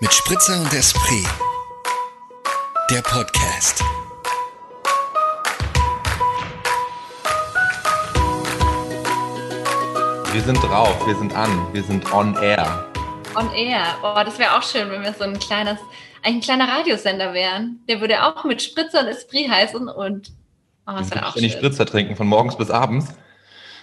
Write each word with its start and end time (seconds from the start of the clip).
mit 0.00 0.12
Spritzer 0.12 0.60
und 0.60 0.72
Esprit. 0.72 1.26
Der 2.88 3.02
Podcast. 3.02 3.82
Wir 10.32 10.40
sind 10.42 10.62
drauf, 10.62 11.04
wir 11.04 11.16
sind 11.16 11.34
an, 11.34 11.66
wir 11.72 11.82
sind 11.82 12.12
on 12.12 12.36
air. 12.36 12.86
On 13.34 13.52
air. 13.52 13.96
Oh, 14.04 14.22
das 14.24 14.38
wäre 14.38 14.56
auch 14.56 14.62
schön, 14.62 14.88
wenn 14.90 15.02
wir 15.02 15.12
so 15.12 15.24
ein 15.24 15.36
kleines, 15.40 15.78
eigentlich 16.22 16.48
ein 16.48 16.58
kleiner 16.58 16.68
Radiosender 16.68 17.34
wären. 17.34 17.80
Der 17.88 18.00
würde 18.00 18.22
auch 18.22 18.44
mit 18.44 18.62
Spritzer 18.62 19.00
und 19.00 19.08
Esprit 19.08 19.50
heißen 19.50 19.88
und 19.88 20.30
oh, 20.86 20.92
das 20.96 21.10
wäre 21.10 21.26
auch 21.26 21.36
schön. 21.36 21.50
Spritzer 21.50 21.86
trinken 21.86 22.14
von 22.14 22.28
morgens 22.28 22.56
bis 22.56 22.70
abends. 22.70 23.08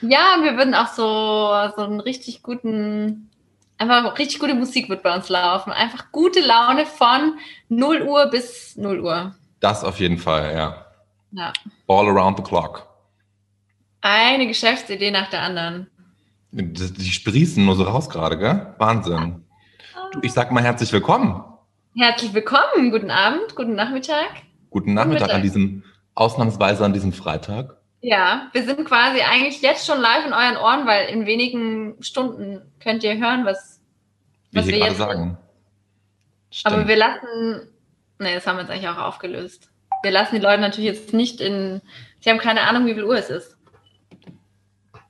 Ja, 0.02 0.36
und 0.38 0.44
wir 0.46 0.56
würden 0.56 0.76
auch 0.76 0.94
so, 0.94 1.52
so 1.76 1.84
einen 1.84 2.00
richtig 2.00 2.42
guten, 2.42 3.30
einfach 3.78 4.18
richtig 4.18 4.40
gute 4.40 4.56
Musik 4.56 4.90
wird 4.90 5.04
bei 5.04 5.14
uns 5.14 5.30
laufen. 5.30 5.72
Einfach 5.72 6.12
gute 6.12 6.40
Laune 6.40 6.86
von 6.86 7.38
0 7.70 8.04
Uhr 8.04 8.28
bis 8.28 8.76
0 8.78 9.00
Uhr. 9.00 9.36
Das 9.60 9.84
auf 9.84 10.00
jeden 10.00 10.18
Fall, 10.18 10.54
ja. 10.54 10.86
Ja. 11.32 11.54
All 11.88 12.08
around 12.08 12.38
the 12.38 12.44
clock. 12.44 12.88
Eine 14.02 14.48
Geschäftsidee 14.48 15.12
nach 15.12 15.30
der 15.30 15.42
anderen. 15.42 15.88
Die 16.52 17.12
sprießen 17.12 17.66
nur 17.66 17.76
so 17.76 17.84
raus 17.84 18.10
gerade, 18.10 18.38
gell? 18.38 18.74
Wahnsinn. 18.78 19.44
Du, 20.14 20.20
ich 20.22 20.32
sag 20.32 20.52
mal 20.52 20.64
herzlich 20.64 20.94
willkommen. 20.94 21.44
Herzlich 21.98 22.34
willkommen. 22.34 22.92
Guten 22.92 23.12
Abend, 23.12 23.56
guten 23.56 23.76
Nachmittag. 23.76 24.30
Guten 24.70 24.94
Nachmittag 24.94 25.34
an 25.34 25.42
diesem, 25.42 25.84
ausnahmsweise 26.14 26.86
an 26.86 26.94
diesem 26.94 27.12
Freitag. 27.12 27.75
Ja, 28.06 28.50
wir 28.52 28.64
sind 28.64 28.86
quasi 28.86 29.22
eigentlich 29.22 29.64
jetzt 29.64 29.88
schon 29.88 30.00
live 30.00 30.28
in 30.28 30.34
euren 30.34 30.58
Ohren, 30.58 30.86
weil 30.86 31.10
in 31.10 31.26
wenigen 31.26 31.96
Stunden 32.04 32.62
könnt 32.80 33.04
ihr 33.04 33.18
hören, 33.18 33.46
was, 33.46 33.82
was 34.52 34.68
wir, 34.68 34.78
jetzt 34.78 34.98
sagen. 34.98 35.40
Aber 36.66 36.88
wir 36.88 36.96
lassen, 36.98 37.68
nee, 38.20 38.36
das 38.36 38.46
haben 38.46 38.58
wir 38.58 38.62
jetzt 38.62 38.70
eigentlich 38.70 38.88
auch 38.88 39.00
aufgelöst. 39.00 39.72
Wir 40.04 40.12
lassen 40.12 40.36
die 40.36 40.42
Leute 40.42 40.62
natürlich 40.62 40.88
jetzt 40.88 41.14
nicht 41.14 41.42
in, 41.42 41.82
sie 42.20 42.30
haben 42.30 42.38
keine 42.38 42.62
Ahnung, 42.62 42.86
wie 42.86 42.94
viel 42.94 43.06
Uhr 43.06 43.18
es 43.18 43.32
ist. 43.32 43.58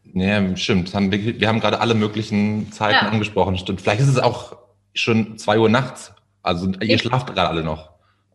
Nee, 0.06 0.56
stimmt. 0.56 0.96
Haben 0.96 1.12
wir, 1.12 1.38
wir, 1.38 1.50
haben 1.50 1.60
gerade 1.60 1.82
alle 1.82 1.96
möglichen 1.96 2.72
Zeiten 2.72 3.06
ja. 3.06 3.12
angesprochen. 3.12 3.58
Stimmt. 3.58 3.82
Vielleicht 3.82 4.00
ist 4.00 4.08
es 4.08 4.20
auch 4.20 4.56
schon 4.94 5.38
zwei 5.38 5.60
Uhr 5.60 5.68
nachts. 5.68 6.14
Also 6.44 6.72
ihr 6.80 6.96
ich 6.96 7.02
schlaft 7.02 7.28
gerade 7.28 7.50
alle 7.50 7.64
noch. 7.66 7.90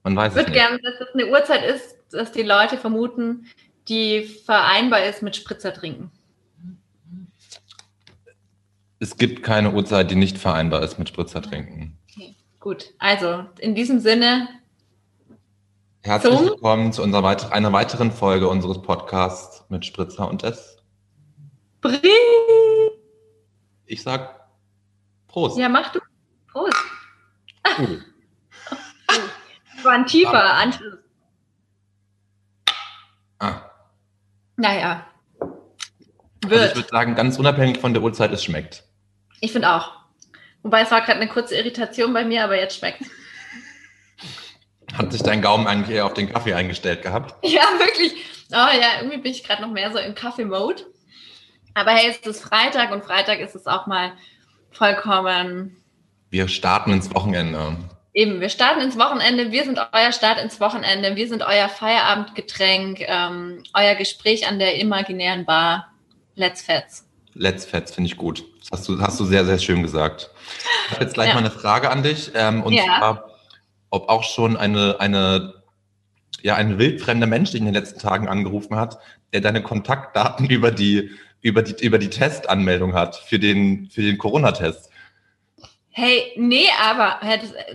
Man 0.04 0.14
weiß 0.16 0.32
es 0.32 0.36
nicht. 0.36 0.48
Ich 0.48 0.54
würde 0.54 0.60
gerne, 0.60 0.82
dass 0.82 1.00
es 1.00 1.14
eine 1.14 1.28
Uhrzeit 1.28 1.64
ist, 1.64 1.96
dass 2.10 2.32
die 2.32 2.42
Leute 2.42 2.76
vermuten, 2.76 3.46
die 3.90 4.22
vereinbar 4.22 5.04
ist 5.04 5.20
mit 5.20 5.36
Spritzer 5.36 5.74
trinken? 5.74 6.10
Es 9.00 9.16
gibt 9.16 9.42
keine 9.42 9.72
Uhrzeit, 9.72 10.10
die 10.10 10.14
nicht 10.14 10.38
vereinbar 10.38 10.82
ist 10.82 10.98
mit 10.98 11.08
Spritzer 11.08 11.42
trinken. 11.42 11.98
Okay, 12.08 12.36
gut. 12.60 12.94
Also 12.98 13.44
in 13.58 13.74
diesem 13.74 13.98
Sinne. 13.98 14.48
Herzlich 16.02 16.34
zum 16.34 16.46
willkommen 16.46 16.92
zu 16.92 17.02
unserer 17.02 17.24
weit 17.24 17.50
einer 17.52 17.72
weiteren 17.72 18.12
Folge 18.12 18.48
unseres 18.48 18.80
Podcasts 18.80 19.64
mit 19.68 19.84
Spritzer 19.84 20.28
und 20.28 20.44
S. 20.44 20.78
Brie. 21.80 21.98
Ich 23.86 24.02
sag 24.02 24.48
Prost. 25.26 25.58
Ja, 25.58 25.68
mach 25.68 25.92
du. 25.92 26.00
Prost. 26.48 26.76
Das 29.76 29.86
war 29.86 29.92
ein 29.92 30.04
tiefer 30.04 30.44
Anschluss. 30.44 30.99
Naja. 34.60 35.06
Wird. 36.42 36.52
Also 36.52 36.64
ich 36.66 36.76
würde 36.76 36.88
sagen, 36.88 37.14
ganz 37.14 37.38
unabhängig 37.38 37.78
von 37.78 37.94
der 37.94 38.02
Uhrzeit, 38.02 38.30
es 38.32 38.44
schmeckt. 38.44 38.84
Ich 39.40 39.52
finde 39.52 39.72
auch. 39.72 39.92
Wobei 40.62 40.82
es 40.82 40.90
war 40.90 41.00
gerade 41.00 41.18
eine 41.18 41.28
kurze 41.28 41.56
Irritation 41.56 42.12
bei 42.12 42.24
mir, 42.24 42.44
aber 42.44 42.58
jetzt 42.58 42.78
schmeckt 42.78 43.02
Hat 44.92 45.12
sich 45.12 45.22
dein 45.22 45.40
Gaumen 45.40 45.66
eigentlich 45.66 45.96
eher 45.96 46.04
auf 46.04 46.12
den 46.12 46.30
Kaffee 46.30 46.52
eingestellt 46.52 47.02
gehabt? 47.02 47.34
Ja, 47.48 47.62
wirklich. 47.78 48.12
Oh 48.50 48.54
ja, 48.54 48.98
irgendwie 49.00 49.18
bin 49.18 49.32
ich 49.32 49.44
gerade 49.44 49.62
noch 49.62 49.70
mehr 49.70 49.92
so 49.92 49.98
im 49.98 50.14
Kaffee-Mode. 50.14 50.84
Aber 51.72 51.92
hey, 51.92 52.10
es 52.10 52.26
ist 52.26 52.42
Freitag 52.42 52.92
und 52.92 53.04
Freitag 53.04 53.38
ist 53.40 53.54
es 53.54 53.66
auch 53.66 53.86
mal 53.86 54.12
vollkommen. 54.72 55.76
Wir 56.28 56.48
starten 56.48 56.92
ins 56.92 57.14
Wochenende. 57.14 57.76
Eben, 58.12 58.40
wir 58.40 58.48
starten 58.48 58.80
ins 58.80 58.98
Wochenende. 58.98 59.52
Wir 59.52 59.64
sind 59.64 59.78
euer 59.92 60.12
Start 60.12 60.42
ins 60.42 60.60
Wochenende. 60.60 61.14
Wir 61.14 61.28
sind 61.28 61.42
euer 61.42 61.68
Feierabendgetränk, 61.68 63.00
ähm, 63.06 63.62
euer 63.72 63.94
Gespräch 63.94 64.48
an 64.48 64.58
der 64.58 64.80
imaginären 64.80 65.44
Bar. 65.44 65.92
Let's 66.34 66.62
Fets. 66.62 67.06
Let's 67.34 67.64
Fets 67.64 67.94
finde 67.94 68.08
ich 68.10 68.16
gut. 68.16 68.44
Das 68.60 68.80
hast 68.80 68.88
du, 68.88 69.00
hast 69.00 69.20
du 69.20 69.24
sehr, 69.24 69.44
sehr 69.44 69.58
schön 69.58 69.82
gesagt. 69.82 70.30
Ich 70.86 70.92
habe 70.92 71.04
jetzt 71.04 71.14
gleich 71.14 71.28
ja. 71.28 71.34
mal 71.34 71.40
eine 71.40 71.52
Frage 71.52 71.90
an 71.90 72.02
dich. 72.02 72.32
Ähm, 72.34 72.64
und 72.64 72.72
ja. 72.72 72.82
zwar, 72.84 73.30
ob 73.90 74.08
auch 74.08 74.24
schon 74.24 74.56
eine, 74.56 74.96
eine, 74.98 75.54
ja, 76.42 76.56
ein 76.56 76.78
wildfremder 76.78 77.28
Mensch 77.28 77.52
dich 77.52 77.60
in 77.60 77.66
den 77.66 77.74
letzten 77.74 78.00
Tagen 78.00 78.26
angerufen 78.26 78.74
hat, 78.74 78.98
der 79.32 79.40
deine 79.40 79.62
Kontaktdaten 79.62 80.50
über 80.50 80.72
die, 80.72 81.10
über 81.42 81.62
die, 81.62 81.84
über 81.84 81.98
die 81.98 82.10
Testanmeldung 82.10 82.94
hat 82.94 83.14
für 83.14 83.38
den, 83.38 83.88
für 83.88 84.02
den 84.02 84.18
Corona-Test. 84.18 84.89
Hey, 85.92 86.32
nee, 86.36 86.66
aber 86.80 87.18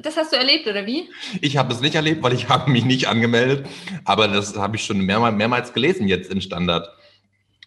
das, 0.02 0.16
hast 0.16 0.32
du 0.32 0.38
erlebt, 0.38 0.68
oder 0.68 0.86
wie? 0.86 1.10
Ich 1.42 1.58
habe 1.58 1.74
es 1.74 1.82
nicht 1.82 1.96
erlebt, 1.96 2.24
weil 2.24 2.34
ich 2.34 2.48
habe 2.50 2.72
mich 2.72 2.86
nicht 2.86 3.08
angemeldet. 3.08 3.68
Aber 4.06 4.28
das 4.28 4.56
habe 4.58 4.78
ich 4.78 4.86
schon 4.86 5.00
mehrmals, 5.00 5.36
mehrmals 5.36 5.74
gelesen 5.74 6.08
jetzt 6.08 6.32
im 6.32 6.40
Standard. 6.40 6.88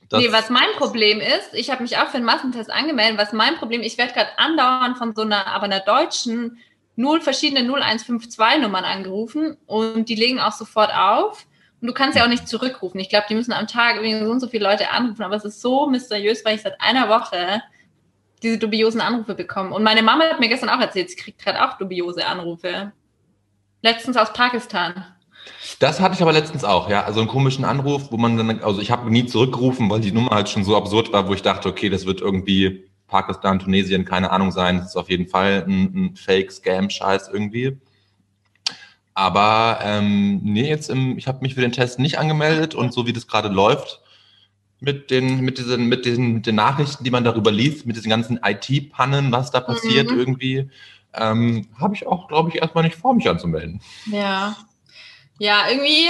Das 0.09 0.23
nee, 0.23 0.33
was 0.33 0.49
mein 0.49 0.71
Problem 0.77 1.21
ist, 1.21 1.53
ich 1.53 1.71
habe 1.71 1.83
mich 1.83 1.99
auch 1.99 2.09
für 2.09 2.17
einen 2.17 2.25
Massentest 2.25 2.71
angemeldet. 2.71 3.19
Was 3.19 3.35
mein 3.35 3.57
Problem, 3.57 3.83
ich 3.83 3.99
werde 3.99 4.15
gerade 4.15 4.31
andauernd 4.39 4.97
von 4.97 5.15
so 5.15 5.23
einer, 5.23 5.47
aber 5.49 5.65
einer 5.65 5.81
deutschen, 5.81 6.59
null 6.97 7.21
verschiedene 7.21 7.61
0152 7.61 8.63
Nummern 8.63 8.85
angerufen 8.85 9.57
und 9.67 10.09
die 10.09 10.15
legen 10.15 10.41
auch 10.41 10.53
sofort 10.53 10.93
auf. 10.95 11.47
Und 11.81 11.87
du 11.87 11.95
kannst 11.95 12.17
ja 12.17 12.25
auch 12.25 12.29
nicht 12.29 12.49
zurückrufen. 12.49 12.99
Ich 12.99 13.09
glaube, 13.09 13.27
die 13.29 13.35
müssen 13.35 13.53
am 13.53 13.69
Tag 13.69 13.97
irgendwie 13.97 14.25
so 14.25 14.33
und 14.33 14.41
so 14.41 14.49
viele 14.49 14.65
Leute 14.65 14.91
anrufen, 14.91 15.23
aber 15.23 15.37
es 15.37 15.45
ist 15.45 15.61
so 15.61 15.87
mysteriös, 15.87 16.45
weil 16.45 16.57
ich 16.57 16.63
seit 16.63 16.81
einer 16.81 17.09
Woche 17.09 17.63
diese 18.43 18.59
dubiosen 18.59 19.01
Anrufe 19.01 19.35
bekommen. 19.35 19.73
Und 19.73 19.83
meine 19.83 20.03
Mama 20.03 20.25
hat 20.25 20.41
mir 20.41 20.49
gestern 20.49 20.69
auch 20.69 20.81
erzählt, 20.81 21.11
sie 21.11 21.17
kriegt 21.17 21.39
gerade 21.39 21.65
auch 21.65 21.79
dubiose 21.79 22.27
Anrufe. 22.27 22.93
Letztens 23.83 24.17
aus 24.17 24.33
Pakistan. 24.33 25.05
Das 25.79 26.01
hatte 26.01 26.15
ich 26.15 26.23
aber 26.23 26.33
letztens 26.33 26.65
auch, 26.65 26.91
ja. 26.91 27.05
Also 27.05 27.21
einen 27.21 27.29
komischen 27.29 27.65
Anruf, 27.65 28.11
wo 28.11 28.17
man 28.17 28.37
dann, 28.37 28.63
also 28.63 28.81
ich 28.81 28.91
habe 28.91 29.11
nie 29.11 29.27
zurückgerufen, 29.27 29.89
weil 29.89 30.01
die 30.01 30.13
Nummer 30.13 30.31
halt 30.31 30.49
schon 30.49 30.65
so 30.65 30.77
absurd 30.77 31.13
war, 31.13 31.29
wo 31.29 31.35
ich 31.35 31.43
dachte, 31.43 31.69
okay, 31.69 31.89
das 31.89 32.07
wird 32.07 32.21
irgendwie 32.21 32.85
Pakistan, 33.07 33.59
Tunesien, 33.59 34.05
keine 34.05 34.31
Ahnung 34.31 34.51
sein. 34.51 34.79
Das 34.79 34.89
ist 34.89 34.97
auf 34.97 35.09
jeden 35.11 35.29
Fall 35.29 35.65
ein, 35.67 35.95
ein 35.95 36.17
Fake-Scam-Scheiß 36.17 37.31
irgendwie. 37.33 37.79
Aber 39.15 39.81
ähm, 39.83 40.41
nee, 40.45 40.69
jetzt 40.69 40.91
im, 40.91 41.19
ich 41.19 41.27
habe 41.27 41.41
mich 41.41 41.55
für 41.55 41.61
den 41.61 41.73
Test 41.73 41.99
nicht 41.99 42.19
angemeldet 42.19 42.75
und 42.75 42.93
so 42.93 43.07
wie 43.07 43.13
das 43.13 43.27
gerade 43.27 43.49
läuft, 43.49 44.01
mit 44.81 45.11
den, 45.11 45.41
mit 45.41 45.59
diesen, 45.59 45.87
mit 45.87 46.05
diesen, 46.05 46.35
mit 46.35 46.47
den 46.47 46.55
Nachrichten, 46.55 47.05
die 47.05 47.11
man 47.11 47.25
darüber 47.25 47.51
liest, 47.51 47.87
mit 47.87 47.97
diesen 47.97 48.11
ganzen 48.11 48.39
IT-Pannen, 48.43 49.33
was 49.33 49.51
da 49.51 49.61
passiert 49.61 50.11
mhm. 50.11 50.19
irgendwie, 50.19 50.71
ähm, 51.15 51.69
habe 51.81 51.95
ich 51.95 52.07
auch, 52.07 52.29
glaube 52.29 52.51
ich, 52.51 52.57
erstmal 52.57 52.85
nicht 52.85 52.97
vor, 52.97 53.15
mich 53.15 53.29
anzumelden. 53.29 53.81
Ja. 54.07 54.57
Ja, 55.39 55.69
irgendwie, 55.69 56.09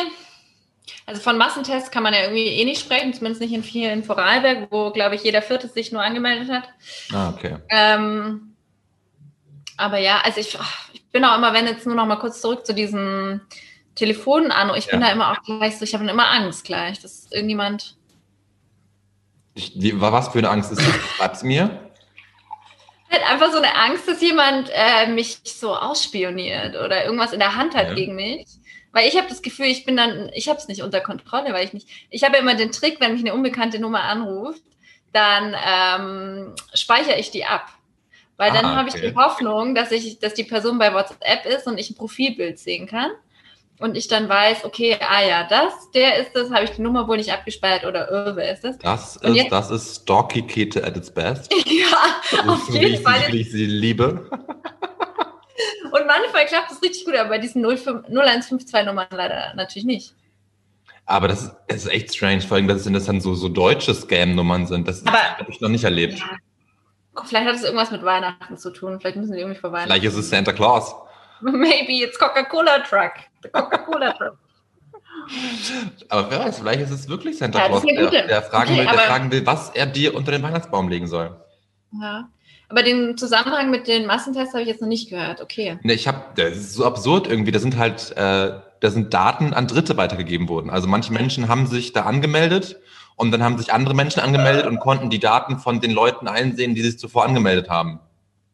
also 1.06 1.20
von 1.20 1.38
Massentests 1.38 1.90
kann 1.90 2.02
man 2.02 2.14
ja 2.14 2.22
irgendwie 2.22 2.46
eh 2.46 2.64
nicht 2.64 2.80
sprechen, 2.80 3.12
zumindest 3.14 3.40
nicht 3.40 3.52
in 3.52 3.62
vielen 3.62 4.04
Vorarlberg, 4.04 4.68
wo, 4.70 4.90
glaube 4.90 5.14
ich, 5.14 5.22
jeder 5.22 5.42
Vierte 5.42 5.68
sich 5.68 5.92
nur 5.92 6.02
angemeldet 6.02 6.50
hat. 6.50 6.68
Ah, 7.12 7.30
okay. 7.30 7.56
Ähm, 7.68 8.54
aber 9.76 9.98
ja, 9.98 10.20
also 10.24 10.40
ich, 10.40 10.58
ich 10.92 11.06
bin 11.10 11.24
auch 11.24 11.36
immer, 11.36 11.52
wenn 11.52 11.66
jetzt 11.66 11.86
nur 11.86 11.94
noch 11.94 12.06
mal 12.06 12.16
kurz 12.16 12.40
zurück 12.40 12.66
zu 12.66 12.74
diesen 12.74 13.40
Telefonen 13.94 14.50
an, 14.50 14.74
ich 14.76 14.86
ja. 14.86 14.92
bin 14.92 15.00
da 15.00 15.10
immer 15.10 15.32
auch 15.32 15.42
gleich 15.42 15.78
so, 15.78 15.84
ich 15.84 15.94
habe 15.94 16.08
immer 16.08 16.30
Angst 16.30 16.64
gleich, 16.64 17.00
dass 17.00 17.30
irgendjemand 17.30 17.97
wie, 19.76 20.00
was 20.00 20.28
für 20.28 20.38
eine 20.38 20.50
Angst 20.50 20.72
ist 20.72 20.80
das? 20.80 20.94
Schreib's 21.16 21.42
mir. 21.42 21.90
Halt 23.10 23.30
einfach 23.30 23.50
so 23.50 23.58
eine 23.58 23.74
Angst, 23.74 24.06
dass 24.06 24.20
jemand 24.20 24.70
äh, 24.72 25.06
mich 25.08 25.38
so 25.44 25.74
ausspioniert 25.74 26.76
oder 26.76 27.04
irgendwas 27.04 27.32
in 27.32 27.38
der 27.38 27.56
Hand 27.56 27.74
hat 27.74 27.88
ja. 27.88 27.94
gegen 27.94 28.14
mich. 28.14 28.46
Weil 28.92 29.08
ich 29.08 29.16
habe 29.16 29.28
das 29.28 29.42
Gefühl, 29.42 29.66
ich 29.66 29.84
bin 29.84 29.96
dann, 29.96 30.30
ich 30.34 30.48
habe 30.48 30.58
es 30.58 30.68
nicht 30.68 30.82
unter 30.82 31.00
Kontrolle, 31.00 31.52
weil 31.52 31.64
ich 31.64 31.72
nicht, 31.72 31.88
ich 32.10 32.24
habe 32.24 32.36
ja 32.36 32.42
immer 32.42 32.54
den 32.54 32.72
Trick, 32.72 33.00
wenn 33.00 33.12
mich 33.12 33.20
eine 33.20 33.34
unbekannte 33.34 33.78
Nummer 33.78 34.02
anruft, 34.02 34.62
dann 35.12 35.54
ähm, 35.66 36.54
speichere 36.74 37.18
ich 37.18 37.30
die 37.30 37.44
ab. 37.44 37.68
Weil 38.36 38.52
dann 38.52 38.64
ah, 38.66 38.76
habe 38.76 38.88
ich 38.88 38.94
die 38.94 39.14
Hoffnung, 39.14 39.74
dass 39.74 39.90
ich, 39.90 40.20
dass 40.20 40.34
die 40.34 40.44
Person 40.44 40.78
bei 40.78 40.94
WhatsApp 40.94 41.44
ist 41.46 41.66
und 41.66 41.78
ich 41.78 41.90
ein 41.90 41.96
Profilbild 41.96 42.58
sehen 42.58 42.86
kann 42.86 43.10
und 43.80 43.96
ich 43.96 44.08
dann 44.08 44.28
weiß, 44.28 44.64
okay, 44.64 44.96
ah 45.00 45.22
ja, 45.22 45.44
das, 45.44 45.90
der 45.92 46.18
ist 46.18 46.32
das, 46.34 46.50
habe 46.50 46.64
ich 46.64 46.70
die 46.70 46.82
Nummer 46.82 47.06
wohl 47.06 47.16
nicht 47.16 47.32
abgespeichert 47.32 47.84
oder 47.84 48.10
äh, 48.10 48.36
wer 48.36 48.52
ist 48.52 48.64
das? 48.64 48.78
Das 48.78 49.16
ist, 49.16 49.34
jetzt, 49.34 49.52
das 49.52 49.70
ist 49.70 50.02
Stalky 50.02 50.42
Kete 50.42 50.84
at 50.84 50.96
its 50.96 51.10
best. 51.10 51.52
ja, 51.66 52.52
auf 52.52 52.68
jeden 52.70 53.02
Fall. 53.02 53.32
Wie 53.32 53.40
ich 53.40 53.50
sie 53.50 53.66
liebe. 53.66 54.28
Und 55.90 56.06
manchmal 56.06 56.46
klappt 56.46 56.70
es 56.70 56.82
richtig 56.82 57.04
gut, 57.04 57.14
aber 57.14 57.30
bei 57.30 57.38
diesen 57.38 57.64
0152 57.64 58.84
Nummern 58.84 59.06
leider 59.10 59.54
natürlich 59.54 59.84
nicht. 59.84 60.14
Aber 61.06 61.26
das 61.26 61.44
ist, 61.44 61.56
das 61.68 61.76
ist 61.84 61.90
echt 61.90 62.14
strange, 62.14 62.42
vor 62.42 62.58
allem, 62.58 62.68
dass 62.68 62.84
das 62.84 63.04
dann 63.06 63.20
so, 63.20 63.34
so 63.34 63.48
deutsche 63.48 63.94
Scam-Nummern 63.94 64.66
sind. 64.66 64.86
Das 64.86 65.02
habe 65.06 65.50
ich 65.50 65.60
noch 65.60 65.70
nicht 65.70 65.84
erlebt. 65.84 66.18
Ja. 66.18 66.36
Vielleicht 67.24 67.46
hat 67.46 67.54
es 67.54 67.64
irgendwas 67.64 67.90
mit 67.90 68.04
Weihnachten 68.04 68.56
zu 68.58 68.70
tun. 68.70 69.00
Vielleicht 69.00 69.16
müssen 69.16 69.32
die 69.32 69.38
irgendwie 69.38 69.58
vor 69.58 69.72
Weihnachten. 69.72 69.90
Vielleicht 69.90 70.04
ist 70.04 70.16
es 70.16 70.28
Santa 70.28 70.52
Claus. 70.52 70.94
Maybe 71.40 72.04
it's 72.04 72.18
Coca-Cola 72.18 72.80
Truck. 72.80 73.12
Coca-Cola 73.52 74.12
Truck. 74.12 74.38
Aber 76.08 76.30
wer 76.30 76.38
weiß, 76.40 76.58
vielleicht 76.58 76.80
ist 76.80 76.90
es 76.90 77.08
wirklich 77.08 77.38
Santa 77.38 77.58
Ja, 77.58 77.68
Claus, 77.68 77.82
eine 77.82 78.10
der, 78.10 78.26
der, 78.26 78.42
fragen 78.42 78.70
Okay, 78.70 78.78
will, 78.78 78.86
der 78.86 78.98
fragen 78.98 79.30
will, 79.30 79.46
was 79.46 79.70
er 79.70 79.86
dir 79.86 80.14
unter 80.14 80.32
den 80.32 80.42
Weihnachtsbaum 80.42 80.88
legen 80.88 81.06
soll. 81.06 81.36
Ja. 82.00 82.28
Aber 82.70 82.82
den 82.82 83.16
Zusammenhang 83.16 83.70
mit 83.70 83.88
den 83.88 84.06
Massentests 84.06 84.52
habe 84.52 84.62
ich 84.62 84.68
jetzt 84.68 84.82
noch 84.82 84.88
nicht 84.88 85.08
gehört. 85.08 85.40
Okay. 85.40 85.78
Ne, 85.82 85.94
ich 85.94 86.06
habe, 86.06 86.22
das 86.36 86.56
ist 86.56 86.74
so 86.74 86.84
absurd 86.84 87.26
irgendwie. 87.26 87.50
Da 87.50 87.58
sind 87.58 87.78
halt, 87.78 88.12
äh, 88.16 88.52
da 88.80 88.90
sind 88.90 89.12
Daten 89.14 89.54
an 89.54 89.66
Dritte 89.66 89.96
weitergegeben 89.96 90.48
worden. 90.48 90.70
Also 90.70 90.86
manche 90.86 91.12
Menschen 91.12 91.48
haben 91.48 91.66
sich 91.66 91.92
da 91.92 92.02
angemeldet 92.02 92.78
und 93.16 93.32
dann 93.32 93.42
haben 93.42 93.56
sich 93.58 93.72
andere 93.72 93.94
Menschen 93.94 94.20
angemeldet 94.20 94.66
und 94.66 94.80
konnten 94.80 95.08
die 95.08 95.18
Daten 95.18 95.58
von 95.58 95.80
den 95.80 95.92
Leuten 95.92 96.28
einsehen, 96.28 96.74
die 96.74 96.82
sich 96.82 96.98
zuvor 96.98 97.24
angemeldet 97.24 97.70
haben. 97.70 98.00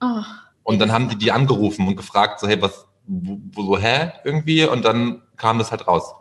Oh, 0.00 0.22
Und 0.62 0.78
dann 0.78 0.92
haben 0.92 1.08
die 1.08 1.16
die 1.16 1.32
angerufen 1.32 1.86
und 1.88 1.96
gefragt, 1.96 2.40
so 2.40 2.46
hey, 2.46 2.60
was, 2.62 2.86
wo, 3.06 3.38
wo 3.52 3.62
so 3.62 3.78
hä 3.78 4.12
irgendwie? 4.24 4.64
Und 4.66 4.84
dann 4.84 5.22
kam 5.36 5.58
das 5.58 5.70
halt 5.70 5.86
raus. 5.86 6.14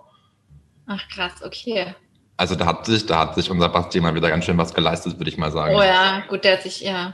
ach 0.88 1.07
krass, 1.09 1.33
okay. 1.44 1.95
Also 2.35 2.56
da 2.56 2.65
hat 2.65 2.85
sich, 2.85 3.06
da 3.06 3.19
hat 3.19 3.35
sich 3.35 3.50
unser 3.51 3.69
Basti 3.69 4.01
mal 4.01 4.15
wieder 4.15 4.30
ganz 4.30 4.45
schön 4.45 4.57
was 4.57 4.74
geleistet, 4.74 5.18
würde 5.19 5.30
ich 5.30 5.38
mal 5.38 5.51
sagen. 5.51 5.75
Oh 5.75 5.81
ja, 5.83 6.21
gut, 6.27 6.44
der 6.44 6.53
hat 6.53 6.63
sich, 6.63 6.81
ja. 6.81 7.13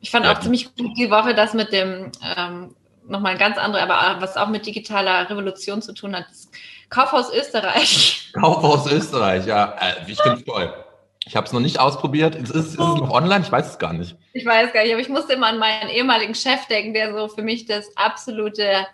Ich 0.00 0.10
fand 0.10 0.24
Ja. 0.24 0.32
auch 0.32 0.40
ziemlich 0.40 0.74
gut 0.74 0.96
die 0.96 1.10
Woche 1.10 1.34
das 1.34 1.54
mit 1.54 1.72
dem, 1.72 2.10
ähm, 2.36 2.74
nochmal 3.06 3.32
ein 3.32 3.38
ganz 3.38 3.58
andere, 3.58 3.82
aber 3.82 4.20
was 4.22 4.36
auch 4.36 4.48
mit 4.48 4.66
digitaler 4.66 5.28
Revolution 5.28 5.82
zu 5.82 5.92
tun 5.92 6.16
hat, 6.16 6.26
Kaufhaus 6.88 7.32
Österreich. 7.32 8.30
Kaufhaus 8.40 8.90
Österreich, 8.90 9.46
ja, 9.46 9.74
äh, 9.80 10.10
ich 10.10 10.20
finde 10.20 10.42
toll. 10.44 10.72
Ich 11.26 11.36
habe 11.36 11.46
es 11.46 11.52
noch 11.52 11.60
nicht 11.60 11.78
ausprobiert. 11.80 12.34
Ist, 12.34 12.50
ist, 12.50 12.66
ist 12.66 12.72
es 12.72 12.76
noch 12.78 13.10
online? 13.10 13.42
Ich 13.44 13.50
weiß 13.52 13.66
es 13.70 13.78
gar 13.78 13.92
nicht. 13.94 14.14
Ich 14.34 14.44
weiß 14.44 14.72
gar 14.74 14.82
nicht, 14.82 14.92
aber 14.92 15.00
ich 15.00 15.08
musste 15.08 15.32
immer 15.34 15.46
an 15.46 15.58
meinen 15.58 15.88
ehemaligen 15.88 16.34
Chef 16.34 16.66
denken, 16.66 16.92
der 16.92 17.14
so 17.14 17.28
für 17.28 17.42
mich 17.42 17.64
das 17.64 17.86
absolute, 17.96 18.86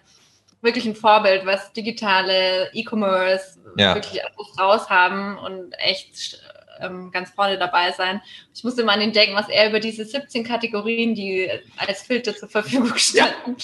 wirklich 0.63 0.87
ein 0.87 0.95
Vorbild, 0.95 1.47
was 1.47 1.73
digitale 1.73 2.71
E-Commerce 2.73 3.59
Ja. 3.77 3.95
wirklich 3.95 4.21
raus 4.59 4.91
haben 4.91 5.39
und 5.39 5.73
echt 5.79 6.43
ähm, 6.81 7.11
ganz 7.13 7.31
vorne 7.31 7.59
dabei 7.59 7.93
sein. 7.93 8.21
Ich 8.55 8.65
musste 8.65 8.83
immer 8.83 8.93
an 8.93 9.01
den 9.01 9.13
denken, 9.13 9.35
was 9.35 9.49
er 9.49 9.69
über 9.69 9.81
diese 9.81 10.05
17 10.05 10.45
Kategorien, 10.45 11.15
die 11.15 11.49
als 11.77 12.03
Filter 12.03 12.37
zur 12.37 12.49
Verfügung 12.49 12.97
standen. 12.97 13.57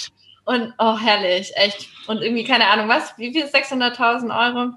Und 0.44 0.72
oh, 0.78 0.96
herrlich, 0.96 1.52
echt. 1.56 1.88
Und 2.06 2.22
irgendwie, 2.22 2.44
keine 2.44 2.68
Ahnung, 2.68 2.88
was? 2.88 3.12
Wie 3.18 3.32
viel? 3.32 3.46
600.000 3.46 4.56
Euro? 4.56 4.72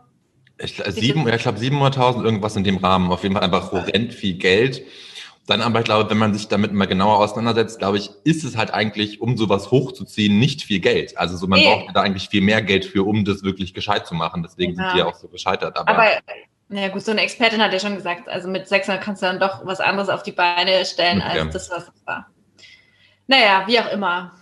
Ich, 0.58 0.84
äh, 0.86 0.92
sieben, 0.92 1.28
ja, 1.28 1.36
ich 1.36 1.44
glaube 1.44 1.60
700.000, 1.60 2.24
irgendwas 2.24 2.56
in 2.56 2.64
dem 2.64 2.78
Rahmen. 2.78 3.12
Auf 3.12 3.24
jeden 3.24 3.36
Fall 3.36 3.44
einfach 3.44 3.72
horrend 3.72 4.14
viel 4.14 4.34
Geld. 4.34 4.82
Dann 5.50 5.62
aber, 5.62 5.80
ich 5.80 5.86
glaube, 5.86 6.10
wenn 6.12 6.20
man 6.20 6.34
sich 6.34 6.48
damit 6.48 6.74
mal 6.74 6.86
genauer 6.86 7.18
auseinandersetzt, 7.18 7.80
glaube 7.80 7.98
ich, 7.98 8.12
ist 8.24 8.44
es 8.44 8.56
halt 8.56 8.72
eigentlich, 8.72 9.20
um 9.20 9.36
sowas 9.36 9.72
hochzuziehen, 9.72 10.38
nicht 10.38 10.62
viel 10.62 10.80
Geld. 10.80 11.18
Also 11.18 11.38
so, 11.38 11.48
man 11.48 11.60
Nee. 11.60 11.66
braucht 11.66 11.96
da 11.96 12.02
eigentlich 12.02 12.30
viel 12.30 12.42
mehr 12.42 12.62
Geld 12.62 12.86
für, 12.86 13.04
um 13.08 13.26
das 13.26 13.42
wirklich 13.42 13.74
gescheit 13.74 14.06
zu 14.06 14.14
machen. 14.14 14.44
Deswegen 14.44 14.74
Ja. 14.74 14.78
sind 14.84 14.94
die 14.94 14.98
ja 15.00 15.06
auch 15.08 15.16
so 15.16 15.28
gescheitert. 15.28 15.76
Aber, 15.76 15.90
Aber, 15.90 16.06
naja, 16.68 16.90
gut, 16.90 17.02
so 17.02 17.10
eine 17.12 17.22
Expertin 17.22 17.64
hat 17.64 17.74
ja 17.74 17.80
schon 17.80 17.96
gesagt, 17.96 18.30
also 18.30 18.48
mit 18.48 18.68
600 18.68 19.04
kannst 19.04 19.24
du 19.24 19.26
dann 19.26 19.40
doch 19.40 19.66
was 19.66 19.80
anderes 19.80 20.10
auf 20.10 20.22
die 20.22 20.34
Beine 20.34 20.86
stellen, 20.86 21.20
als 21.24 21.52
das, 21.52 21.72
was 21.72 21.84
es 21.88 22.06
war. 22.06 22.28
Naja, 23.26 23.64
wie 23.66 23.80
auch 23.80 23.92
immer. 23.92 24.34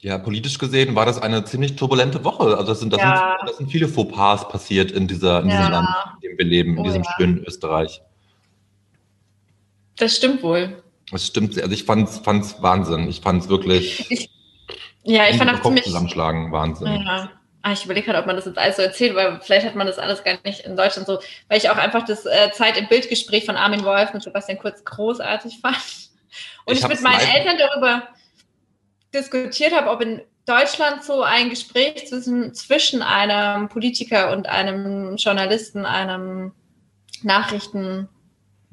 ja, 0.00 0.18
politisch 0.18 0.58
gesehen 0.58 0.94
war 0.96 1.06
das 1.06 1.20
eine 1.22 1.44
ziemlich 1.44 1.76
turbulente 1.76 2.24
Woche. 2.24 2.56
Also 2.56 2.64
das 2.66 2.80
sind, 2.80 2.92
das 2.92 3.00
Ja. 3.02 3.36
sind, 3.38 3.48
das 3.48 3.56
sind 3.58 3.70
viele 3.70 3.88
Fauxpas 3.88 4.48
passiert 4.48 4.90
in, 4.92 5.06
dieser, 5.08 5.40
in 5.42 5.48
Ja. 5.48 5.56
diesem 5.58 5.72
Land, 5.72 5.88
in 6.22 6.28
dem 6.30 6.38
wir 6.38 6.44
leben, 6.44 6.72
in 6.74 6.78
Oh 6.80 6.82
diesem 6.84 7.02
ja. 7.02 7.10
schönen 7.16 7.38
Österreich. 7.44 8.00
Das 9.96 10.16
stimmt 10.16 10.42
wohl. 10.42 10.82
Das 11.10 11.26
stimmt. 11.26 11.60
Also 11.60 11.72
ich 11.72 11.84
fand's, 11.84 12.18
fand's 12.18 12.56
Wahnsinn. 12.62 13.08
Ich 13.08 13.20
fand's 13.20 13.48
wirklich 13.48 14.30
Ja, 15.04 15.28
ich 15.28 15.36
fand 15.36 15.50
auch 15.52 15.62
ziemlich. 15.62 15.84
zusammenschlagen. 15.84 16.52
Wahnsinn. 16.52 16.86
Ja. 16.86 17.30
Ah, 17.64 17.72
ich 17.72 17.84
überlege 17.84 18.06
gerade, 18.06 18.18
ob 18.18 18.26
man 18.26 18.34
das 18.34 18.46
jetzt 18.46 18.58
alles 18.58 18.76
so 18.76 18.82
erzählt, 18.82 19.14
weil 19.14 19.40
vielleicht 19.40 19.64
hat 19.66 19.76
man 19.76 19.86
das 19.86 19.98
alles 19.98 20.24
gar 20.24 20.36
nicht 20.44 20.60
in 20.60 20.76
Deutschland 20.76 21.06
so, 21.06 21.20
weil 21.48 21.58
ich 21.58 21.70
auch 21.70 21.76
einfach 21.76 22.04
das 22.04 22.26
äh, 22.26 22.50
Zeit 22.52 22.76
im 22.76 22.88
Bildgespräch 22.88 23.46
von 23.46 23.56
Armin 23.56 23.84
Wolf 23.84 24.12
mit 24.12 24.22
Sebastian 24.22 24.58
Kurz 24.58 24.84
großartig 24.84 25.58
fand. 25.60 25.76
Und 26.64 26.74
Ich 26.74 26.80
ich, 26.80 26.88
mit 26.88 27.00
meinen 27.02 27.20
Eltern 27.20 27.58
darüber 27.58 28.08
diskutiert 29.14 29.72
habe, 29.72 29.90
ob 29.90 30.00
in 30.00 30.22
Deutschland 30.46 31.04
so 31.04 31.22
ein 31.22 31.50
Gespräch 31.50 32.08
zwischen, 32.08 32.52
zwischen 32.54 33.02
einem 33.02 33.68
Politiker 33.68 34.32
und 34.32 34.48
einem 34.48 35.16
Journalisten, 35.16 35.84
einem 35.86 36.52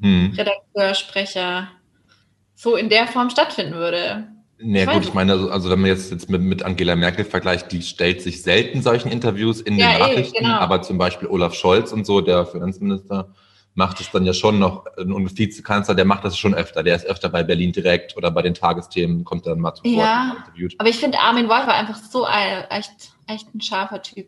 Nachrichtenredakteur, 0.01 0.89
Hm. 0.89 0.95
Sprecher 0.95 1.67
so 2.55 2.75
in 2.75 2.89
der 2.89 3.07
Form 3.07 3.29
stattfinden 3.29 3.73
würde. 3.73 4.27
Nee, 4.61 4.83
Ich 4.83 4.89
gut, 4.89 5.03
ich 5.03 5.13
meine, 5.13 5.31
also, 5.31 5.49
also 5.49 5.69
wenn 5.69 5.79
man 5.79 5.89
jetzt, 5.89 6.11
jetzt 6.11 6.29
mit, 6.29 6.41
mit 6.41 6.63
Angela 6.63 6.95
Merkel 6.97 7.23
vergleicht, 7.23 7.71
die 7.71 7.81
stellt 7.81 8.21
sich 8.21 8.43
selten 8.43 8.81
solchen 8.81 9.09
Interviews 9.09 9.61
in 9.61 9.77
Ja, 9.79 9.87
den 9.91 9.95
eh, 9.95 9.99
Nachrichten, 9.99 10.43
genau. 10.43 10.57
aber 10.57 10.81
zum 10.81 10.97
Beispiel 10.97 11.29
Olaf 11.29 11.53
Scholz 11.53 11.93
und 11.93 12.05
so, 12.05 12.19
der 12.19 12.45
Finanzminister, 12.45 13.33
macht 13.75 14.01
es 14.01 14.11
dann 14.11 14.25
ja 14.25 14.33
schon 14.33 14.59
noch, 14.59 14.85
und 14.97 15.37
Vizekanzler, 15.37 15.95
der 15.95 16.03
macht 16.03 16.25
das 16.25 16.37
schon 16.37 16.53
öfter, 16.53 16.83
der 16.83 16.97
ist 16.97 17.05
öfter 17.05 17.29
bei 17.29 17.43
Berlin 17.43 17.71
direkt 17.71 18.17
oder 18.17 18.29
bei 18.31 18.41
den 18.41 18.53
Tagesthemen, 18.53 19.23
kommt 19.23 19.45
dann 19.47 19.59
mal 19.59 19.73
zu 19.73 19.85
Wort 19.85 19.95
Ja. 19.95 20.35
interviewt. 20.45 20.75
Aber 20.77 20.89
ich 20.89 20.97
finde, 20.97 21.19
Armin 21.19 21.47
Wolf 21.47 21.65
war 21.65 21.75
einfach 21.75 21.95
so 21.95 22.25
ein 22.25 22.65
echt, 22.69 23.13
echt 23.27 23.55
ein 23.55 23.61
scharfer 23.61 24.01
Typ. 24.01 24.27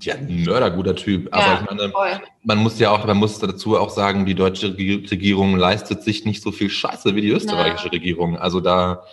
Ja, 0.00 0.14
ein 0.14 0.44
mörderguter 0.44 0.96
Typ, 0.96 1.28
aber 1.32 1.42
Ja, 1.46 1.60
ich 1.62 1.70
meine, 1.70 1.90
voll. 1.90 2.20
man 2.42 2.58
muss 2.58 2.78
ja 2.78 2.90
auch, 2.90 3.06
man 3.06 3.16
muss 3.16 3.38
dazu 3.38 3.78
auch 3.78 3.90
sagen, 3.90 4.26
die 4.26 4.34
deutsche 4.34 4.68
Regi- 4.76 5.08
Regierung 5.10 5.56
leistet 5.56 6.02
sich 6.02 6.24
nicht 6.24 6.42
so 6.42 6.52
viel 6.52 6.70
Scheiße 6.70 7.14
wie 7.14 7.20
die 7.20 7.30
österreichische 7.30 7.92
Regierung. 7.92 8.36
Also 8.38 8.60
da, 8.60 9.04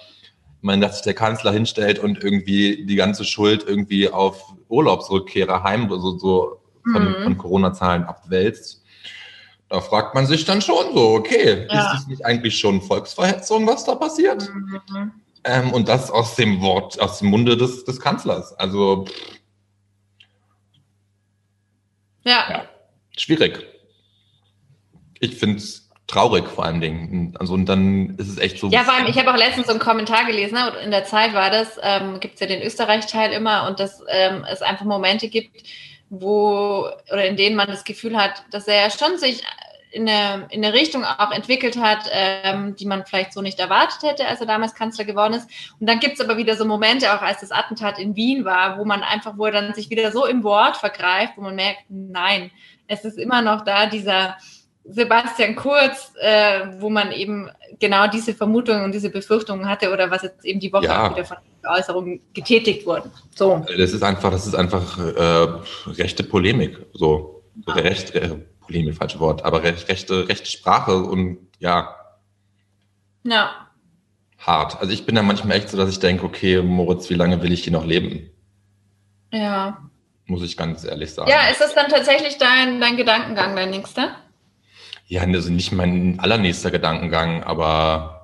ich 0.58 0.64
meine, 0.64 0.86
dass 0.86 0.96
sich 0.96 1.04
der 1.04 1.14
Kanzler 1.14 1.52
hinstellt 1.52 2.00
und 2.00 2.24
irgendwie 2.24 2.86
die 2.86 2.96
ganze 2.96 3.26
Schuld 3.26 3.66
irgendwie 3.68 4.10
auf 4.10 4.54
Urlaubsrückkehrer 4.70 5.62
heim, 5.64 5.88
so, 5.90 6.18
so 6.18 6.58
von, 6.92 7.04
Mhm. 7.04 7.24
von 7.24 7.38
Corona-Zahlen 7.38 8.06
abwälzt. 8.06 8.82
Da 9.70 9.82
fragt 9.82 10.16
man 10.16 10.26
sich 10.26 10.46
dann 10.46 10.62
schon 10.62 10.94
so, 10.94 11.14
okay, 11.16 11.68
Ja. 11.70 11.94
ist 11.94 12.02
es 12.02 12.08
nicht 12.08 12.26
eigentlich 12.26 12.58
schon 12.58 12.82
Volksverhetzung, 12.82 13.68
was 13.68 13.86
da 13.86 13.96
passiert? 13.96 14.50
Mhm. 14.54 15.12
Ähm, 15.44 15.72
und 15.74 15.88
das 15.90 16.10
aus 16.12 16.36
dem 16.36 16.62
Wort, 16.62 17.00
aus 17.00 17.20
dem 17.20 17.30
Munde 17.30 17.56
des, 17.58 17.84
des 17.86 18.00
Kanzlers. 18.00 18.54
Also 18.54 19.06
pff, 19.06 19.41
Ja. 22.24 22.48
Ja. 22.50 22.66
schwierig. 23.18 23.66
Ich 25.20 25.36
finde 25.36 25.58
es 25.58 25.90
traurig 26.08 26.48
vor 26.48 26.66
allen 26.66 26.82
Dingen. 26.82 27.34
Also 27.40 27.54
und 27.54 27.66
dann 27.66 28.16
ist 28.18 28.28
es 28.28 28.38
echt 28.38 28.60
so. 28.60 28.70
Ja, 28.70 28.84
vor 28.84 28.94
allem, 28.94 29.08
ich 29.08 29.18
habe 29.18 29.32
auch 29.32 29.38
letztens 29.38 29.68
so 29.68 29.72
einen 29.72 29.80
Kommentar 29.80 30.26
gelesen, 30.26 30.56
ne, 30.56 30.72
und 30.72 30.78
in 30.84 30.92
der 30.92 31.06
Zeit 31.06 31.34
war 31.34 31.50
das, 31.50 31.80
ähm, 31.82 32.20
gibt 32.20 32.36
es 32.36 32.40
ja 32.42 32.48
den 32.48 32.62
Österreich-Teil 32.62 33.32
immer 33.32 33.68
und 33.68 33.80
dass 33.80 34.04
ähm, 34.10 34.46
es 34.52 34.62
einfach 34.62 34.86
Momente 34.86 35.30
gibt, 35.30 35.64
wo 36.10 36.88
oder 37.12 37.26
in 37.26 37.38
denen 37.38 37.56
man 37.56 37.68
das 37.68 37.84
Gefühl 37.84 38.18
hat, 38.18 38.44
dass 38.52 38.68
er 38.68 38.90
schon 38.92 39.18
sich 39.18 39.44
in 39.92 40.08
eine, 40.08 40.48
in 40.50 40.64
eine 40.64 40.74
Richtung 40.74 41.04
auch 41.04 41.32
entwickelt 41.32 41.78
hat, 41.78 42.10
ähm, 42.12 42.76
die 42.76 42.86
man 42.86 43.06
vielleicht 43.06 43.34
so 43.34 43.42
nicht 43.42 43.60
erwartet 43.60 44.04
hätte, 44.04 44.28
als 44.28 44.40
er 44.40 44.48
damals 44.48 44.74
Kanzler 44.74 45.04
geworden 45.04 45.34
ist. 45.34 45.50
Und 45.80 45.88
dann 45.88 46.00
gibt 46.00 46.16
es 46.16 46.22
aber 46.22 46.38
wieder 46.38 46.56
so 46.56 46.66
Momente, 46.66 47.14
auch 47.14 47.22
als 47.22 47.42
das 47.42 47.52
Attentat 47.52 48.00
in 48.00 48.16
Wien 48.16 48.46
war, 48.46 48.78
wo 48.80 48.86
man 48.86 49.04
einfach, 49.04 49.38
wo 49.38 49.46
er 49.46 49.52
dann 49.52 49.74
sich 49.74 49.90
wieder 49.90 50.12
so 50.12 50.26
im 50.26 50.44
Wort 50.44 50.78
vergreift, 50.78 51.34
wo 51.36 51.42
man 51.42 51.56
merkt, 51.56 51.82
nein, 51.90 52.52
es 52.88 53.04
ist 53.06 53.18
immer 53.18 53.42
noch 53.42 53.64
da 53.64 53.86
dieser 53.86 54.38
Sebastian 54.84 55.56
Kurz, 55.56 56.14
äh, 56.20 56.62
wo 56.80 56.90
man 56.90 57.12
eben 57.12 57.50
genau 57.80 58.08
diese 58.08 58.34
Vermutungen 58.34 58.84
und 58.84 58.94
diese 58.94 59.10
Befürchtungen 59.10 59.68
hatte 59.70 59.92
oder 59.92 60.10
was 60.10 60.24
jetzt 60.24 60.44
eben 60.44 60.60
die 60.60 60.74
Woche 60.74 60.86
Ja. 60.86 61.12
wieder 61.12 61.26
von 61.26 61.38
Äußerungen 61.64 62.22
getätigt 62.34 62.86
wurden. 62.86 63.12
So. 63.36 63.64
Das 63.78 63.94
ist 63.94 64.04
einfach, 64.04 64.32
das 64.32 64.48
ist 64.48 64.56
einfach 64.56 64.98
äh, 64.98 65.92
rechte 65.92 66.24
Polemik. 66.24 66.78
So. 66.94 67.44
so 67.66 67.74
recht, 67.74 68.16
äh, 68.16 68.38
Polemik, 68.72 68.96
falsches 68.96 69.20
Wort, 69.20 69.44
aber 69.44 69.64
recht, 69.64 69.88
rechte, 69.90 70.28
rechte 70.30 70.50
Sprache 70.50 70.96
und 71.04 71.38
ja, 71.60 71.96
Ja. 73.24 73.68
hart. 74.40 74.80
Also 74.80 74.94
ich 74.94 75.06
bin 75.06 75.16
da 75.16 75.22
manchmal 75.24 75.58
echt 75.58 75.70
so, 75.70 75.78
dass 75.78 75.90
ich 75.90 76.00
denke, 76.00 76.24
okay, 76.26 76.62
Moritz, 76.62 77.10
wie 77.10 77.16
lange 77.16 77.42
will 77.44 77.52
ich 77.52 77.64
hier 77.64 77.74
noch 77.74 77.86
leben? 77.86 78.30
Ja. 79.32 79.78
Muss 80.26 80.42
ich 80.44 80.56
ganz 80.58 80.84
ehrlich 80.86 81.14
sagen. 81.14 81.30
Ja, 81.30 81.50
ist 81.52 81.60
das 81.62 81.76
dann 81.76 81.90
tatsächlich 81.90 82.38
dein, 82.38 82.80
dein 82.80 82.96
Gedankengang, 82.98 83.56
dein 83.56 83.70
nächster? 83.70 84.16
Ja, 85.08 85.22
also 85.24 85.52
nicht 85.52 85.72
mein 85.74 86.20
allernächster 86.22 86.72
Gedankengang, 86.72 87.44
aber 87.44 88.18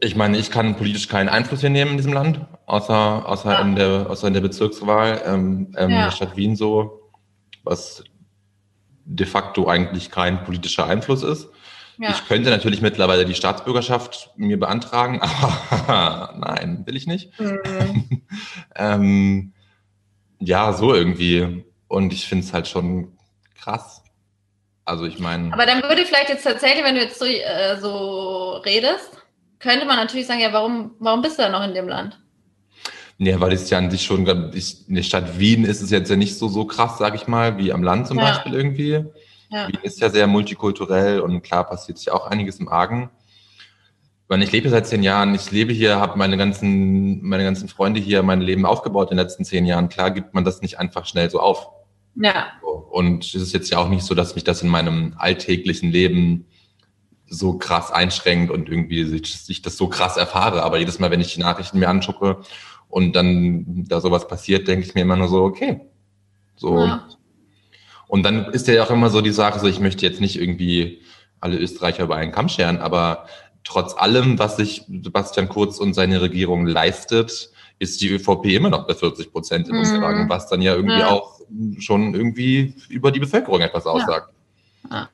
ich 0.00 0.16
meine, 0.16 0.38
ich 0.38 0.50
kann 0.50 0.74
politisch 0.76 1.06
keinen 1.08 1.28
Einfluss 1.28 1.60
hier 1.60 1.70
nehmen 1.70 1.92
in 1.92 1.96
diesem 1.98 2.12
Land, 2.14 2.40
außer, 2.66 3.28
außer, 3.28 3.52
Ja. 3.52 3.60
in, 3.60 3.76
der, 3.76 4.06
außer 4.10 4.26
in 4.26 4.34
der 4.34 4.40
Bezirkswahl 4.40 5.22
ähm, 5.24 5.74
ähm, 5.76 5.90
Ja. 5.90 6.04
der 6.06 6.10
Stadt 6.10 6.36
Wien 6.36 6.56
so, 6.56 7.01
was 7.64 8.04
de 9.04 9.26
facto 9.26 9.68
eigentlich 9.68 10.10
kein 10.10 10.44
politischer 10.44 10.86
Einfluss 10.86 11.22
ist. 11.22 11.48
Ja. 11.98 12.10
Ich 12.10 12.26
könnte 12.26 12.50
natürlich 12.50 12.80
mittlerweile 12.80 13.24
die 13.24 13.34
Staatsbürgerschaft 13.34 14.30
mir 14.36 14.58
beantragen, 14.58 15.20
aber 15.70 16.34
nein, 16.38 16.82
will 16.86 16.96
ich 16.96 17.06
nicht. 17.06 17.38
Mhm. 17.38 18.22
Ähm, 18.74 19.52
ja, 20.38 20.72
so 20.72 20.94
irgendwie. 20.94 21.66
Und 21.88 22.14
ich 22.14 22.26
finde 22.26 22.44
es 22.44 22.54
halt 22.54 22.66
schon 22.66 23.18
krass. 23.54 24.02
Also 24.86 25.04
ich 25.04 25.18
meine, 25.18 25.52
Aber 25.52 25.66
dann 25.66 25.82
würde 25.82 26.06
vielleicht 26.06 26.30
jetzt 26.30 26.44
tatsächlich, 26.44 26.82
wenn 26.82 26.94
du 26.94 27.02
jetzt 27.02 27.18
so, 27.18 27.26
äh, 27.26 27.78
so 27.78 28.56
redest, 28.64 29.10
könnte 29.58 29.84
man 29.84 29.96
natürlich 29.96 30.26
sagen, 30.26 30.40
ja, 30.40 30.52
warum, 30.54 30.96
warum 30.98 31.20
bist 31.20 31.38
du 31.38 31.42
da 31.42 31.50
noch 31.50 31.62
in 31.62 31.74
dem 31.74 31.86
Land? 31.86 32.18
Ja, 33.24 33.40
weil 33.40 33.52
es 33.52 33.70
ja 33.70 33.78
an 33.78 33.88
sich 33.88 34.02
schon, 34.02 34.26
in 34.26 34.94
der 34.94 35.02
Stadt 35.04 35.38
Wien 35.38 35.64
ist 35.64 35.80
es 35.80 35.90
jetzt 35.90 36.10
ja 36.10 36.16
nicht 36.16 36.36
so, 36.36 36.48
so 36.48 36.64
krass, 36.64 36.98
sag 36.98 37.14
ich 37.14 37.28
mal, 37.28 37.56
wie 37.56 37.72
am 37.72 37.84
Land 37.84 38.08
zum 38.08 38.18
Ja. 38.18 38.24
Beispiel 38.24 38.52
irgendwie. 38.52 39.04
Ja. 39.48 39.68
Wien 39.68 39.78
ist 39.82 40.00
ja 40.00 40.10
sehr 40.10 40.26
multikulturell 40.26 41.20
und 41.20 41.42
klar 41.42 41.64
passiert 41.64 41.98
sich 41.98 42.10
auch 42.10 42.26
einiges 42.26 42.58
im 42.58 42.68
Argen. 42.68 43.10
Ich 44.28 44.40
ich 44.40 44.52
lebe 44.52 44.70
seit 44.70 44.86
zehn 44.86 45.02
Jahren, 45.02 45.34
ich 45.34 45.52
lebe 45.52 45.72
hier, 45.72 46.00
habe 46.00 46.18
meine 46.18 46.36
ganzen, 46.36 47.22
meine 47.22 47.44
ganzen 47.44 47.68
Freunde 47.68 48.00
hier, 48.00 48.22
mein 48.22 48.40
Leben 48.40 48.64
aufgebaut 48.66 49.10
in 49.10 49.16
den 49.16 49.24
letzten 49.24 49.44
zehn 49.44 49.66
Jahren. 49.66 49.88
Klar 49.88 50.10
gibt 50.10 50.34
man 50.34 50.44
das 50.44 50.62
nicht 50.62 50.80
einfach 50.80 51.06
schnell 51.06 51.30
so 51.30 51.38
auf. 51.38 51.68
Ja. 52.16 52.46
Und 52.90 53.24
es 53.24 53.34
ist 53.34 53.52
jetzt 53.52 53.70
ja 53.70 53.78
auch 53.78 53.88
nicht 53.88 54.04
so, 54.04 54.14
dass 54.14 54.34
mich 54.34 54.42
das 54.42 54.62
in 54.62 54.68
meinem 54.68 55.14
alltäglichen 55.18 55.92
Leben 55.92 56.46
so 57.26 57.58
krass 57.58 57.90
einschränkt 57.92 58.50
und 58.50 58.68
irgendwie 58.68 59.04
sich, 59.04 59.48
ich 59.48 59.62
das 59.62 59.76
so 59.76 59.88
krass 59.88 60.16
erfahre. 60.16 60.62
Aber 60.62 60.78
jedes 60.78 60.98
Mal, 60.98 61.10
wenn 61.10 61.20
ich 61.20 61.34
die 61.34 61.40
Nachrichten 61.40 61.78
mir 61.78 61.88
anschaue 61.88 62.42
und 62.92 63.16
dann 63.16 63.86
da 63.88 64.02
sowas 64.02 64.28
passiert, 64.28 64.68
denke 64.68 64.84
ich 64.86 64.94
mir 64.94 65.00
immer 65.00 65.16
nur 65.16 65.28
so, 65.28 65.44
okay. 65.44 65.80
So. 66.56 66.78
Ja. 66.78 67.08
Und 68.06 68.22
dann 68.22 68.50
ist 68.52 68.68
ja 68.68 68.84
auch 68.84 68.90
immer 68.90 69.08
so 69.08 69.22
die 69.22 69.30
Sache, 69.30 69.58
so 69.60 69.66
ich 69.66 69.80
möchte 69.80 70.04
jetzt 70.04 70.20
nicht 70.20 70.38
irgendwie 70.38 71.00
alle 71.40 71.56
Österreicher 71.56 72.04
über 72.04 72.16
einen 72.16 72.32
Kamm 72.32 72.50
scheren, 72.50 72.76
aber 72.76 73.24
trotz 73.64 73.94
allem, 73.96 74.38
was 74.38 74.56
sich 74.56 74.84
Sebastian 75.02 75.48
Kurz 75.48 75.78
und 75.78 75.94
seine 75.94 76.20
Regierung 76.20 76.66
leistet, 76.66 77.50
ist 77.78 78.02
die 78.02 78.08
ÖVP 78.10 78.44
immer 78.44 78.68
noch 78.68 78.86
bei 78.86 78.94
40 78.94 79.32
Prozent 79.32 79.68
in 79.68 79.74
Mhm. 79.76 79.80
Umfragen, 79.80 80.28
was 80.28 80.48
dann 80.50 80.60
ja 80.60 80.74
irgendwie 80.74 80.98
Ja. 80.98 81.08
auch 81.08 81.40
schon 81.78 82.14
irgendwie 82.14 82.74
über 82.90 83.10
die 83.10 83.20
Bevölkerung 83.20 83.62
etwas 83.62 83.86
aussagt. 83.86 84.34
Ja. 84.90 85.08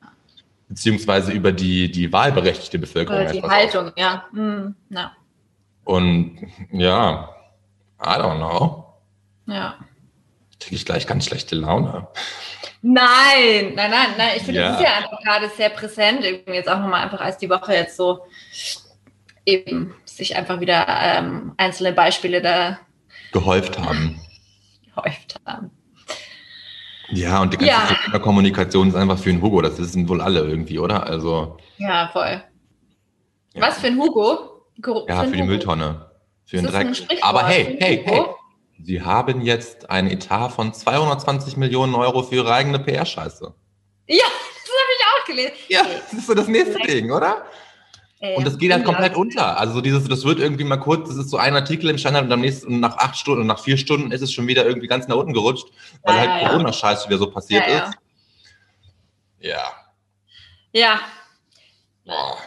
Beziehungsweise 0.67 1.31
über 1.31 1.53
die, 1.53 1.89
die 1.89 2.11
wahlberechtigte 2.11 2.77
Bevölkerung 2.77 3.21
Oder 3.21 3.31
die 3.31 3.37
etwas 3.37 3.51
Haltung, 3.51 3.91
ja. 3.95 4.25
Hm, 4.33 4.75
ja. 4.89 5.13
Und 5.85 6.39
ja, 6.73 7.29
I 8.01 8.17
don't 8.17 8.37
know. 8.37 8.85
Ja. 9.47 9.75
Kriege 10.59 10.75
ich 10.75 10.85
gleich 10.85 11.07
ganz 11.07 11.25
schlechte 11.25 11.55
Laune. 11.55 12.07
Nein, 12.81 13.73
nein, 13.75 13.91
nein, 13.91 14.07
nein. 14.17 14.31
Ich 14.37 14.43
finde, 14.43 14.61
Ja. 14.61 14.69
das 14.71 14.79
ist 14.79 14.85
ja 14.87 14.95
einfach 14.97 15.19
gerade 15.23 15.49
sehr 15.49 15.69
präsent. 15.69 16.23
Irgendwie 16.23 16.53
jetzt 16.53 16.69
auch 16.69 16.79
nochmal 16.79 17.03
einfach 17.03 17.21
als 17.21 17.37
die 17.37 17.49
Woche 17.49 17.73
jetzt 17.73 17.97
so 17.97 18.19
eben 19.45 19.93
sich 20.05 20.35
einfach 20.35 20.59
wieder 20.59 20.85
ähm, 20.87 21.53
einzelne 21.57 21.93
Beispiele 21.93 22.41
da 22.41 22.79
Gehäuft 23.31 23.79
haben. 23.79 24.19
gehäuft 24.95 25.35
haben. 25.45 25.71
Ja, 27.11 27.41
und 27.41 27.53
die 27.53 27.57
ganze 27.57 27.71
Ja. 27.73 27.95
Corona-Kommunikation 28.03 28.89
ist 28.89 28.95
einfach 28.95 29.17
für 29.17 29.29
den 29.31 29.41
Hugo. 29.41 29.61
Das 29.61 29.77
wissen 29.79 30.07
wohl 30.07 30.21
alle 30.21 30.41
irgendwie, 30.41 30.77
oder? 30.79 31.07
Also. 31.07 31.57
Ja, 31.77 32.09
voll. 32.13 32.43
Ja. 33.53 33.61
Was 33.61 33.79
für 33.79 33.87
ein 33.87 33.97
Hugo? 33.97 34.63
Ja, 35.07 35.23
für 35.23 35.31
die 35.31 35.37
Hugo? 35.39 35.45
Mülltonne. 35.45 36.08
Für 36.49 36.57
den 36.57 36.65
Dreck. 36.65 36.87
Aber 37.21 37.45
hey, 37.45 37.77
hey, 37.79 38.03
hey. 38.05 38.23
Sie 38.81 39.01
haben 39.03 39.41
jetzt 39.41 39.89
einen 39.89 40.09
Etat 40.09 40.49
von 40.49 40.73
220 40.73 41.57
Millionen 41.57 41.93
Euro 41.93 42.23
für 42.23 42.35
ihre 42.35 42.51
eigene 42.53 42.79
PR-Scheiße. 42.79 43.53
Ja, 44.07 44.23
das 44.25 44.73
habe 44.73 44.91
ich 44.97 45.05
auch 45.05 45.25
gelesen. 45.25 45.53
Ja, 45.67 45.81
das 45.83 46.13
ist 46.13 46.25
so 46.25 46.33
das 46.33 46.47
nächste 46.47 46.73
Dreck. 46.73 46.87
Ding, 46.87 47.11
oder? 47.11 47.45
Ey, 48.21 48.35
Und 48.35 48.47
das 48.47 48.57
geht 48.57 48.73
halt 48.73 48.83
komplett 48.83 49.15
unter. 49.15 49.59
Also 49.59 49.75
so 49.75 49.81
dieses, 49.81 50.05
das 50.07 50.25
wird 50.25 50.39
irgendwie 50.39 50.63
mal 50.63 50.77
kurz, 50.77 51.07
das 51.07 51.17
ist 51.17 51.29
so 51.29 51.37
ein 51.37 51.53
Artikel 51.55 51.89
im 51.89 51.97
Standard 51.99 52.25
und 52.25 52.31
am 52.31 52.41
nächsten, 52.41 52.67
und 52.67 52.79
nach 52.79 52.97
acht 52.97 53.15
Stunden 53.15 53.41
und 53.41 53.47
nach 53.47 53.59
vier 53.59 53.77
Stunden 53.77 54.11
ist 54.11 54.21
es 54.21 54.33
schon 54.33 54.47
wieder 54.47 54.65
irgendwie 54.65 54.87
ganz 54.87 55.07
nach 55.07 55.17
unten 55.17 55.33
gerutscht, 55.33 55.67
weil 56.03 56.15
Ja, 56.15 56.19
halt 56.21 56.29
ja, 56.29 56.41
ja. 56.41 56.49
Corona-Scheiß 56.49 57.07
wieder 57.07 57.17
so 57.19 57.29
passiert 57.29 57.67
Ja, 57.67 57.73
ja. 57.73 57.83
ist. 57.85 57.93
Ja. 59.39 59.61
Ja. 60.73 60.99
Boah. 62.05 62.37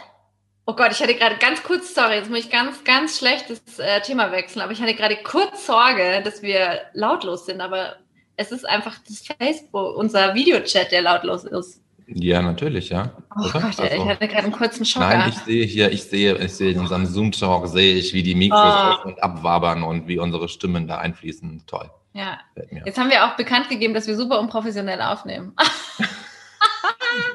Oh 0.65 0.73
Gott, 0.73 0.91
ich 0.93 1.01
hatte 1.01 1.15
gerade 1.15 1.35
ganz 1.37 1.61
kurz, 1.61 1.93
sorry, 1.93 2.15
jetzt 2.15 2.29
muss 2.29 2.39
ich 2.39 2.49
ganz, 2.49 2.83
ganz 2.85 3.17
schlechtes 3.17 3.59
äh, 3.79 4.01
Thema 4.01 4.31
wechseln, 4.31 4.61
aber 4.61 4.71
ich 4.71 4.81
hatte 4.81 4.93
gerade 4.95 5.17
kurz 5.17 5.65
Sorge, 5.65 6.21
dass 6.23 6.41
wir 6.41 6.79
lautlos 6.93 7.45
sind, 7.45 7.59
aber 7.59 7.97
es 8.37 8.51
ist 8.51 8.67
einfach 8.67 8.95
das 9.07 9.23
Facebook, 9.39 9.97
unser 9.97 10.33
Videochat, 10.33 10.91
der 10.91 11.01
lautlos 11.01 11.43
ist. 11.43 11.81
Ja, 12.07 12.41
natürlich, 12.41 12.89
ja. 12.89 13.11
Oh 13.35 13.41
Oder? 13.43 13.51
Gott, 13.53 13.63
Also- 13.63 13.83
ich 13.83 14.05
hatte 14.05 14.27
gerade 14.27 14.43
einen 14.43 14.51
kurzen 14.51 14.85
Schocker. 14.85 15.07
Nein, 15.17 15.29
ich 15.29 15.37
sehe 15.39 15.65
hier, 15.65 15.91
ich 15.91 16.03
sehe, 16.03 16.37
ich 16.37 16.53
sehe 16.53 16.71
in 16.71 16.79
unserem 16.79 17.05
Zoom-Talk, 17.05 17.67
sehe 17.67 17.95
ich, 17.95 18.13
wie 18.13 18.23
die 18.23 18.35
Mikros 18.35 19.03
und 19.05 19.21
abwabern 19.21 19.83
und 19.83 20.07
wie 20.07 20.17
unsere 20.17 20.47
Stimmen 20.49 20.87
da 20.87 20.97
einfließen. 20.97 21.63
Toll. 21.67 21.89
ja. 22.13 22.39
Jetzt 22.85 22.97
haben 22.97 23.09
wir 23.09 23.25
auch 23.25 23.35
bekannt 23.35 23.69
gegeben, 23.69 23.93
dass 23.93 24.07
wir 24.07 24.15
super 24.15 24.39
unprofessionell 24.39 25.01
aufnehmen. 25.01 25.55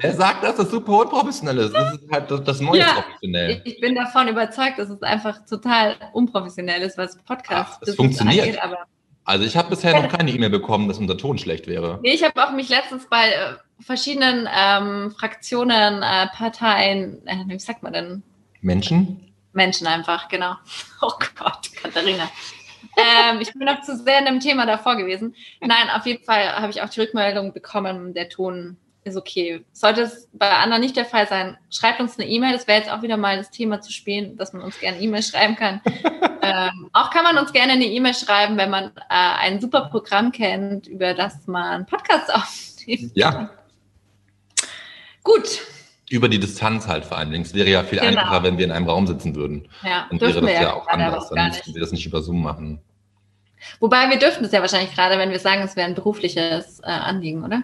Wer 0.01 0.15
sagt, 0.15 0.45
dass 0.45 0.57
das 0.57 0.71
super 0.71 0.93
unprofessionell 1.01 1.59
ist? 1.59 1.73
Das 1.75 1.95
ist 1.95 2.11
halt 2.11 2.31
das, 2.31 2.45
das 2.45 2.61
neue 2.61 2.81
Ja. 2.81 2.93
professionell. 2.95 3.61
Ich 3.65 3.81
bin 3.81 3.95
davon 3.95 4.29
überzeugt, 4.29 4.79
dass 4.79 4.89
es 4.91 5.03
einfach 5.03 5.45
total 5.47 5.97
unprofessionell 6.13 6.83
ist, 6.83 6.97
was 6.99 7.17
Podcast 7.25 7.79
Ach, 7.83 7.87
es 7.89 7.95
funktioniert. 7.97 8.63
aber 8.63 8.79
Also 9.25 9.45
ich 9.45 9.57
habe 9.57 9.71
bisher 9.71 10.01
noch 10.01 10.09
keine 10.11 10.31
E-Mail 10.31 10.51
bekommen, 10.51 10.89
dass 10.89 10.99
unser 10.99 11.17
Ton 11.19 11.39
schlecht 11.39 11.67
wäre. 11.67 11.99
Nee, 12.03 12.13
ich 12.13 12.25
habe 12.25 12.43
auch 12.47 12.53
mich 12.53 12.69
letztens 12.69 13.07
bei 13.09 13.31
äh, 13.31 13.55
verschiedenen 13.81 14.49
ähm, 14.55 15.11
Fraktionen, 15.11 16.03
äh, 16.03 16.27
Parteien, 16.35 17.27
äh, 17.27 17.37
wie 17.47 17.59
sagt 17.59 17.83
man 17.83 17.93
denn? 17.93 18.23
Menschen? 18.61 19.33
Menschen 19.53 19.87
einfach, 19.87 20.29
genau. 20.29 20.55
Oh 21.01 21.13
Gott, 21.39 21.71
Katharina. 21.81 22.29
ähm, 22.97 23.41
ich 23.41 23.53
bin 23.53 23.65
noch 23.67 23.83
zu 23.83 23.97
sehr 23.97 24.19
in 24.21 24.25
dem 24.25 24.41
Thema 24.41 24.67
davor 24.67 24.97
gewesen. 24.97 25.35
Nein, 25.61 25.91
auf 25.97 26.07
jeden 26.07 26.25
Fall 26.25 26.49
habe 26.61 26.71
ich 26.71 26.83
auch 26.83 26.89
die 26.89 27.01
Rückmeldung 27.01 27.53
bekommen, 27.53 28.15
der 28.15 28.29
Ton 28.29 28.77
ist 29.05 29.17
okay. 29.17 29.65
Sollte 29.73 30.03
es 30.03 30.29
bei 30.33 30.51
anderen 30.51 30.83
nicht 30.83 30.97
der 30.97 31.05
Fall 31.05 31.27
sein, 31.27 31.57
schreibt 31.71 32.01
uns 32.01 32.19
eine 32.19 32.29
E-Mail. 32.29 32.53
Das 32.53 32.67
wäre 32.67 32.79
jetzt 32.79 32.91
auch 32.91 33.03
wieder 33.03 33.17
mal 33.17 33.37
das 33.37 33.51
Thema 33.51 33.81
zu 33.81 33.93
spielen, 33.93 34.37
dass 34.37 34.53
man 34.53 34.63
uns 34.63 34.79
gerne 34.79 35.01
E-Mail 35.01 35.23
schreiben 35.23 35.57
kann. 35.57 35.81
ähm, 36.43 36.91
auch 36.93 37.11
kann 37.11 37.25
man 37.25 37.39
uns 37.39 37.53
gerne 37.53 37.73
eine 37.73 37.87
E-Mail 37.87 38.15
schreiben, 38.15 38.57
wenn 38.57 38.71
man 38.71 38.85
äh, 38.87 38.91
ein 39.09 39.61
super 39.61 39.89
Programm 39.91 40.33
kennt, 40.33 40.87
über 40.87 41.15
das 41.15 41.47
man 41.47 41.87
Podcasts 41.87 42.31
aufnimmt. 42.35 43.13
Ja, 43.15 43.51
Gut, 45.29 45.61
über 46.09 46.29
die 46.31 46.39
Distanz 46.39 46.89
halt 46.89 47.05
vor 47.05 47.19
allen 47.19 47.31
Dingen. 47.31 47.45
Es 47.45 47.53
wäre 47.53 47.69
ja 47.69 47.83
viel 47.83 47.99
Genau. 47.99 48.21
einfacher, 48.21 48.43
wenn 48.43 48.57
wir 48.57 48.65
in 48.65 48.73
einem 48.73 48.89
Raum 48.89 49.07
sitzen 49.07 49.35
würden. 49.35 49.69
ja, 49.85 50.07
Dann 50.09 50.19
wäre 50.21 50.33
das 50.33 50.43
wir 50.43 50.53
ja 50.53 50.73
auch 50.73 50.89
anders. 50.89 51.29
Dann 51.29 51.49
müssten 51.49 51.75
wir 51.75 51.83
das 51.83 51.93
nicht 51.93 52.07
über 52.07 52.23
Zoom 52.23 52.43
machen. 52.43 52.81
Wobei 53.81 54.09
wir 54.09 54.19
dürften 54.19 54.45
es 54.45 54.53
ja 54.53 54.63
wahrscheinlich 54.63 54.95
gerade, 54.95 55.19
wenn 55.19 55.31
wir 55.31 55.39
sagen, 55.39 55.61
es 55.63 55.77
wäre 55.77 55.87
ein 55.87 55.95
berufliches 55.95 56.81
äh, 56.81 56.87
Anliegen, 56.87 57.45
oder? 57.45 57.63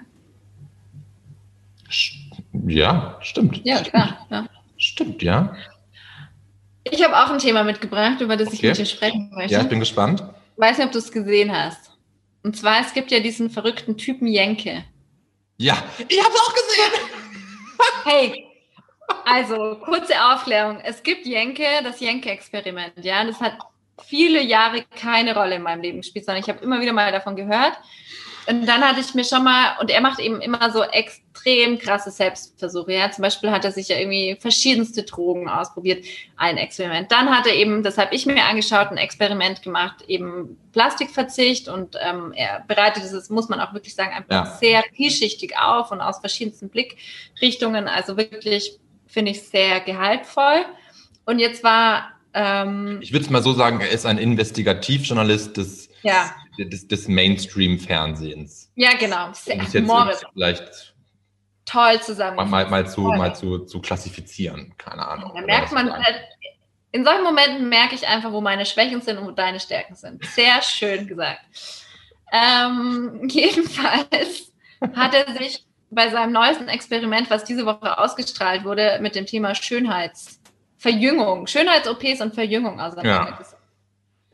Ja, 2.67 3.19
stimmt. 3.21 3.61
Ja, 3.65 3.81
klar. 3.83 4.27
Ja. 4.31 4.47
Stimmt, 4.77 5.23
ja. 5.23 5.55
Ich 6.85 7.03
habe 7.03 7.17
auch 7.17 7.31
ein 7.31 7.39
Thema 7.39 7.65
mitgebracht, 7.65 8.21
über 8.21 8.37
das 8.37 8.53
ich 8.53 8.59
Okay. 8.59 8.69
mit 8.69 8.79
dir 8.79 8.87
sprechen 8.87 9.31
möchte. 9.35 9.55
Ja, 9.55 9.63
ich 9.63 9.69
bin 9.69 9.81
gespannt. 9.81 10.23
Weiß 10.57 10.79
nicht, 10.79 10.87
ob 10.87 10.93
du 10.93 10.99
es 10.99 11.11
gesehen 11.11 11.51
hast. 11.57 11.93
Und 12.43 12.57
zwar, 12.57 12.81
es 12.81 12.93
gibt 12.93 13.11
ja 13.11 13.21
diesen 13.21 13.49
verrückten 13.51 13.97
Typen 13.97 14.27
Jenke. 14.27 14.85
Ja, 15.57 15.83
ich 16.09 16.19
habe 16.23 16.33
es 16.35 16.41
auch 16.41 16.55
gesehen. 16.55 17.01
Hey, 18.05 18.47
also 19.25 19.77
kurze 19.83 20.13
Aufklärung. 20.23 20.79
Es 20.81 21.03
gibt 21.03 21.27
Jenke, 21.27 21.65
das 21.83 22.01
Jenke-Experiment. 22.01 22.93
Ja, 23.03 23.23
und 23.23 23.29
das 23.29 23.41
hat 23.41 23.57
viele 24.07 24.43
Jahre 24.43 24.85
keine 24.97 25.35
Rolle 25.35 25.57
in 25.57 25.63
meinem 25.63 25.81
Leben 25.83 25.99
gespielt, 26.03 26.25
sondern 26.27 26.43
ich 26.43 26.49
habe 26.49 26.63
immer 26.63 26.81
wieder 26.81 26.93
mal 26.93 27.11
davon 27.13 27.35
gehört. 27.35 27.73
Und 28.47 28.67
dann 28.67 28.83
hatte 28.83 29.01
ich 29.01 29.15
mir 29.15 29.25
schon 29.25 29.43
mal, 29.43 29.77
und 29.81 29.91
er 29.91 30.01
macht 30.01 30.19
eben 30.19 30.41
immer 30.41 30.71
so 30.71 30.83
extrem 30.83 31.79
krasse 31.79 32.11
Selbstversuche. 32.11 32.93
Ja, 32.93 33.11
zum 33.11 33.23
Beispiel 33.23 33.51
hat 33.51 33.65
er 33.65 33.73
sich 33.73 33.89
ja 33.89 33.97
irgendwie 33.99 34.37
verschiedenste 34.39 35.03
Drogen 35.03 35.49
ausprobiert, 35.49 36.05
ein 36.37 36.59
Experiment. 36.59 37.11
Dann 37.11 37.31
hat 37.31 37.47
er 37.47 37.55
eben, 37.55 37.83
das 37.83 37.97
habe 37.97 38.15
ich 38.15 38.27
mir 38.27 38.45
angeschaut, 38.45 38.89
ein 38.91 38.99
Experiment 38.99 39.63
gemacht, 39.63 40.03
eben 40.09 40.59
Plastikverzicht 40.73 41.69
und 41.69 41.97
ähm, 42.01 42.33
er 42.35 42.65
bereitet 42.69 43.05
es, 43.05 43.31
muss 43.31 43.49
man 43.49 43.61
auch 43.61 43.73
wirklich 43.73 43.95
sagen, 43.95 44.13
einfach 44.13 44.47
Ja. 44.47 44.57
sehr 44.61 44.85
vielschichtig 44.95 45.57
auf 45.59 45.91
und 45.91 46.01
aus 46.01 46.19
verschiedensten 46.19 46.69
Blickrichtungen. 46.69 47.89
Also 47.89 48.17
wirklich, 48.17 48.79
finde 49.07 49.31
ich, 49.31 49.43
sehr 49.43 49.81
gehaltvoll. 49.81 50.65
Und 51.25 51.39
jetzt 51.39 51.65
war, 51.65 52.11
ähm, 52.35 52.99
Ich 53.01 53.13
würde 53.13 53.25
es 53.25 53.31
mal 53.31 53.43
so 53.43 53.53
sagen, 53.55 53.81
er 53.81 53.91
ist 53.91 54.05
ein 54.05 54.19
Investigativjournalist 54.19 55.57
des, 55.57 55.89
ja, 56.03 56.35
des, 56.59 56.89
des 56.89 57.09
Mainstream-Fernsehens. 57.09 58.71
ja, 58.75 58.95
genau, 58.99 59.31
sehr 59.33 59.57
Um 59.57 59.87
Moritz, 59.87 60.23
vielleicht 60.33 60.95
toll 61.65 61.83
mal, 61.83 62.03
zusammengefasst. 62.03 62.51
mal, 62.51 62.71
mal, 62.71 62.87
zu, 62.89 63.03
Toll. 63.03 63.19
mal 63.19 63.35
zu, 63.35 63.59
zu 63.61 63.81
klassifizieren. 63.81 64.75
Keine 64.79 65.07
Ahnung. 65.07 65.33
Da 65.35 65.41
merkt 65.43 65.73
man, 65.73 65.93
halt, 65.93 66.21
in 66.93 67.05
solchen 67.05 67.25
Momenten 67.25 67.69
merke 67.69 67.95
ich 67.95 68.07
einfach, 68.07 68.33
wo 68.33 68.41
meine 68.41 68.67
Schwächen 68.67 69.01
sind 69.01 69.19
und 69.19 69.27
wo 69.27 69.31
deine 69.33 69.61
Stärken 69.61 69.95
sind. 69.95 70.25
Sehr 70.27 70.63
schön 70.63 71.07
gesagt. 71.07 71.41
Ähm, 72.33 73.23
jedenfalls 73.29 74.53
hat 74.95 75.15
er 75.15 75.33
sich 75.35 75.65
bei 75.91 76.11
seinem 76.11 76.33
neuesten 76.33 76.69
Experiment, 76.69 77.31
was 77.31 77.45
diese 77.45 77.67
Woche 77.67 77.99
ausgestrahlt 77.99 78.65
wurde, 78.65 78.99
mit 79.01 79.15
dem 79.15 79.27
Thema 79.27 79.55
Schönheitsverjüngung, 79.55 81.47
Schönheits-OPs 81.47 82.21
und 82.21 82.35
Verjüngung 82.35 82.81
auseinandergesetzt. 82.81 83.54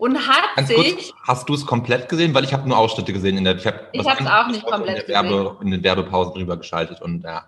Und 0.01 0.17
hat 0.27 0.57
Ganz 0.57 0.69
sich, 0.69 0.77
kurz, 0.77 1.13
hast 1.29 1.47
du 1.47 1.53
es 1.53 1.67
komplett 1.67 2.09
gesehen? 2.09 2.33
Weil 2.33 2.45
ich 2.45 2.55
habe 2.55 2.67
nur 2.67 2.79
Ausschnitte 2.79 3.13
gesehen 3.13 3.37
in 3.37 3.45
der 3.45 3.57
ich 3.57 3.67
hab 3.67 3.91
Ich 3.93 4.01
was 4.01 4.07
hab's 4.07 4.21
anderes 4.21 4.35
auch 4.35 4.47
nicht 4.49 4.65
in 4.65 4.71
komplett 4.73 5.09
der 5.09 5.23
Werbe, 5.23 5.57
in 5.63 5.71
den 5.71 5.83
Werbepausen 5.85 6.33
drüber 6.33 6.57
geschaltet 6.57 7.03
und 7.03 7.23
ja. 7.23 7.45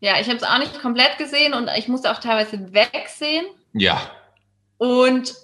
ja, 0.00 0.14
ich 0.20 0.26
habe 0.26 0.36
es 0.36 0.42
auch 0.42 0.58
nicht 0.58 0.80
komplett 0.82 1.16
gesehen 1.16 1.54
und 1.54 1.70
ich 1.78 1.86
musste 1.86 2.10
auch 2.10 2.18
teilweise 2.18 2.72
wegsehen. 2.74 3.46
Ja, 3.72 4.00
Und 4.78 5.34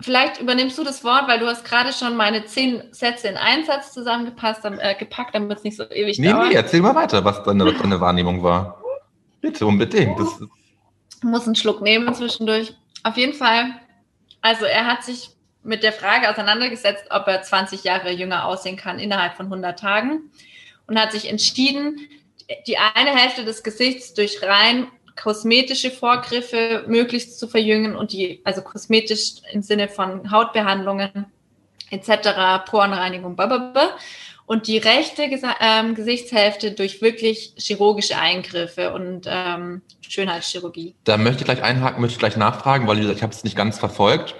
vielleicht 0.00 0.40
übernimmst 0.40 0.76
du 0.76 0.82
das 0.82 1.04
Wort, 1.04 1.28
weil 1.28 1.38
du 1.38 1.46
hast 1.46 1.64
gerade 1.64 1.92
schon 1.92 2.16
meine 2.16 2.44
zehn 2.46 2.82
Sätze 2.92 3.28
in 3.28 3.36
einen 3.36 3.64
Satz 3.64 3.92
zusammengepasst, 3.92 4.64
äh, 4.64 4.96
gepackt, 4.96 5.36
damit 5.36 5.58
es 5.58 5.64
nicht 5.64 5.76
so 5.76 5.84
ewig 5.88 6.18
Nee, 6.18 6.32
dauert. 6.32 6.48
nee, 6.48 6.54
erzähl 6.54 6.80
mal 6.80 6.96
weiter, 6.96 7.24
was 7.24 7.44
deine, 7.44 7.72
deine 7.72 8.00
Wahrnehmung 8.00 8.42
war. 8.42 8.82
Bitte, 9.40 9.66
unbedingt. 9.66 10.18
Das 10.18 10.40
muss 11.22 11.46
einen 11.46 11.54
Schluck 11.54 11.80
nehmen 11.80 12.12
zwischendurch. 12.12 12.74
Auf 13.04 13.16
jeden 13.16 13.34
Fall, 13.34 13.66
also 14.40 14.64
er 14.64 14.86
hat 14.86 15.04
sich 15.04 15.30
mit 15.62 15.82
der 15.82 15.92
Frage 15.92 16.30
auseinandergesetzt, 16.30 17.04
ob 17.10 17.26
er 17.28 17.42
20 17.42 17.84
Jahre 17.84 18.10
jünger 18.10 18.46
aussehen 18.46 18.76
kann 18.76 18.98
innerhalb 18.98 19.34
von 19.34 19.46
100 19.46 19.78
Tagen 19.78 20.30
und 20.86 20.98
hat 20.98 21.12
sich 21.12 21.28
entschieden, 21.28 22.00
die 22.66 22.78
eine 22.78 23.16
Hälfte 23.16 23.44
des 23.44 23.62
Gesichts 23.62 24.14
durch 24.14 24.42
rein 24.42 24.88
kosmetische 25.20 25.90
Vorgriffe 25.90 26.84
möglichst 26.86 27.38
zu 27.38 27.46
verjüngen 27.46 27.96
und 27.96 28.12
die, 28.12 28.40
also 28.44 28.62
kosmetisch 28.62 29.34
im 29.52 29.62
Sinne 29.62 29.88
von 29.88 30.30
Hautbehandlungen 30.30 31.26
etc., 31.90 32.64
Porenreinigung, 32.66 33.36
blablabla. 33.36 33.90
und 34.46 34.66
die 34.66 34.78
rechte 34.78 35.28
Gesa 35.28 35.54
ähm, 35.60 35.94
Gesichtshälfte 35.94 36.72
durch 36.72 37.02
wirklich 37.02 37.54
chirurgische 37.58 38.18
Eingriffe 38.18 38.94
und 38.94 39.26
ähm, 39.26 39.82
Schönheitschirurgie. 40.08 40.94
da 41.04 41.18
möchte 41.18 41.40
ich 41.40 41.44
gleich 41.44 41.62
einhaken, 41.62 42.00
möchte 42.00 42.14
ich 42.14 42.18
gleich 42.18 42.36
nachfragen, 42.36 42.86
weil 42.86 43.10
ich 43.10 43.22
habe 43.22 43.32
es 43.32 43.44
nicht 43.44 43.56
ganz 43.56 43.78
verfolgt. 43.78 44.34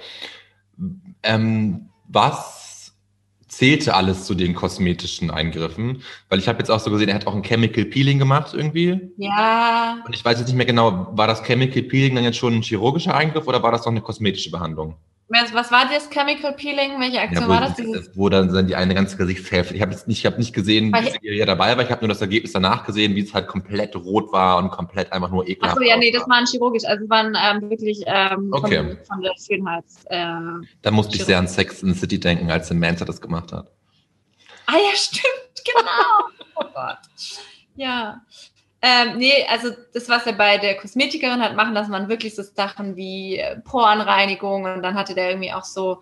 Ähm, 1.23 1.89
was 2.07 2.93
zählte 3.47 3.93
alles 3.93 4.25
zu 4.25 4.35
den 4.35 4.55
kosmetischen 4.55 5.31
Eingriffen? 5.31 6.01
Weil 6.29 6.39
ich 6.39 6.47
habe 6.47 6.59
jetzt 6.59 6.69
auch 6.69 6.79
so 6.79 6.89
gesehen, 6.89 7.09
er 7.09 7.15
hat 7.15 7.27
auch 7.27 7.35
ein 7.35 7.43
Chemical 7.43 7.85
Peeling 7.85 8.19
gemacht 8.19 8.53
irgendwie. 8.53 8.99
Ja, 9.17 9.97
Und 10.05 10.13
ich 10.15 10.23
weiß 10.23 10.39
jetzt 10.39 10.47
nicht 10.47 10.57
mehr 10.57 10.65
genau, 10.65 11.09
war 11.11 11.27
das 11.27 11.43
Chemical 11.43 11.83
Peeling 11.83 12.15
dann 12.15 12.23
jetzt 12.23 12.37
schon 12.37 12.55
ein 12.55 12.61
chirurgischer 12.61 13.15
Eingriff 13.15 13.47
oder 13.47 13.61
war 13.61 13.71
das 13.71 13.81
noch 13.81 13.91
eine 13.91 14.01
kosmetische 14.01 14.51
Behandlung? 14.51 14.95
Was, 15.29 15.71
war 15.71 15.89
das 15.89 16.09
Chemical 16.09 16.53
Peeling? 16.53 16.99
Welche 16.99 17.21
Aktion 17.21 17.45
wo, 17.45 17.49
war 17.49 17.61
das? 17.61 17.75
Dieses, 17.75 18.15
wo 18.15 18.29
dann, 18.29 18.53
dann 18.53 18.67
die 18.67 18.75
eine 18.75 18.93
ganze 18.93 19.17
Gesichtshälfte. 19.17 19.73
Ich 19.73 19.81
habe 19.81 19.91
nicht, 19.91 20.07
ich 20.07 20.25
habe 20.25 20.37
nicht 20.37 20.53
gesehen, 20.53 20.93
wie 20.93 21.09
Serie 21.21 21.45
dabei 21.45 21.75
war. 21.75 21.83
Ich 21.83 21.91
habe 21.91 22.01
nur 22.01 22.09
das 22.09 22.21
Ergebnis 22.21 22.51
danach 22.51 22.85
gesehen, 22.85 23.15
wie 23.15 23.21
es 23.21 23.33
halt 23.33 23.47
komplett 23.47 23.95
rot 23.95 24.31
war 24.31 24.57
und 24.57 24.69
komplett 24.69 25.11
einfach 25.11 25.31
nur 25.31 25.47
ekelhaft. 25.47 25.77
Achso, 25.77 25.89
ja, 25.89 25.97
nee, 25.97 26.11
das 26.11 26.23
aussah. 26.23 26.31
war 26.31 26.37
ein 26.37 26.45
chirurgisch, 26.45 26.83
also 26.85 27.09
waren 27.09 27.35
ähm, 27.41 27.69
wirklich 27.69 28.03
ähm, 28.05 28.49
Okay. 28.51 28.77
von, 28.77 28.97
von 29.05 29.21
der 29.21 29.33
Schönheits. 29.43 30.03
Äh, 30.05 30.17
ah 30.17 30.61
Da 30.81 30.91
musste 30.91 31.15
ich 31.15 31.23
sehr 31.23 31.37
an 31.39 31.47
Sex 31.47 31.81
in 31.81 31.93
the 31.93 31.99
City 31.99 32.19
denken, 32.19 32.51
als 32.51 32.67
Samantha 32.67 33.05
das 33.05 33.19
gemacht 33.21 33.51
hat. 33.51 33.71
ja, 34.69 34.95
stimmt, 34.95 35.63
genau. 35.65 36.45
oh 36.55 36.65
Gott. 36.73 36.97
Ja. 37.75 38.21
Ähm, 38.85 39.17
nee, 39.17 39.45
also 39.49 39.69
das, 39.93 40.09
was 40.09 40.25
er 40.27 40.33
bei 40.33 40.57
der 40.57 40.75
Kosmetikerin 40.75 41.41
hat 41.41 41.55
machen 41.55 41.73
lassen, 41.73 41.93
waren 41.93 42.09
wirklich 42.09 42.35
so 42.35 42.43
Sachen 42.43 42.97
wie 42.97 43.37
äh, 43.37 43.57
Porenreinigung 43.61 44.65
und 44.65 44.83
dann 44.83 44.95
hatte 44.95 45.15
der 45.15 45.29
irgendwie 45.29 45.53
auch 45.53 45.63
so, 45.63 46.01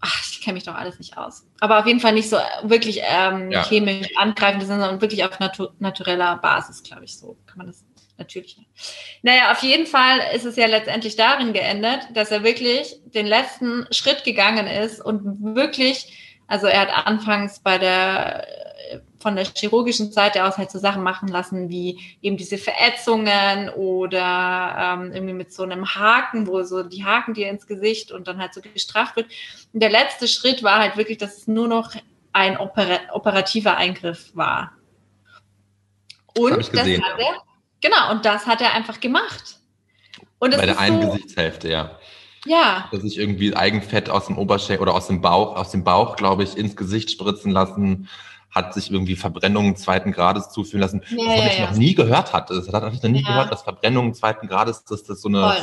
ach, 0.00 0.22
ich 0.32 0.40
kenne 0.40 0.54
mich 0.54 0.64
doch 0.64 0.74
alles 0.74 0.98
nicht 0.98 1.18
aus. 1.18 1.46
Aber 1.60 1.78
auf 1.78 1.86
jeden 1.86 2.00
Fall 2.00 2.14
nicht 2.14 2.30
so 2.30 2.36
äh, 2.36 2.42
wirklich 2.62 3.02
ähm, 3.04 3.50
Ja. 3.50 3.62
chemisch 3.62 4.08
angreifend, 4.16 4.64
sondern 4.64 5.02
wirklich 5.02 5.22
auf 5.22 5.38
natu 5.38 5.68
natureller 5.80 6.38
Basis, 6.38 6.82
glaube 6.82 7.04
ich, 7.04 7.18
so 7.18 7.36
kann 7.46 7.58
man 7.58 7.66
das 7.66 7.84
natürlich. 8.16 8.56
Naja, 9.22 9.52
auf 9.52 9.62
jeden 9.62 9.86
Fall 9.86 10.18
ist 10.34 10.46
es 10.46 10.56
ja 10.56 10.66
letztendlich 10.66 11.14
darin 11.16 11.52
geendet, 11.52 12.00
dass 12.14 12.30
er 12.30 12.42
wirklich 12.42 12.96
den 13.04 13.26
letzten 13.26 13.86
Schritt 13.90 14.24
gegangen 14.24 14.66
ist 14.66 15.04
und 15.04 15.54
wirklich, 15.54 16.40
also 16.46 16.66
er 16.68 16.80
hat 16.80 17.06
anfangs 17.06 17.60
bei 17.60 17.76
der 17.76 18.46
von 19.18 19.34
der 19.34 19.44
chirurgischen 19.44 20.12
Seite 20.12 20.44
aus 20.44 20.58
halt 20.58 20.70
so 20.70 20.78
Sachen 20.78 21.02
machen 21.02 21.28
lassen, 21.28 21.68
wie 21.68 21.98
eben 22.22 22.36
diese 22.36 22.56
Verätzungen 22.56 23.68
oder 23.70 24.76
ähm, 24.78 25.12
irgendwie 25.12 25.34
mit 25.34 25.52
so 25.52 25.64
einem 25.64 25.94
Haken, 25.94 26.46
wo 26.46 26.62
so 26.62 26.82
die 26.82 27.04
Haken 27.04 27.34
dir 27.34 27.48
ins 27.48 27.66
Gesicht 27.66 28.12
und 28.12 28.28
dann 28.28 28.38
halt 28.38 28.54
so 28.54 28.60
gestraft 28.60 29.16
wird. 29.16 29.26
Und 29.72 29.80
der 29.80 29.90
letzte 29.90 30.28
Schritt 30.28 30.62
war 30.62 30.78
halt 30.78 30.96
wirklich, 30.96 31.18
dass 31.18 31.38
es 31.38 31.48
nur 31.48 31.66
noch 31.68 31.94
ein 32.32 32.58
opera 32.58 32.98
operativer 33.12 33.76
Eingriff 33.76 34.30
war. 34.34 34.72
Und 36.36 36.70
gesehen, 36.70 37.00
das 37.00 37.10
hat 37.10 37.18
er, 37.18 37.42
genau, 37.80 38.12
und 38.12 38.24
das 38.24 38.46
hat 38.46 38.60
er 38.60 38.74
einfach 38.74 39.00
gemacht. 39.00 39.58
Und 40.38 40.52
das 40.52 40.60
Bei 40.60 40.66
der 40.66 40.78
einen 40.78 41.02
so, 41.02 41.08
Gesichtshälfte, 41.10 41.68
ja. 41.68 41.98
ja, 42.44 42.88
Dass 42.92 43.02
ich 43.02 43.18
irgendwie 43.18 43.56
Eigenfett 43.56 44.08
aus 44.08 44.26
dem 44.26 44.38
Oberschenkel 44.38 44.82
oder 44.82 44.94
aus 44.94 45.08
dem 45.08 45.20
Bauch, 45.20 45.56
aus 45.56 45.72
dem 45.72 45.82
Bauch, 45.82 46.14
glaube 46.14 46.44
ich, 46.44 46.56
ins 46.56 46.76
Gesicht 46.76 47.10
spritzen 47.10 47.50
lassen, 47.50 48.08
hat 48.50 48.72
sich 48.74 48.90
irgendwie 48.90 49.14
Verbrennungen 49.16 49.76
zweiten 49.76 50.12
Grades 50.12 50.50
zuführen 50.50 50.80
lassen. 50.80 51.02
Ja, 51.10 51.24
das 51.26 51.36
ja, 51.36 51.46
ich 51.46 51.58
ja. 51.58 51.66
noch 51.70 51.76
nie 51.76 51.94
gehört 51.94 52.32
hatte. 52.32 52.54
Das 52.54 52.72
habe 52.72 52.90
ich 52.94 53.02
noch 53.02 53.10
nie 53.10 53.22
Ja. 53.22 53.28
gehört, 53.28 53.52
dass 53.52 53.62
Verbrennungen 53.62 54.14
zweiten 54.14 54.46
Grades, 54.48 54.84
dass 54.84 55.04
das 55.04 55.20
so 55.20 55.28
eine 55.28 55.54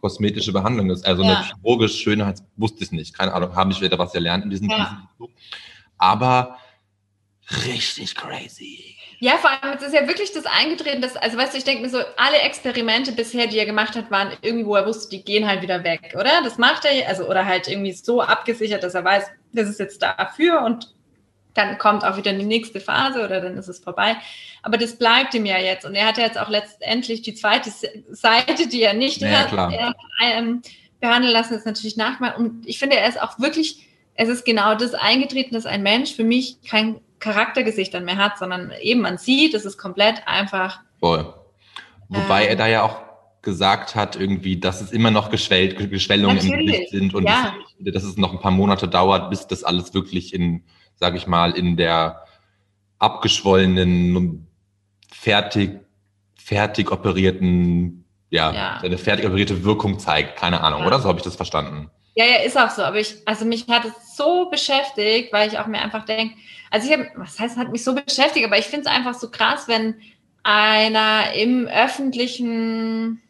kosmetische 0.00 0.52
Behandlung 0.52 0.90
ist. 0.90 1.04
Also 1.06 1.22
Ja. 1.24 1.36
eine 1.36 1.44
chirurgische 1.44 1.96
Schönheit 1.98 2.40
wusste 2.56 2.84
ich 2.84 2.92
nicht. 2.92 3.18
Keine 3.18 3.34
Ahnung, 3.34 3.54
habe 3.54 3.72
ich 3.72 3.80
wieder 3.80 3.98
was 3.98 4.12
gelernt 4.12 4.44
in 4.44 4.50
diesem, 4.50 4.70
Ja. 4.70 4.76
diesem. 5.18 5.34
Aber 5.98 6.56
richtig 7.66 8.14
crazy. 8.14 8.96
Ja, 9.22 9.36
vor 9.36 9.50
allem, 9.50 9.76
es 9.76 9.82
ist 9.82 9.92
ja 9.92 10.06
wirklich 10.08 10.32
das 10.32 10.46
eingetreten, 10.46 11.02
dass, 11.02 11.14
also 11.16 11.36
weißt 11.36 11.52
du, 11.52 11.58
ich 11.58 11.64
denke 11.64 11.82
mir 11.82 11.90
so, 11.90 11.98
alle 12.16 12.38
Experimente 12.38 13.12
bisher, 13.12 13.48
die 13.48 13.58
er 13.58 13.66
gemacht 13.66 13.94
hat, 13.94 14.10
waren 14.10 14.32
irgendwie, 14.40 14.64
wo 14.64 14.76
er 14.76 14.86
wusste, 14.86 15.10
die 15.10 15.22
gehen 15.22 15.46
halt 15.46 15.60
wieder 15.60 15.84
weg, 15.84 16.14
oder? 16.18 16.42
Das 16.42 16.56
macht 16.56 16.86
er, 16.86 17.06
also, 17.06 17.24
oder 17.28 17.44
halt 17.44 17.68
irgendwie 17.68 17.92
so 17.92 18.22
abgesichert, 18.22 18.82
dass 18.82 18.94
er 18.94 19.04
weiß, 19.04 19.26
das 19.52 19.68
ist 19.68 19.78
jetzt 19.78 20.00
dafür 20.00 20.62
und 20.62 20.94
dann 21.54 21.78
kommt 21.78 22.04
auch 22.04 22.16
wieder 22.16 22.32
die 22.32 22.44
nächste 22.44 22.80
Phase 22.80 23.24
oder 23.24 23.40
dann 23.40 23.56
ist 23.56 23.68
es 23.68 23.80
vorbei. 23.80 24.16
Aber 24.62 24.76
das 24.76 24.96
bleibt 24.96 25.34
ihm 25.34 25.46
ja 25.46 25.58
jetzt. 25.58 25.84
Und 25.84 25.94
er 25.94 26.06
hat 26.06 26.18
ja 26.18 26.24
jetzt 26.24 26.38
auch 26.38 26.48
letztendlich 26.48 27.22
die 27.22 27.34
zweite 27.34 27.70
Seite, 28.10 28.68
die 28.68 28.82
er 28.82 28.94
nicht 28.94 29.20
Ja, 29.20 29.50
hat, 29.50 29.72
er, 29.72 29.94
ähm, 30.22 30.62
behandeln 31.00 31.32
lassen, 31.32 31.54
ist 31.54 31.66
natürlich 31.66 31.96
nachgemacht. 31.96 32.36
Und 32.36 32.66
ich 32.68 32.78
finde, 32.78 32.96
er 32.96 33.08
ist 33.08 33.20
auch 33.20 33.38
wirklich, 33.38 33.86
es 34.14 34.28
ist 34.28 34.44
genau 34.44 34.74
das 34.74 34.94
eingetreten, 34.94 35.54
dass 35.54 35.66
ein 35.66 35.82
Mensch 35.82 36.14
für 36.14 36.24
mich 36.24 36.62
kein 36.62 37.00
Charaktergesicht 37.18 37.92
mehr 38.00 38.16
hat, 38.16 38.38
sondern 38.38 38.72
eben 38.80 39.00
man 39.00 39.18
sieht, 39.18 39.54
es 39.54 39.64
ist 39.64 39.78
komplett 39.78 40.26
einfach. 40.26 40.80
Voll. 40.98 41.34
Wobei 42.08 42.44
Ähm. 42.44 42.48
er 42.50 42.56
da 42.56 42.66
ja 42.66 42.82
auch 42.82 43.02
gesagt 43.42 43.94
hat, 43.94 44.16
irgendwie, 44.16 44.58
dass 44.58 44.80
es 44.80 44.92
immer 44.92 45.10
noch 45.10 45.30
Geschwell 45.30 45.74
Geschwellungen 45.74 46.38
im 46.38 46.66
Gesicht 46.66 46.90
sind 46.90 47.14
und 47.14 47.24
ja. 47.24 47.54
dass 47.78 48.02
es 48.02 48.16
noch 48.18 48.32
ein 48.32 48.40
paar 48.40 48.50
Monate 48.50 48.86
dauert, 48.86 49.30
bis 49.30 49.46
das 49.46 49.64
alles 49.64 49.94
wirklich 49.94 50.34
in, 50.34 50.62
sage 51.00 51.16
ich 51.16 51.26
mal, 51.26 51.52
in 51.52 51.76
der 51.76 52.24
abgeschwollenen, 52.98 54.46
fertig, 55.10 55.80
fertig 56.36 56.92
operierten, 56.92 58.04
ja, 58.28 58.52
Ja. 58.52 58.78
eine 58.82 58.98
fertig 58.98 59.26
operierte 59.26 59.64
Wirkung 59.64 59.98
zeigt. 59.98 60.36
Keine 60.38 60.60
Ahnung, 60.62 60.82
Ja. 60.82 60.86
oder? 60.86 61.00
So 61.00 61.08
habe 61.08 61.18
ich 61.18 61.24
das 61.24 61.36
verstanden. 61.36 61.90
Ja, 62.14 62.24
ja, 62.26 62.36
ist 62.44 62.58
auch 62.58 62.70
so. 62.70 62.82
Aber 62.82 62.98
ich, 62.98 63.16
also 63.24 63.44
mich 63.44 63.66
hat 63.68 63.84
es 63.86 64.16
so 64.16 64.50
beschäftigt, 64.50 65.32
weil 65.32 65.48
ich 65.48 65.58
auch 65.58 65.66
mir 65.66 65.80
einfach 65.80 66.04
denke, 66.04 66.34
also 66.70 66.86
ich 66.86 66.92
habe, 66.92 67.08
was 67.16 67.38
heißt, 67.40 67.56
hat 67.56 67.72
mich 67.72 67.82
so 67.82 67.94
beschäftigt, 67.94 68.44
aber 68.46 68.58
ich 68.58 68.66
finde 68.66 68.88
es 68.88 68.94
einfach 68.94 69.14
so 69.14 69.30
krass, 69.30 69.66
wenn 69.68 69.94
einer 70.42 71.32
im 71.32 71.66
öffentlichen, 71.66 73.20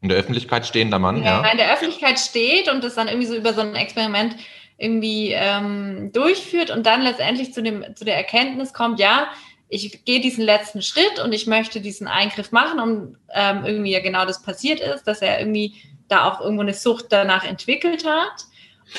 In 0.00 0.08
der 0.08 0.18
Öffentlichkeit 0.18 0.66
stehender 0.66 0.98
Mann, 0.98 1.22
ja. 1.22 1.42
ja. 1.42 1.50
in 1.50 1.58
der 1.58 1.72
Öffentlichkeit 1.72 2.18
steht 2.20 2.68
und 2.70 2.82
das 2.84 2.94
dann 2.94 3.08
irgendwie 3.08 3.26
so 3.26 3.34
über 3.36 3.52
so 3.52 3.60
ein 3.62 3.74
Experiment 3.74 4.36
irgendwie 4.80 5.32
ähm, 5.32 6.10
durchführt 6.12 6.70
und 6.70 6.86
dann 6.86 7.02
letztendlich 7.02 7.52
zu, 7.52 7.62
dem, 7.62 7.84
zu 7.94 8.04
der 8.04 8.16
Erkenntnis 8.16 8.72
kommt, 8.72 8.98
ja, 8.98 9.28
ich 9.68 10.04
gehe 10.04 10.20
diesen 10.20 10.42
letzten 10.42 10.82
Schritt 10.82 11.20
und 11.22 11.32
ich 11.32 11.46
möchte 11.46 11.80
diesen 11.80 12.08
Eingriff 12.08 12.50
machen 12.50 12.80
und 12.80 13.18
ähm, 13.32 13.64
irgendwie 13.64 13.92
ja 13.92 14.00
genau 14.00 14.24
das 14.24 14.42
passiert 14.42 14.80
ist, 14.80 15.04
dass 15.04 15.22
er 15.22 15.38
irgendwie 15.38 15.74
da 16.08 16.28
auch 16.28 16.40
irgendwo 16.40 16.62
eine 16.62 16.74
Sucht 16.74 17.06
danach 17.10 17.44
entwickelt 17.44 18.04
hat. 18.04 18.46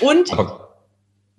Und 0.01 0.31
Aber, 0.31 0.77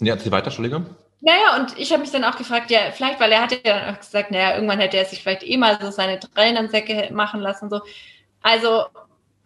ja, 0.01 0.15
erzähl 0.15 0.33
weiter, 0.33 0.47
Entschuldige. 0.47 0.85
naja, 1.21 1.57
und 1.61 1.79
ich 1.79 1.93
habe 1.93 2.03
mich 2.03 2.11
dann 2.11 2.25
auch 2.25 2.37
gefragt, 2.37 2.71
ja, 2.71 2.91
vielleicht, 2.93 3.21
weil 3.21 3.33
er 3.33 3.41
hat 3.43 3.53
ja 3.53 3.59
dann 3.63 3.95
auch 3.95 3.99
gesagt, 4.01 4.33
naja, 4.33 4.55
irgendwann 4.55 4.81
hätte 4.81 4.99
er 4.99 5.05
sich 5.07 5.23
vielleicht 5.23 5.45
eh 5.45 5.57
mal 5.57 5.79
so 5.81 5.91
seine 5.93 6.19
Tränensäcke 6.19 7.11
machen 7.15 7.41
lassen 7.41 7.67
und 7.67 7.71
so. 7.71 7.81
Also 8.43 8.87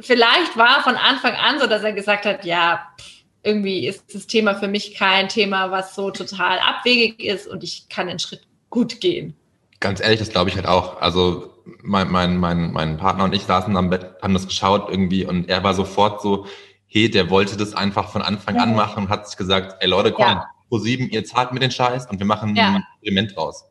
vielleicht 0.01 0.57
war 0.57 0.83
von 0.83 0.97
Anfang 0.97 1.35
an 1.35 1.61
so, 1.61 1.67
dass 1.67 1.85
er 1.85 1.93
gesagt 1.93 2.25
hat, 2.25 2.45
ja, 2.45 2.89
pff, 2.99 3.16
irgendwie 3.47 3.87
ist 3.87 4.15
das 4.15 4.27
Thema 4.27 4.55
für 4.55 4.69
mich 4.69 4.95
kein 4.95 5.29
Thema, 5.29 5.71
was 5.71 5.95
so 5.95 6.11
total 6.11 6.59
abwegig 6.59 7.25
ist 7.25 7.47
und 7.47 7.63
ich 7.65 7.89
kann 7.89 8.09
den 8.09 8.19
Schritt 8.19 8.43
gut 8.71 9.01
gehen. 9.01 9.35
Ganz 9.81 10.01
ehrlich, 10.01 10.19
das 10.19 10.31
glaube 10.31 10.51
ich 10.51 10.57
halt 10.57 10.67
auch. 10.67 11.01
Also 11.01 11.51
mein, 11.83 12.11
mein, 12.11 12.37
mein, 12.37 12.73
mein 12.73 12.97
Partner 12.97 13.25
und 13.25 13.35
ich 13.35 13.43
saßen 13.43 13.77
am 13.77 13.91
Bett, 13.91 14.15
haben 14.23 14.35
das 14.35 14.47
geschaut 14.47 14.89
irgendwie 14.91 15.25
und 15.25 15.49
er 15.49 15.63
war 15.63 15.75
sofort 15.75 16.21
so, 16.23 16.47
hey, 16.89 17.11
der 17.11 17.31
wollte 17.31 17.57
das 17.57 17.75
einfach 17.75 18.11
von 18.11 18.23
Anfang 18.23 18.57
an 18.59 18.71
Ja. 18.71 18.77
machen 18.77 19.05
und 19.05 19.09
hat 19.11 19.29
sich 19.29 19.37
gesagt, 19.37 19.77
ey 19.81 19.89
Leute, 19.89 20.13
komm, 20.13 20.25
Ja. 20.27 20.47
pro 20.69 20.79
sieben, 20.79 21.09
ihr 21.11 21.25
zahlt 21.25 21.53
mir 21.53 21.61
den 21.61 21.71
Scheiß 21.71 22.07
und 22.11 22.19
wir 22.19 22.27
machen 22.27 22.57
Ja. 22.57 22.69
ein 22.75 22.85
Experiment 23.03 23.37
draus. 23.37 23.65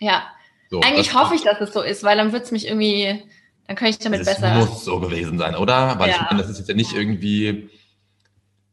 Ja, 0.00 0.22
So, 0.70 0.80
eigentlich 0.80 1.08
das- 1.08 1.16
hoffe 1.16 1.34
ich, 1.34 1.42
dass 1.42 1.60
es 1.60 1.72
so 1.72 1.82
ist, 1.82 2.02
weil 2.02 2.16
dann 2.16 2.32
wird 2.32 2.44
es 2.44 2.50
mich 2.50 2.66
irgendwie, 2.66 3.22
dann 3.66 3.76
kann 3.76 3.88
ich 3.88 3.98
damit 3.98 4.20
es 4.22 4.26
besser. 4.26 4.54
muss 4.54 4.84
so 4.84 4.98
gewesen 5.00 5.38
sein, 5.38 5.54
oder? 5.54 5.98
Weil 5.98 6.10
ich 6.10 6.20
meine, 6.20 6.40
das 6.40 6.50
ist 6.50 6.58
jetzt 6.58 6.68
ja 6.68 6.74
nicht 6.74 6.92
irgendwie, 6.94 7.68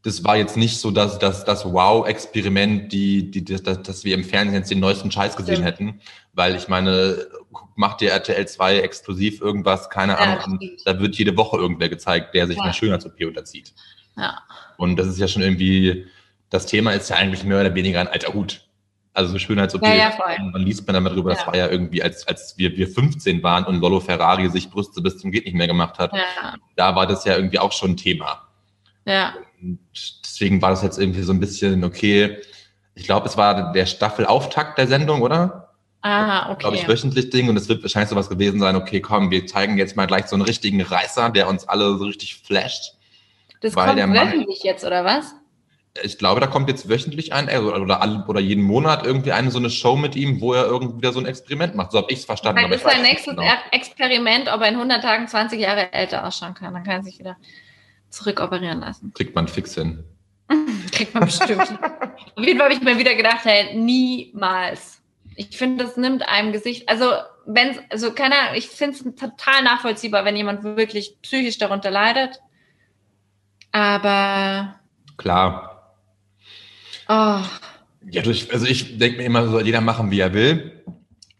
das 0.03 0.23
war 0.23 0.37
jetzt 0.37 0.55
nicht 0.55 0.79
so, 0.79 0.91
dass 0.91 1.19
dass 1.19 1.43
das 1.43 1.65
Wow-Experiment, 1.65 2.91
die, 2.93 3.29
die, 3.31 3.43
das, 3.43 3.63
das, 3.63 3.81
dass 3.83 4.03
wir 4.05 4.13
im 4.15 4.23
Fernsehen 4.23 4.55
jetzt 4.59 4.71
den 4.71 4.79
neuesten 4.79 5.11
Scheiß 5.11 5.35
gesehen 5.35 5.55
Stimmt. 5.55 5.67
hätten. 5.67 6.01
Weil 6.33 6.55
ich 6.55 6.67
meine, 6.69 7.27
guck, 7.51 7.67
macht 7.77 7.99
dir 8.01 8.11
RTL 8.11 8.47
2 8.47 8.79
exklusiv 8.79 9.41
irgendwas, 9.41 9.89
keine 9.89 10.13
Ja, 10.13 10.19
Ahnung, 10.19 10.59
da 10.85 10.99
wird 10.99 11.15
jede 11.17 11.35
Woche 11.35 11.57
irgendwer 11.57 11.89
gezeigt, 11.89 12.33
der 12.33 12.47
sich 12.47 12.55
Ja. 12.57 12.63
einer 12.63 12.73
Schönheits-OP 12.73 13.25
unterzieht. 13.25 13.73
Ja. 14.17 14.41
Und 14.77 14.95
das 14.97 15.07
ist 15.07 15.19
ja 15.19 15.27
schon 15.27 15.41
irgendwie, 15.41 16.05
das 16.49 16.65
Thema 16.65 16.91
ist 16.91 17.09
ja 17.09 17.17
eigentlich 17.17 17.43
mehr 17.43 17.59
oder 17.59 17.75
weniger 17.75 17.99
ein 17.99 18.07
alter 18.07 18.33
Hut. 18.33 18.65
Also 19.13 19.33
so 19.33 19.39
Schönheits-OP, 19.39 19.81
Ja, 19.85 19.93
ja, 19.95 20.43
man 20.53 20.61
liest 20.61 20.87
man 20.87 21.03
mal 21.03 21.09
drüber, 21.09 21.31
das 21.33 21.45
war 21.45 21.55
ja 21.57 21.67
irgendwie, 21.67 22.01
als, 22.01 22.25
als 22.27 22.57
wir, 22.57 22.77
wir 22.77 22.87
15 22.87 23.43
waren 23.43 23.65
und 23.65 23.81
Lollo 23.81 23.99
Ferrari 23.99 24.49
sich 24.49 24.69
Brüste 24.69 25.01
bis 25.01 25.17
zum 25.17 25.31
geht 25.31 25.45
nicht 25.45 25.55
mehr 25.55 25.67
gemacht 25.67 25.99
hat, 25.99 26.13
Ja. 26.13 26.55
da 26.77 26.95
war 26.95 27.05
das 27.07 27.25
ja 27.25 27.35
irgendwie 27.35 27.59
auch 27.59 27.73
schon 27.73 27.91
ein 27.91 27.97
Thema. 27.97 28.48
Ja. 29.05 29.33
Und 29.61 29.79
deswegen 30.23 30.61
war 30.61 30.71
das 30.71 30.83
jetzt 30.83 30.99
irgendwie 30.99 31.23
so 31.23 31.33
ein 31.33 31.39
bisschen, 31.39 31.83
okay, 31.83 32.37
ich 32.95 33.05
glaube, 33.05 33.27
es 33.27 33.37
war 33.37 33.71
der 33.71 33.85
Staffelauftakt 33.85 34.77
der 34.77 34.87
Sendung, 34.87 35.21
oder? 35.21 35.69
Ah, 36.01 36.51
okay. 36.51 36.59
Glaube 36.59 36.75
ich, 36.77 36.87
wöchentlich 36.87 37.29
Ding. 37.29 37.49
Und 37.49 37.57
es 37.57 37.67
wird 37.67 37.81
wahrscheinlich 37.83 38.09
sowas 38.09 38.29
gewesen 38.29 38.59
sein, 38.59 38.75
okay, 38.75 39.01
komm, 39.01 39.31
wir 39.31 39.45
zeigen 39.47 39.77
jetzt 39.77 39.95
mal 39.95 40.05
gleich 40.05 40.27
so 40.27 40.35
einen 40.35 40.43
richtigen 40.43 40.81
Reißer, 40.81 41.29
der 41.29 41.49
uns 41.49 41.67
alle 41.67 41.97
so 41.97 42.05
richtig 42.05 42.35
flasht. 42.35 42.93
das 43.61 43.75
weil 43.75 43.95
kommt 43.95 44.13
wöchentlich 44.13 44.63
jetzt, 44.63 44.85
oder 44.85 45.03
was? 45.03 45.33
Ich 46.03 46.17
glaube, 46.17 46.39
da 46.39 46.47
kommt 46.47 46.69
jetzt 46.69 46.87
wöchentlich 46.87 47.33
ein, 47.33 47.49
also, 47.49 47.73
oder, 47.73 48.25
oder 48.27 48.39
jeden 48.39 48.63
Monat 48.63 49.05
irgendwie 49.05 49.31
eine 49.31 49.49
so 49.51 49.57
eine 49.57 49.69
Show 49.69 49.95
mit 49.95 50.15
ihm, 50.15 50.39
wo 50.39 50.53
er 50.53 50.65
irgendwie 50.65 50.97
wieder 50.97 51.11
so 51.11 51.19
ein 51.19 51.25
Experiment 51.25 51.75
macht. 51.75 51.91
So 51.91 51.97
habe 51.97 52.11
ich 52.11 52.19
es 52.19 52.25
verstanden. 52.25 52.61
Vielleicht 52.61 52.85
ist 52.85 52.91
sein 52.91 53.01
nächstes 53.01 53.35
genau. 53.35 53.43
Er- 53.43 53.57
Experiment, 53.71 54.47
ob 54.53 54.61
er 54.61 54.69
in 54.69 54.75
100 54.75 55.01
Tagen 55.01 55.27
20 55.27 55.59
Jahre 55.59 55.91
älter 55.91 56.25
ausschauen 56.25 56.53
kann. 56.53 56.73
Dann 56.73 56.83
kann 56.83 56.97
er 56.97 57.03
sich 57.03 57.19
wieder 57.19 57.35
zurückoperieren 58.09 58.79
lassen. 58.79 59.13
Kriegt 59.13 59.35
man 59.35 59.47
fix 59.47 59.75
hin. 59.75 60.03
Kriegt 60.91 61.13
man 61.13 61.25
bestimmt. 61.25 61.61
Auf 61.61 62.43
jeden 62.43 62.57
Fall 62.57 62.69
habe 62.69 62.73
ich 62.73 62.81
mir 62.81 62.97
wieder 62.97 63.15
gedacht, 63.15 63.43
hey, 63.43 63.75
niemals. 63.77 65.01
Ich 65.35 65.57
finde, 65.57 65.83
das 65.85 65.95
nimmt 65.95 66.27
einem 66.27 66.51
Gesicht, 66.51 66.89
also 66.89 67.05
wenn 67.45 67.79
also 67.89 68.11
keine 68.11 68.35
Ahnung, 68.37 68.55
ich 68.55 68.67
finde 68.67 68.97
es 68.97 69.15
total 69.15 69.63
nachvollziehbar, 69.63 70.25
wenn 70.25 70.35
jemand 70.35 70.63
wirklich 70.63 71.17
psychisch 71.21 71.57
darunter 71.57 71.91
leidet. 71.91 72.39
Aber 73.71 74.79
Klar. 75.17 75.95
oh, 77.07 77.41
Ja, 78.11 78.21
durch, 78.21 78.51
also 78.53 78.65
ich 78.65 78.97
denke 78.97 79.17
mir 79.19 79.25
immer, 79.25 79.47
soll 79.47 79.65
jeder 79.65 79.81
machen, 79.81 80.11
wie 80.11 80.19
er 80.19 80.33
will. 80.33 80.83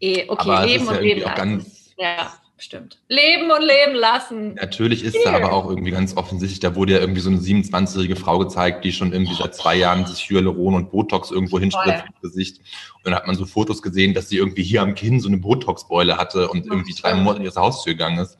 eh, 0.00 0.28
okay, 0.28 0.50
aber 0.50 0.66
leben 0.66 0.76
es 0.76 0.82
ist 0.82 0.90
ja 0.90 0.96
und 0.98 1.02
leben 1.04 1.24
auch 1.24 1.34
ganz, 1.34 1.94
Ja, 1.98 2.32
stimmt. 2.60 2.98
Leben 3.08 3.50
und 3.50 3.62
leben 3.62 3.94
lassen. 3.98 4.54
natürlich 4.54 5.02
ist 5.04 5.16
da 5.24 5.30
Hier. 5.30 5.44
aber 5.44 5.52
auch 5.52 5.68
irgendwie 5.68 5.90
ganz 5.90 6.16
offensichtlich, 6.16 6.60
da 6.60 6.74
wurde 6.74 6.92
ja 6.94 6.98
irgendwie 7.00 7.20
so 7.20 7.30
eine 7.30 7.38
27-jährige 7.38 8.16
Frau 8.16 8.38
gezeigt, 8.38 8.84
die 8.84 8.92
schon 8.92 9.12
irgendwie 9.12 9.34
seit 9.34 9.54
zwei 9.54 9.76
Jahren 9.76 10.06
sich 10.06 10.28
Hyaluron 10.28 10.74
und 10.74 10.90
Botox 10.90 11.30
irgendwo 11.30 11.58
hinspritzt 11.58 12.04
ins 12.06 12.20
Gesicht. 12.20 12.58
Und 12.58 13.06
dann 13.06 13.14
hat 13.14 13.26
man 13.26 13.36
so 13.36 13.46
Fotos 13.46 13.82
gesehen, 13.82 14.14
dass 14.14 14.28
sie 14.28 14.36
irgendwie 14.36 14.62
hier 14.62 14.82
am 14.82 14.94
Kinn 14.94 15.20
so 15.20 15.28
eine 15.28 15.38
Botox-Beule 15.38 16.16
hatte 16.16 16.48
und 16.48 16.66
irgendwie 16.66 16.94
drei. 16.94 17.14
Monate 17.14 17.38
in 17.40 17.44
ihre 17.46 17.60
Haustür 17.60 17.94
gegangen 17.94 18.18
ist. 18.18 18.38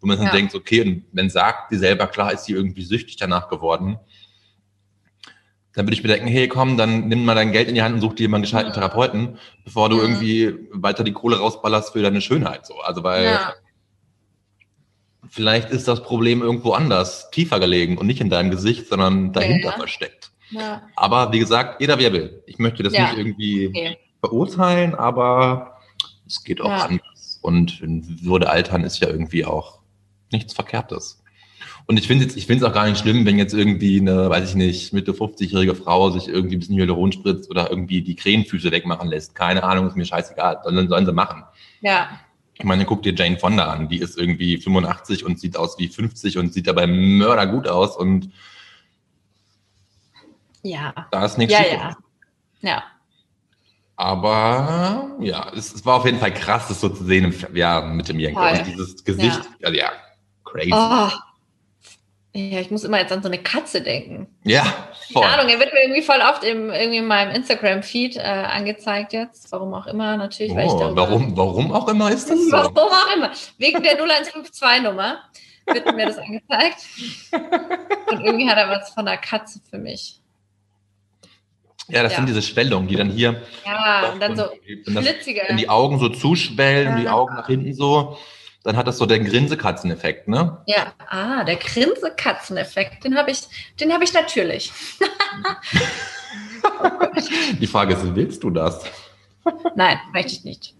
Wo 0.00 0.06
man 0.06 0.16
dann 0.16 0.26
Ja. 0.26 0.32
denkt, 0.32 0.54
okay, 0.54 0.80
und 0.82 1.04
wenn 1.12 1.28
sagt 1.28 1.70
sie 1.70 1.76
selber, 1.78 2.06
klar 2.06 2.32
ist 2.32 2.44
sie 2.44 2.52
irgendwie 2.52 2.82
süchtig 2.84 3.16
danach 3.16 3.48
geworden, 3.48 3.98
dann 5.74 5.86
würde 5.86 5.94
ich 5.94 6.02
mir 6.02 6.08
denken, 6.08 6.26
hey, 6.28 6.48
komm, 6.48 6.76
dann 6.76 7.08
nimm 7.08 7.24
mal 7.24 7.34
dein 7.34 7.52
Geld 7.52 7.68
in 7.68 7.74
die 7.74 7.82
Hand 7.82 7.94
und 7.94 8.00
such 8.00 8.14
dir 8.14 8.28
mal 8.28 8.36
einen 8.38 8.42
gescheiten. 8.42 8.72
Therapeuten, 8.72 9.38
bevor 9.64 9.88
du 9.88 9.96
Mhm. 9.96 10.02
irgendwie 10.02 10.54
weiter 10.72 11.04
die 11.04 11.12
Kohle 11.12 11.38
rausballerst 11.38 11.92
für 11.92 12.02
deine 12.02 12.20
Schönheit. 12.20 12.66
So. 12.66 12.80
Also 12.80 13.02
weil 13.04 13.26
Ja. 13.26 13.52
vielleicht 15.28 15.70
ist 15.70 15.86
das 15.88 16.02
Problem 16.02 16.42
irgendwo 16.42 16.72
anders, 16.72 17.30
tiefer 17.30 17.60
gelegen 17.60 17.98
und 17.98 18.06
nicht 18.06 18.20
in 18.20 18.30
deinem 18.30 18.50
Gesicht, 18.50 18.88
sondern 18.88 19.32
dahinter 19.32 19.70
Ja. 19.70 19.76
versteckt. 19.76 20.30
Ja. 20.50 20.82
Aber 20.96 21.32
wie 21.32 21.38
gesagt, 21.38 21.80
jeder 21.80 21.98
wie 21.98 22.04
er 22.04 22.12
will. 22.12 22.42
Ich 22.46 22.58
möchte 22.58 22.82
das 22.82 22.94
Ja. 22.94 23.02
nicht 23.08 23.18
irgendwie 23.18 23.68
Okay. 23.68 23.98
verurteilen, 24.20 24.94
aber 24.94 25.76
es 26.26 26.42
geht 26.42 26.60
auch 26.60 26.70
Ja. 26.70 26.84
anders. 26.86 27.38
Und 27.42 27.80
Würde 28.24 28.48
altern 28.50 28.82
ist 28.84 28.98
ja 29.00 29.08
irgendwie 29.08 29.44
auch 29.44 29.80
nichts 30.32 30.52
Verkehrtes. 30.54 31.22
Und 31.90 31.96
ich 31.98 32.06
finde 32.06 32.24
jetzt, 32.24 32.36
ich 32.36 32.46
finde 32.46 32.62
es 32.62 32.70
auch 32.70 32.74
gar 32.74 32.86
nicht 32.86 32.98
schlimm, 32.98 33.24
wenn 33.24 33.38
jetzt 33.38 33.54
irgendwie 33.54 33.98
eine, 33.98 34.28
weiß 34.28 34.50
ich 34.50 34.54
nicht, 34.54 34.92
Mitte 34.92 35.12
50-jährige 35.12 35.74
Frau 35.74 36.10
sich 36.10 36.28
irgendwie 36.28 36.56
ein 36.56 36.58
bisschen 36.58 36.76
Hyaluron 36.76 37.12
spritzt 37.12 37.50
oder 37.50 37.70
irgendwie 37.70 38.02
die 38.02 38.14
Krähenfüße 38.14 38.70
wegmachen 38.70 39.08
lässt. 39.08 39.34
Keine 39.34 39.64
Ahnung, 39.64 39.88
ist 39.88 39.96
mir 39.96 40.04
scheißegal. 40.04 40.60
Sollen, 40.64 40.86
sollen 40.86 41.06
sie 41.06 41.12
machen. 41.14 41.44
Ja. 41.80 42.10
Ich 42.52 42.64
meine, 42.64 42.84
guck 42.84 43.02
dir 43.02 43.14
Jane 43.14 43.38
Fonda 43.38 43.72
an. 43.72 43.88
Die 43.88 44.00
ist 44.00 44.18
irgendwie 44.18 44.58
85 44.58 45.24
und 45.24 45.40
sieht 45.40 45.56
aus 45.56 45.78
wie 45.78 45.88
50 45.88 46.36
und 46.36 46.52
sieht 46.52 46.66
dabei 46.66 46.86
mördergut 46.86 47.66
aus 47.66 47.96
und 47.96 48.30
Ja. 50.62 50.92
da 51.10 51.24
ist 51.24 51.38
nichts 51.38 51.54
Ja, 51.54 51.64
ja. 51.72 51.96
Ja. 52.60 52.82
Aber 53.96 55.16
ja, 55.20 55.50
es, 55.56 55.74
es 55.74 55.86
war 55.86 55.96
auf 55.96 56.04
jeden 56.04 56.18
Fall 56.18 56.34
krass, 56.34 56.68
das 56.68 56.82
so 56.82 56.90
zu 56.90 57.04
sehen 57.04 57.24
im, 57.32 57.56
ja, 57.56 57.80
mit 57.80 58.08
dem 58.08 58.20
Jenke. 58.20 58.38
Voll. 58.38 58.58
Und 58.58 58.66
dieses 58.66 59.02
Gesicht, 59.02 59.40
also 59.62 59.74
ja, 59.74 59.90
crazy. 60.44 60.70
Oh. 60.74 61.08
Ja, 62.38 62.60
ich 62.60 62.70
muss 62.70 62.84
immer 62.84 62.98
jetzt 63.00 63.10
an 63.12 63.20
so 63.22 63.28
eine 63.28 63.38
Katze 63.38 63.80
denken. 63.80 64.28
Ja, 64.44 64.62
voll. 65.12 65.22
Keine 65.22 65.38
Ahnung, 65.38 65.50
er 65.52 65.58
wird 65.58 65.72
mir 65.72 65.80
irgendwie 65.82 66.02
voll 66.02 66.20
oft 66.20 66.44
im, 66.44 66.70
irgendwie 66.70 66.98
in 66.98 67.06
meinem 67.06 67.34
Instagram-Feed 67.34 68.16
äh, 68.16 68.20
angezeigt 68.20 69.12
jetzt. 69.12 69.50
Warum 69.50 69.74
auch 69.74 69.86
immer, 69.88 70.16
natürlich. 70.16 70.54
weil 70.54 70.66
ich 70.66 70.72
Oh, 70.72 70.78
darüber- 70.78 71.02
warum, 71.02 71.36
warum 71.36 71.72
auch 71.72 71.88
immer 71.88 72.10
ist 72.12 72.30
das 72.30 72.38
so? 72.44 72.52
Warum 72.52 72.76
auch 72.76 73.14
immer. 73.16 73.32
Wegen 73.58 73.82
der 73.82 73.98
0152-Nummer 74.00 75.18
wird 75.66 75.96
mir 75.96 76.06
das 76.06 76.18
angezeigt. 76.18 76.76
Und 78.12 78.24
irgendwie 78.24 78.48
hat 78.48 78.56
er 78.56 78.68
was 78.70 78.90
von 78.90 79.08
einer 79.08 79.16
Katze 79.18 79.60
für 79.68 79.78
mich. 79.78 80.20
Ja, 81.88 82.02
das 82.02 82.12
Ja. 82.12 82.18
sind 82.18 82.28
diese 82.28 82.42
Schwellungen, 82.42 82.86
die 82.86 82.96
dann 82.96 83.10
hier 83.10 83.42
Ja, 83.66 84.10
und 84.12 84.20
dann 84.20 84.36
so 84.36 84.44
wenn, 84.84 84.94
das, 84.94 85.04
flitzige. 85.06 85.42
wenn 85.48 85.56
die 85.56 85.68
Augen 85.70 85.98
so 85.98 86.08
zuschwellen 86.10 86.88
und 86.92 86.96
die 86.98 87.04
Ja. 87.04 87.12
Augen 87.14 87.34
nach 87.34 87.46
hinten 87.46 87.72
so, 87.74 88.18
dann 88.68 88.76
hat 88.76 88.86
das 88.86 88.98
so 88.98 89.06
den 89.06 89.24
Grinsekatzeneffekt, 89.24 90.28
ne? 90.28 90.58
Ja, 90.66 90.92
ah, 91.08 91.42
der 91.42 91.56
Grinse-Katzen-Effekt, 91.56 93.02
den 93.02 93.16
habe 93.16 93.30
ich, 93.30 93.40
den 93.80 93.94
habe 93.94 94.04
ich 94.04 94.12
natürlich. 94.12 94.70
Die 97.60 97.66
Frage 97.66 97.94
ist, 97.94 98.14
willst 98.14 98.42
du 98.42 98.50
das? 98.50 98.84
Nein, 99.74 99.98
möchte 100.12 100.32
ich 100.32 100.44
nicht. 100.44 100.74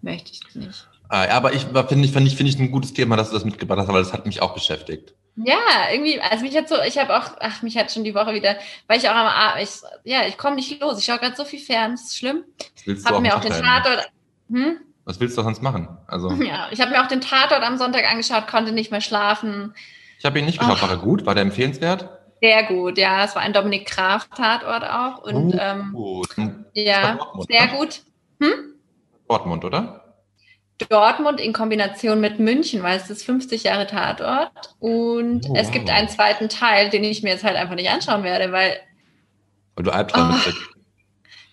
Möchte 0.00 0.32
ich 0.32 0.40
nicht. 0.54 0.88
Äh, 1.10 1.28
aber 1.28 1.52
ich 1.52 1.64
finde 1.64 2.06
ich, 2.06 2.12
finde 2.12 2.28
ich, 2.28 2.36
finde 2.36 2.50
ich 2.50 2.58
ein 2.58 2.70
gutes 2.70 2.94
Thema, 2.94 3.16
dass 3.16 3.28
du 3.28 3.34
das 3.34 3.44
mitgebracht 3.44 3.80
hast, 3.80 3.88
weil 3.88 4.02
das 4.02 4.14
hat 4.14 4.24
mich 4.24 4.40
auch 4.40 4.54
beschäftigt. 4.54 5.12
Ja, 5.36 5.90
irgendwie, 5.92 6.18
also 6.18 6.44
mich 6.44 6.56
hat 6.56 6.70
so, 6.70 6.80
ich 6.80 6.96
habe 6.96 7.14
auch, 7.14 7.32
ach, 7.40 7.60
mich 7.60 7.76
hat 7.76 7.92
schon 7.92 8.04
die 8.04 8.14
Woche 8.14 8.32
wieder, 8.32 8.56
weil 8.86 8.96
ich 8.96 9.06
auch 9.06 9.14
am 9.14 9.26
Abend, 9.26 9.64
ich, 9.64 10.10
ja, 10.10 10.26
ich 10.26 10.38
komme 10.38 10.56
nicht 10.56 10.80
los. 10.80 10.98
Ich 10.98 11.04
schaue 11.04 11.18
gerade 11.18 11.36
so 11.36 11.44
viel 11.44 11.60
fern, 11.60 11.90
das 11.90 12.04
ist 12.04 12.16
schlimm. 12.16 12.44
Was 12.56 12.86
willst 12.86 13.04
du 13.04 13.06
Habe 13.06 13.18
auch 13.18 13.20
mir 13.20 13.36
auch 13.36 13.42
den? 13.42 13.52
Tatort, 13.52 14.10
hm? 14.50 14.78
Was 15.08 15.18
willst 15.20 15.38
du 15.38 15.42
sonst 15.42 15.62
machen? 15.62 15.88
Also, 16.06 16.30
Ja, 16.32 16.68
ich 16.70 16.82
habe 16.82 16.90
mir 16.90 17.02
auch 17.02 17.08
den 17.08 17.22
Tatort 17.22 17.62
am 17.62 17.78
Sonntag 17.78 18.04
angeschaut, 18.10 18.46
konnte 18.46 18.72
nicht 18.72 18.90
mehr 18.90 19.00
schlafen. 19.00 19.72
ich 20.18 20.24
habe 20.26 20.38
ihn 20.38 20.44
nicht 20.44 20.58
geschaut. 20.58 20.76
Ach. 20.78 20.82
War 20.82 20.90
er 20.90 20.98
gut? 20.98 21.24
War 21.24 21.34
der 21.34 21.44
empfehlenswert? 21.44 22.10
Sehr 22.42 22.62
gut, 22.64 22.98
ja, 22.98 23.24
es 23.24 23.34
war 23.34 23.40
ein 23.42 23.54
Dominik 23.54 23.86
Graf 23.90 24.28
Tatort 24.28 24.84
auch 24.84 25.22
und 25.24 25.54
Oh, 25.54 25.58
ähm, 25.58 25.92
gut. 25.92 26.28
ja, 26.74 27.14
Dortmund, 27.14 27.46
sehr 27.50 27.66
ne? 27.66 27.72
gut. 27.72 28.00
Dortmund, 29.28 29.64
oder? 29.64 30.04
Dortmund 30.90 31.40
in 31.40 31.52
Kombination 31.54 32.20
mit 32.20 32.38
München, 32.38 32.82
weil 32.82 32.98
es 32.98 33.08
ist 33.10 33.24
50 33.24 33.64
Jahre 33.64 33.86
Tatort 33.86 34.74
und 34.78 35.46
Oh, 35.48 35.54
es 35.56 35.70
gibt 35.72 35.88
wow. 35.88 35.94
einen 35.96 36.08
zweiten 36.10 36.48
Teil, 36.50 36.90
den 36.90 37.02
ich 37.02 37.22
mir 37.22 37.30
jetzt 37.30 37.44
halt 37.44 37.56
einfach 37.56 37.74
nicht 37.74 37.90
anschauen 37.90 38.22
werde, 38.24 38.52
weil 38.52 38.76
Weil 39.74 39.84
du 39.84 39.90
Albträume 39.90 40.34
Ah, 40.34 40.40
kriegst. 40.44 40.60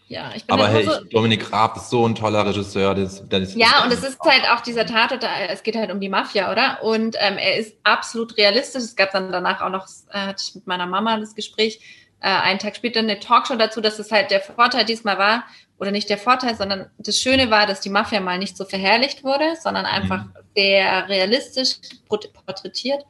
Ja, 0.08 0.32
ich 0.36 0.46
bin 0.46 0.54
Aber 0.54 0.64
dann 0.64 0.74
hey, 0.74 0.86
so, 0.86 0.92
ich, 1.04 1.10
Dominik 1.10 1.50
Graf 1.50 1.76
ist 1.78 1.90
so 1.90 2.08
ein 2.08 2.14
toller 2.14 2.46
Regisseur. 2.46 2.94
Das, 2.94 3.28
das 3.28 3.56
Ja, 3.56 3.84
und 3.84 3.92
es 3.92 4.04
ist 4.04 4.20
halt 4.22 4.44
auch 4.52 4.62
dieser 4.62 4.86
Tatort, 4.86 5.26
es 5.50 5.64
geht 5.64 5.76
halt 5.76 5.92
um 5.92 6.00
die 6.00 6.10
Mafia, 6.10 6.52
oder? 6.52 6.84
Und 6.84 7.16
ähm, 7.20 7.38
er 7.38 7.58
ist 7.58 7.76
absolut 7.84 8.38
realistisch. 8.38 8.84
Es 8.84 8.96
gab 8.96 9.12
dann 9.12 9.32
danach 9.32 9.62
auch 9.62 9.70
noch, 9.70 9.88
äh, 10.12 10.20
hatte 10.20 10.44
ich 10.48 10.56
mit 10.56 10.68
meiner 10.68 10.86
Mama 10.86 11.18
das 11.18 11.34
Gespräch, 11.34 11.80
äh, 12.22 12.28
einen 12.28 12.60
Tag 12.60 12.76
später 12.76 13.00
eine 13.00 13.20
Talkshow 13.20 13.56
dazu, 13.56 13.82
dass 13.82 13.98
es 13.98 14.12
halt 14.12 14.30
der 14.32 14.42
Vorteil 14.42 14.86
diesmal 14.86 15.18
war, 15.18 15.44
oder 15.78 15.92
nicht 15.92 16.10
der 16.10 16.18
Vorteil, 16.18 16.56
sondern 16.56 16.90
das 16.98 17.18
Schöne 17.18 17.50
war, 17.52 17.68
dass 17.68 17.82
die 17.82 17.90
Mafia 17.90 18.22
mal 18.22 18.38
nicht 18.38 18.56
so 18.56 18.64
verherrlicht 18.66 19.24
wurde, 19.24 19.56
sondern 19.62 19.86
einfach 19.86 20.26
sehr 20.56 21.10
realistisch 21.10 21.76
port- 22.08 22.32
porträtiert. 22.32 23.04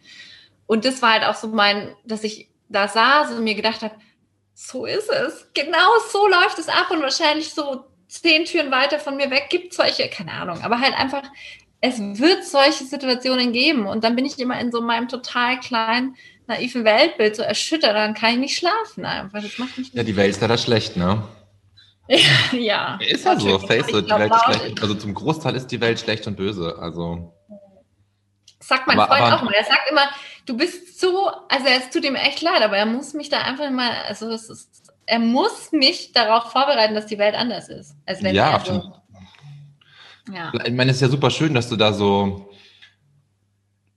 Und 0.65 0.85
das 0.85 1.01
war 1.01 1.13
halt 1.13 1.25
auch 1.25 1.35
so 1.35 1.47
mein, 1.47 1.93
dass 2.05 2.23
ich 2.23 2.49
da 2.69 2.87
saß 2.87 3.31
und 3.31 3.43
mir 3.43 3.53
gedacht 3.53 3.83
habe, 3.83 3.93
so 4.55 4.85
ist 4.85 5.09
es. 5.11 5.47
Genau 5.53 5.89
so 6.11 6.27
läuft 6.27 6.57
es 6.59 6.67
ab 6.69 6.89
und 6.89 7.01
wahrscheinlich 7.01 7.53
so 7.53 7.83
zehn 8.07 8.45
Türen 8.45 8.71
weiter 8.71 8.99
von 8.99 9.17
mir 9.17 9.29
weg 9.29 9.47
gibt 9.49 9.73
solche, 9.73 10.07
keine 10.09 10.31
Ahnung, 10.31 10.61
aber 10.63 10.79
halt 10.79 10.93
einfach, 10.95 11.23
es 11.81 11.99
wird 11.99 12.45
solche 12.45 12.85
Situationen 12.85 13.51
geben 13.51 13.85
und 13.85 14.03
dann 14.03 14.15
bin 14.15 14.25
ich 14.25 14.39
immer 14.39 14.59
in 14.59 14.71
so 14.71 14.81
meinem 14.81 15.07
total 15.09 15.59
kleinen, 15.59 16.15
naiven 16.47 16.85
Weltbild 16.85 17.35
so 17.35 17.41
erschüttert, 17.43 17.93
dann 17.95 18.13
kann 18.13 18.33
ich 18.33 18.37
nicht 18.39 18.57
schlafen 18.57 19.05
einfach. 19.05 19.41
Das 19.41 19.57
macht 19.57 19.77
mich 19.77 19.91
Ja, 19.93 20.03
die 20.03 20.15
Welt 20.15 20.29
ist 20.29 20.41
leider 20.41 20.57
schlecht, 20.57 20.95
ne? 20.95 21.23
ja. 22.51 22.97
Ist 23.01 23.25
ja 23.25 23.37
so, 23.37 23.59
face 23.59 23.89
it, 23.89 24.05
die 24.05 24.11
Welt 24.11 24.31
ist 24.31 24.43
schlecht. 24.55 24.81
Also 24.81 24.93
zum 24.95 25.13
Großteil 25.13 25.55
ist 25.55 25.67
die 25.67 25.81
Welt 25.81 25.99
schlecht 25.99 26.25
und 26.27 26.37
böse. 26.37 26.77
Also, 26.79 27.33
Sagt 28.59 28.87
mein 28.87 28.97
Aber- 28.99 29.07
Freund 29.13 29.21
aber- 29.23 29.35
auch 29.37 29.41
mal. 29.43 29.53
Er 29.53 29.63
sagt 29.63 29.89
immer, 29.91 30.07
du 30.45 30.57
bist 30.57 30.99
so, 30.99 31.29
also 31.49 31.65
es 31.67 31.89
tut 31.89 32.05
ihm 32.05 32.15
echt 32.15 32.41
leid, 32.41 32.61
aber 32.61 32.77
er 32.77 32.85
muss 32.85 33.13
mich 33.13 33.29
da 33.29 33.39
einfach 33.41 33.69
mal, 33.71 33.91
also 34.07 34.29
es 34.29 34.49
ist, 34.49 34.93
er 35.05 35.19
muss 35.19 35.71
mich 35.71 36.11
darauf 36.13 36.51
vorbereiten, 36.51 36.95
dass 36.95 37.05
die 37.07 37.17
Welt 37.17 37.35
anders 37.35 37.69
ist. 37.69 37.95
Als 38.05 38.23
wenn 38.23 38.35
ja, 38.35 38.51
er 38.51 38.59
stimmt. 38.59 38.83
so, 38.83 40.33
ja. 40.33 40.51
Ich 40.65 40.73
meine, 40.73 40.91
es 40.91 40.97
ist 40.97 41.01
ja 41.01 41.09
super 41.09 41.29
schön, 41.29 41.53
dass 41.53 41.69
du 41.69 41.75
da 41.75 41.93
so, 41.93 42.49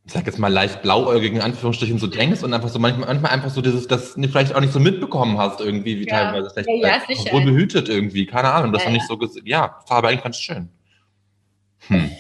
ich 0.05 0.13
sag 0.13 0.27
jetzt 0.27 0.39
mal 0.39 0.53
leicht 0.53 0.83
blauäugig 0.83 1.33
in 1.35 1.41
Anführungsstrichen 1.41 1.99
so 1.99 2.07
denkst 2.07 2.43
und 2.43 2.53
einfach 2.55 2.69
so 2.69 2.79
manchmal, 2.79 3.09
manchmal 3.09 3.33
einfach 3.33 3.51
so 3.51 3.61
dieses, 3.61 3.89
das 3.89 4.15
du 4.15 4.29
vielleicht 4.29 4.55
auch 4.55 4.61
nicht 4.61 4.73
so 4.73 4.81
mitbekommen 4.81 5.39
hast 5.39 5.61
irgendwie, 5.61 6.01
wie 6.01 6.07
Ja. 6.07 6.31
teilweise 6.31 6.51
vielleicht 6.51 6.69
Ja, 6.69 7.03
ja, 7.09 7.33
wohl 7.33 7.45
behütet 7.45 7.89
irgendwie, 7.89 8.27
keine 8.27 8.53
Ahnung, 8.53 8.73
das 8.73 8.85
Ja, 8.85 8.91
noch 8.91 8.95
nicht 8.95 9.07
so, 9.07 9.19
ja, 9.45 9.79
war 9.89 9.99
aber 9.99 10.09
eigentlich 10.09 10.25
ganz 10.25 10.39
schön. 10.39 10.71
Hm. 11.89 12.11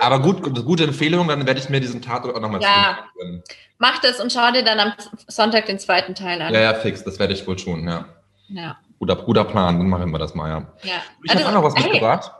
Aber 0.00 0.20
gut, 0.20 0.42
gut- 0.42 0.64
gute 0.64 0.84
Empfehlung, 0.84 1.28
dann 1.28 1.46
werde 1.46 1.60
ich 1.60 1.68
mir 1.68 1.80
diesen 1.80 2.02
Tatort 2.02 2.34
auch 2.36 2.40
nochmal 2.40 2.62
Ja. 2.62 2.98
ziehen. 3.18 3.42
Mach 3.78 3.98
das 4.00 4.20
und 4.20 4.32
schau 4.32 4.50
dir 4.52 4.62
dann 4.64 4.78
am 4.80 4.92
Sonntag 5.28 5.66
den 5.66 5.78
zweiten 5.78 6.14
Teil 6.14 6.40
an. 6.42 6.52
Ja, 6.52 6.60
ja, 6.60 6.74
fix, 6.74 7.02
das 7.04 7.18
werde 7.18 7.32
ich 7.34 7.46
wohl 7.46 7.56
tun, 7.56 7.86
ja. 7.88 8.04
ja. 8.48 8.78
Guter, 8.98 9.16
guter 9.16 9.44
Plan, 9.44 9.78
dann 9.78 9.88
machen 9.88 10.10
wir 10.10 10.18
das 10.18 10.34
mal, 10.34 10.48
ja. 10.50 10.58
ja. 10.82 10.94
Ich 11.24 11.30
habe 11.30 11.44
Also, 11.44 11.48
auch 11.48 11.54
noch 11.54 11.62
was 11.62 11.74
hey, 11.76 11.84
mitgebracht. 11.84 12.30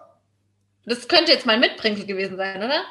Das 0.85 1.09
könnte 1.09 1.33
jetzt 1.33 1.47
mein 1.47 1.61
Mitbringsel 1.61 2.07
gewesen 2.07 2.37
sein, 2.37 2.57
oder? 2.59 2.83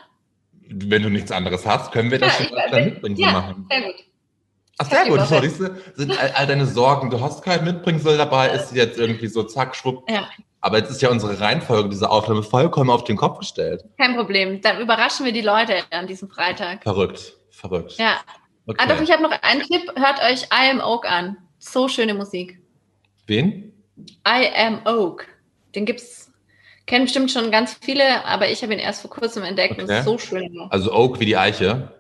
Wenn 0.72 1.04
du 1.04 1.10
nichts 1.10 1.32
anderes 1.32 1.66
hast, 1.66 1.92
können 1.92 2.12
wir 2.12 2.20
das 2.20 2.38
Ja, 2.40 2.46
schon 2.46 2.58
öfter 2.58 2.72
wenn- 2.78 2.86
mitbringen 2.86 3.18
ja. 3.18 3.32
machen. 3.32 3.68
Sehr 3.70 3.82
gut. 3.82 3.96
Ach, 4.82 4.86
sehr 4.90 5.06
gut. 5.06 5.20
Woche. 5.20 5.28
So, 5.28 5.42
siehst 5.42 5.60
du, 5.60 5.76
sind 5.96 6.20
all, 6.20 6.32
all 6.36 6.48
deine 6.48 6.66
Sorgen. 6.66 7.10
Du 7.10 7.20
hast 7.20 7.44
kein 7.44 7.64
Mitbringsel 7.66 8.18
dabei, 8.18 8.50
ist 8.50 8.74
jetzt 8.74 8.98
irgendwie 8.98 9.28
so 9.28 9.44
zack, 9.44 9.76
schwupp. 9.76 10.10
Ja. 10.10 10.30
Aber 10.62 10.78
jetzt 10.78 10.90
ist 10.92 11.02
ja 11.02 11.10
unsere 11.10 11.40
Reihenfolge 11.40 11.90
dieser 11.90 12.12
Aufnahme 12.12 12.44
vollkommen 12.44 12.90
auf 12.90 13.04
den 13.06 13.16
Kopf 13.16 13.40
gestellt. 13.40 13.86
Kein 13.98 14.16
Problem. 14.16 14.62
Dann 14.62 14.80
überraschen 14.82 15.26
wir 15.26 15.32
die 15.32 15.42
Leute 15.42 15.76
an 15.92 16.06
diesem 16.08 16.30
Freitag. 16.30 16.84
Verrückt, 16.84 17.38
verrückt. 17.50 17.94
Ja. 17.98 18.18
Okay. 18.66 18.78
Ah, 18.82 18.88
doch, 18.88 19.02
ich 19.02 19.12
habe 19.12 19.24
noch 19.24 19.32
einen 19.42 19.62
Tipp. 19.62 19.82
Hört 19.96 20.22
euch 20.22 20.44
I 20.46 20.70
Am 20.72 20.82
Oak 20.82 21.10
an. 21.10 21.38
So 21.60 21.88
schöne 21.88 22.14
Musik. 22.14 22.60
Wen? 23.26 23.74
I 24.28 24.48
Am 24.56 24.82
Oak. 24.86 25.26
Den 25.76 25.86
gibt's, 25.86 26.32
kennen 26.86 27.06
bestimmt 27.06 27.32
schon 27.32 27.52
ganz 27.52 27.78
viele, 27.82 28.26
aber 28.26 28.50
ich 28.50 28.62
habe 28.62 28.74
ihn 28.74 28.80
erst 28.80 29.02
vor 29.02 29.10
kurzem 29.10 29.44
entdeckt 29.44 29.78
und 29.78 29.86
Okay. 29.86 29.94
es 29.94 30.00
ist 30.00 30.06
so 30.06 30.18
schön. 30.18 30.68
Also 30.72 30.94
Oak 30.94 31.20
wie 31.20 31.26
die 31.26 31.38
Eiche. 31.38 31.94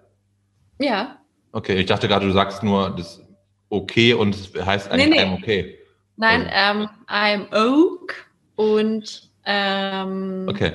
Ja. 0.79 1.17
Okay, 1.53 1.75
ich 1.79 1.85
dachte 1.85 2.07
gerade, 2.07 2.25
du 2.25 2.31
sagst 2.33 2.61
nur 2.61 2.89
das 2.95 3.21
okay 3.69 4.13
und 4.13 4.35
es 4.35 4.51
heißt 4.53 4.91
eigentlich 4.91 5.07
Nee, 5.09 5.15
nee. 5.15 5.21
einem 5.21 5.33
okay. 5.33 5.79
Nein, 6.17 6.43
Oh. 6.47 6.51
ähm, 6.53 6.89
I 7.09 7.33
Am 7.35 7.47
Oak 7.53 8.13
und 8.59 9.29
ähm, 9.45 10.45
Okay. 10.49 10.73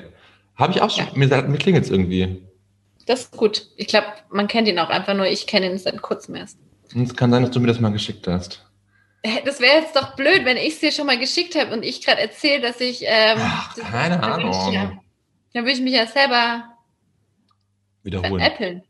Habe 0.55 0.73
ich 0.73 0.81
auch 0.81 0.89
schon, 0.89 1.05
Ja. 1.05 1.11
mir, 1.13 1.43
mir 1.43 1.57
klingelt 1.59 1.85
es 1.85 1.91
irgendwie. 1.91 2.41
das 3.05 3.21
ist 3.25 3.31
gut. 3.37 3.67
Ich 3.77 3.87
glaube, 3.87 4.07
man 4.31 4.47
kennt 4.47 4.67
ihn 4.67 4.79
auch 4.79 4.89
einfach 4.89 5.13
nur. 5.13 5.27
Ich 5.27 5.45
kenne 5.45 5.69
ihn 5.69 5.77
seit 5.77 6.01
kurzem 6.01 6.33
erst. 6.35 6.57
Und 6.95 7.03
es 7.03 7.15
kann 7.15 7.29
sein, 7.31 7.43
dass 7.43 7.51
du 7.51 7.59
mir 7.59 7.67
das 7.67 7.79
mal 7.79 7.91
geschickt 7.91 8.27
hast. 8.27 8.65
Das 9.43 9.59
wäre 9.59 9.77
jetzt 9.81 9.95
doch 9.95 10.15
blöd, 10.15 10.45
wenn 10.45 10.57
ich 10.57 10.73
es 10.75 10.79
dir 10.79 10.91
schon 10.91 11.05
mal 11.07 11.17
geschickt 11.19 11.55
habe 11.55 11.73
und 11.73 11.83
ich 11.83 12.03
gerade 12.03 12.21
erzähle, 12.21 12.61
dass 12.61 12.79
ich. 12.81 13.03
Ähm, 13.03 13.37
Ach, 13.39 13.75
das- 13.75 13.85
keine 13.85 14.17
dann 14.19 14.31
würde 14.43 14.49
ich, 14.49 14.55
Ahnung. 14.55 14.73
ja, 14.73 14.91
dann 15.53 15.63
würde 15.63 15.71
ich 15.73 15.81
mich 15.81 15.93
ja 15.93 16.07
selber 16.07 16.63
Wiederholen. 18.03 18.39
veräppeln. 18.39 18.83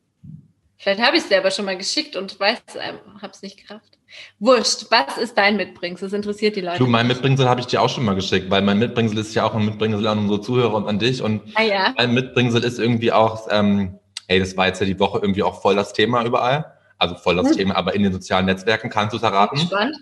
Vielleicht 0.78 1.02
habe 1.02 1.18
ich 1.18 1.24
es 1.24 1.30
dir 1.30 1.38
aber 1.40 1.52
schon 1.52 1.66
mal 1.66 1.78
geschickt 1.78 2.16
und 2.16 2.40
weiß, 2.40 2.60
ähm, 2.80 3.00
habe 3.22 3.32
es 3.34 3.42
nicht 3.42 3.66
gerafft. 3.68 3.95
Wurscht, 4.40 4.88
was 4.92 5.18
ist 5.18 5.38
dein 5.38 5.56
Mitbringsel? 5.58 6.08
Das 6.08 6.14
interessiert 6.14 6.56
die 6.56 6.62
Leute. 6.62 6.78
Du, 6.80 6.88
mein 6.88 7.08
Mitbringsel 7.08 7.48
habe 7.48 7.62
ich 7.62 7.68
dir 7.68 7.82
auch 7.82 7.90
schon 7.90 8.04
mal 8.06 8.16
geschickt, 8.16 8.50
weil 8.50 8.62
mein 8.62 8.78
Mitbringsel 8.80 9.18
ist 9.20 9.34
ja 9.34 9.46
auch 9.46 9.56
ein 9.56 9.66
Mitbringsel 9.66 10.06
an 10.08 10.20
unsere 10.20 10.42
Zuhörer 10.42 10.74
und 10.76 10.88
an 10.88 11.00
dich. 11.00 11.22
Und 11.22 11.42
ah 11.56 11.62
ja, 11.64 11.94
mein 11.98 12.14
Mitbringsel 12.14 12.64
ist 12.64 12.80
irgendwie 12.80 13.12
auch, 13.12 13.48
ähm, 13.52 13.98
ey, 14.28 14.40
das 14.40 14.56
war 14.58 14.68
jetzt 14.68 14.80
ja 14.82 14.86
die 14.86 15.00
Woche 15.00 15.20
irgendwie 15.20 15.44
auch 15.44 15.62
voll 15.62 15.76
das 15.76 15.94
Thema 15.94 16.24
überall. 16.26 16.74
Also 16.98 17.16
voll 17.16 17.36
das 17.36 17.50
Hm. 17.50 17.56
Thema, 17.58 17.76
aber 17.76 17.94
in 17.96 18.04
den 18.04 18.14
sozialen 18.14 18.46
Netzwerken 18.46 18.90
kannst 18.90 19.14
du 19.14 19.18
es 19.18 19.24
erraten. 19.24 19.58
gespannt. 19.60 19.98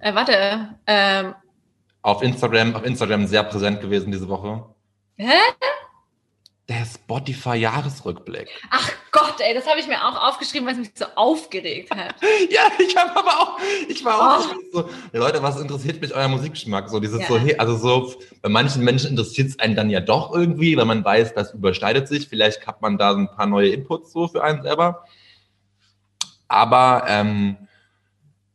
Äh, 0.00 0.14
warte, 0.14 0.68
ähm, 0.86 1.34
Auf 2.02 2.22
Instagram, 2.22 2.74
auf 2.76 2.84
Instagram 2.84 3.26
sehr 3.26 3.42
präsent 3.44 3.80
gewesen 3.80 4.12
diese 4.12 4.28
Woche. 4.28 4.64
hä? 5.16 5.32
Der 6.68 6.84
Spotify-Jahresrückblick. 6.84 8.48
Ach 8.70 8.90
Gott, 9.10 9.36
ey, 9.40 9.54
das 9.54 9.66
habe 9.66 9.80
ich 9.80 9.88
mir 9.88 10.04
auch 10.06 10.28
aufgeschrieben, 10.28 10.66
weil 10.66 10.74
es 10.74 10.80
mich 10.80 10.90
so 10.94 11.06
aufgeregt 11.14 11.90
hat. 11.94 12.14
Ja, 12.50 12.62
ich 12.78 12.94
habe 12.94 13.10
aber 13.18 13.30
auch, 13.40 13.58
ich 13.88 14.04
war 14.04 14.38
auch 14.38 14.46
Oh. 14.50 14.54
so, 14.72 14.88
Leute, 15.18 15.42
was 15.42 15.58
interessiert 15.60 16.00
mich 16.02 16.14
euer 16.14 16.28
Musikgeschmack? 16.28 16.90
So 16.90 17.00
dieses 17.00 17.20
Ja. 17.22 17.26
so, 17.26 17.38
hey, 17.38 17.56
also 17.56 17.76
so, 17.76 18.12
bei 18.42 18.50
manchen 18.50 18.84
Menschen 18.84 19.10
interessiert 19.10 19.48
es 19.48 19.58
einen 19.58 19.76
dann 19.76 19.88
ja 19.88 20.00
doch 20.00 20.34
irgendwie, 20.34 20.76
weil 20.76 20.84
man 20.84 21.02
weiß, 21.02 21.32
das 21.34 21.54
überschneidet 21.54 22.06
sich. 22.06 22.28
Vielleicht 22.28 22.66
hat 22.66 22.82
man 22.82 22.98
da 22.98 23.12
so 23.14 23.20
ein 23.20 23.30
paar 23.30 23.46
neue 23.46 23.70
Inputs 23.70 24.12
so 24.12 24.28
für 24.28 24.44
einen 24.44 24.62
selber. 24.62 25.04
Aber 26.48 27.04
ähm, 27.08 27.56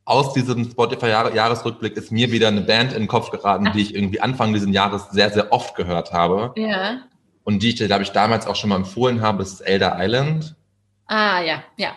aus 0.06 0.34
diesem 0.34 0.70
Spotify-Jahresrückblick 0.70 1.98
ist 1.98 2.12
mir 2.12 2.32
wieder 2.32 2.50
eine 2.50 2.62
Band 2.62 2.94
in 2.94 3.04
den 3.04 3.08
Kopf 3.08 3.32
geraten, 3.32 3.72
die 3.74 3.82
ich 3.82 3.96
irgendwie 3.96 4.22
Anfang 4.22 4.54
dieses 4.54 4.70
Jahres 4.72 5.10
sehr, 5.12 5.32
sehr 5.32 5.52
oft 5.52 5.76
gehört 5.76 6.12
habe. 6.14 6.54
Ja. 6.60 7.02
Und 7.44 7.62
die 7.62 7.70
ich 7.70 7.76
dir, 7.76 7.88
glaube 7.88 8.04
ich, 8.04 8.12
damals 8.12 8.48
auch 8.48 8.56
schon 8.56 8.70
mal 8.70 8.78
empfohlen 8.78 9.22
habe, 9.22 9.40
das 9.40 9.54
ist 9.54 9.62
Elder 9.62 9.96
Island. 10.00 10.56
Ah, 11.08 11.42
ja, 11.42 11.64
ja. 11.78 11.92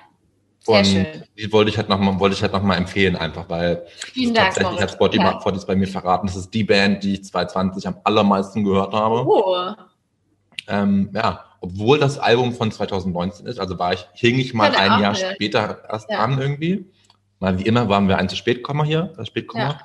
Sehr 0.59 0.79
und 0.79 0.85
schön. 0.87 1.07
die 1.39 1.53
wollte 1.53 1.71
ich 1.71 1.77
halt 1.77 1.89
nochmal, 1.89 2.19
wollte 2.19 2.35
ich 2.35 2.43
halt 2.43 2.53
noch 2.53 2.63
mal 2.63 2.75
empfehlen, 2.75 3.15
einfach, 3.15 3.49
weil 3.49 3.87
Vielen 4.13 4.35
Dank. 4.35 4.49
tatsächlich 4.53 4.81
hat. 4.81 4.91
Spotify 4.91 5.23
Ja. 5.23 5.41
Spotify 5.41 5.67
bei 5.67 5.77
mir 5.77 5.87
verraten. 5.87 6.27
Das 6.27 6.35
ist 6.35 6.51
die 6.53 6.65
Band, 6.65 7.05
die 7.05 7.15
ich 7.15 7.25
2020 7.25 7.87
am 7.87 7.97
allermeisten 8.03 8.65
gehört 8.65 8.93
habe. 8.93 9.25
Oh, 9.25 9.55
Ähm, 10.69 11.11
ja, 11.15 11.45
obwohl 11.61 11.99
das 12.01 12.19
Album 12.19 12.53
von 12.53 12.73
2019 12.73 13.47
ist, 13.47 13.61
also 13.61 13.79
war 13.79 13.93
ich, 13.93 14.05
hing 14.15 14.37
ich 14.41 14.53
mal 14.53 14.75
ein 14.75 15.01
Jahr 15.01 15.13
gehört. 15.13 15.35
später 15.37 15.85
erst 15.89 16.11
Ja. 16.11 16.17
dran 16.19 16.41
irgendwie. 16.41 16.87
Weil 17.39 17.59
wie 17.59 17.63
immer 17.63 17.89
waren 17.89 18.09
wir 18.09 18.19
ein 18.19 18.29
zu 18.29 18.35
spät 18.35 18.63
Komma 18.65 18.83
hier, 18.83 19.13
das 19.17 19.29
Spätkomma. 19.29 19.65
Ja. 19.69 19.81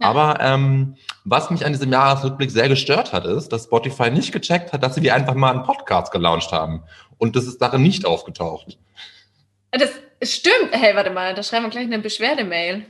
Ja. 0.00 0.08
Aber 0.08 0.38
ähm, 0.40 0.96
was 1.24 1.50
mich 1.50 1.64
an 1.64 1.72
diesem 1.72 1.92
Jahresrückblick 1.92 2.50
sehr 2.50 2.68
gestört 2.68 3.12
hat, 3.12 3.24
ist, 3.24 3.50
dass 3.50 3.64
Spotify 3.64 4.10
nicht 4.10 4.32
gecheckt 4.32 4.72
hat, 4.72 4.82
dass 4.82 4.96
sie 4.96 5.10
einfach 5.10 5.34
mal 5.34 5.52
einen 5.52 5.62
Podcast 5.62 6.12
gelauncht 6.12 6.50
haben. 6.52 6.82
Und 7.18 7.36
das 7.36 7.44
ist 7.44 7.62
darin 7.62 7.82
nicht 7.82 8.04
aufgetaucht. 8.04 8.78
das 9.70 9.90
stimmt. 10.22 10.70
Hey, 10.72 10.94
warte 10.96 11.10
mal, 11.10 11.34
da 11.34 11.42
schreiben 11.42 11.64
wir 11.66 11.70
gleich 11.70 11.84
eine 11.84 12.00
Beschwerdemail. 12.00 12.84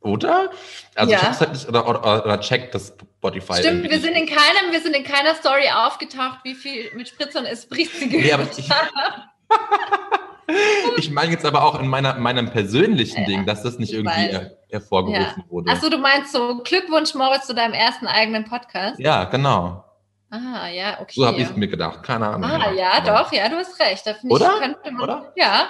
Oder? 0.00 0.50
Also 0.94 1.12
Ja. 1.12 1.18
ich 1.18 1.24
hab's 1.24 1.40
halt 1.40 1.52
nicht, 1.52 1.68
oder, 1.68 1.88
oder, 1.88 2.24
oder 2.24 2.40
checkt 2.40 2.74
das 2.76 2.94
Spotify. 3.18 3.54
Stimmt, 3.54 3.84
irgendwie 3.84 3.90
wir 3.90 4.00
sind 4.00 4.14
in 4.14 4.26
keinem, 4.26 4.70
wir 4.70 4.80
sind 4.80 4.94
in 4.94 5.02
keiner 5.02 5.34
Story 5.34 5.68
aufgetaucht, 5.74 6.38
wie 6.44 6.54
viel 6.54 6.92
mit 6.94 7.08
Spritz 7.08 7.34
und 7.34 7.44
Esprit 7.44 7.90
sie 7.90 8.06
Nee, 8.06 8.32
aber 8.32 8.44
gehört 8.44 8.58
ich-. 8.58 8.68
Ich 10.96 11.10
meine 11.10 11.32
jetzt 11.32 11.44
aber 11.44 11.64
auch 11.64 11.80
in 11.80 11.88
meiner, 11.88 12.14
meinem 12.14 12.50
persönlichen 12.50 13.22
Ja, 13.22 13.26
Ding, 13.26 13.46
dass 13.46 13.64
das 13.64 13.80
nicht 13.80 13.90
ich 13.90 13.96
irgendwie 13.98 14.32
weiß. 14.32 14.50
Her 14.68 14.80
hervorgerufen 14.80 15.44
wurde. 15.48 15.70
Achso, 15.72 15.88
du 15.88 15.98
meinst 15.98 16.32
so 16.32 16.58
Glückwunsch, 16.62 17.14
Moritz, 17.14 17.46
zu 17.46 17.54
deinem 17.54 17.74
ersten 17.74 18.06
eigenen 18.06 18.44
Podcast? 18.44 18.98
Ja, 18.98 19.24
genau. 19.24 19.84
Ah, 20.30 20.68
ja, 20.68 21.00
okay. 21.00 21.12
So 21.14 21.26
habe 21.26 21.38
ich 21.38 21.48
es 21.48 21.56
mir 21.56 21.68
gedacht. 21.68 22.02
Keine 22.02 22.26
Ahnung. 22.28 22.50
Ah, 22.50 22.72
ja, 22.72 22.92
Aber- 22.94 23.22
doch, 23.24 23.32
ja, 23.32 23.48
du 23.48 23.56
hast 23.56 23.78
recht. 23.80 24.06
Da 24.06 24.14
finde 24.14 24.34
Oder? 24.34 24.52
Ich, 24.54 24.60
könnte 24.60 24.90
man, 24.92 25.00
Oder? 25.02 25.32
Ja. 25.36 25.68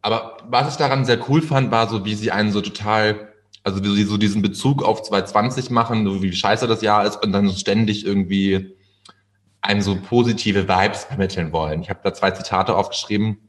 Aber 0.00 0.38
was 0.48 0.70
ich 0.72 0.76
daran 0.76 1.04
sehr 1.04 1.18
cool 1.28 1.42
fand, 1.42 1.70
war 1.70 1.88
so, 1.88 2.04
wie 2.04 2.14
sie 2.14 2.30
einen 2.30 2.52
so 2.52 2.60
total, 2.60 3.32
also 3.62 3.82
wie 3.84 3.94
sie 3.94 4.04
so 4.04 4.16
diesen 4.16 4.42
Bezug 4.42 4.82
auf 4.82 5.02
2020 5.02 5.70
machen, 5.70 6.06
so 6.06 6.22
wie 6.22 6.32
scheiße 6.32 6.66
das 6.66 6.82
Jahr 6.82 7.04
ist 7.04 7.22
und 7.22 7.32
dann 7.32 7.48
so 7.48 7.54
ständig 7.56 8.04
irgendwie 8.06 8.76
einem 9.60 9.80
so 9.80 9.96
positive 9.96 10.68
Vibes 10.68 11.04
vermitteln 11.04 11.52
wollen. 11.52 11.82
Ich 11.82 11.88
habe 11.90 12.00
da 12.02 12.12
zwei 12.12 12.30
Zitate 12.32 12.76
aufgeschrieben. 12.76 13.48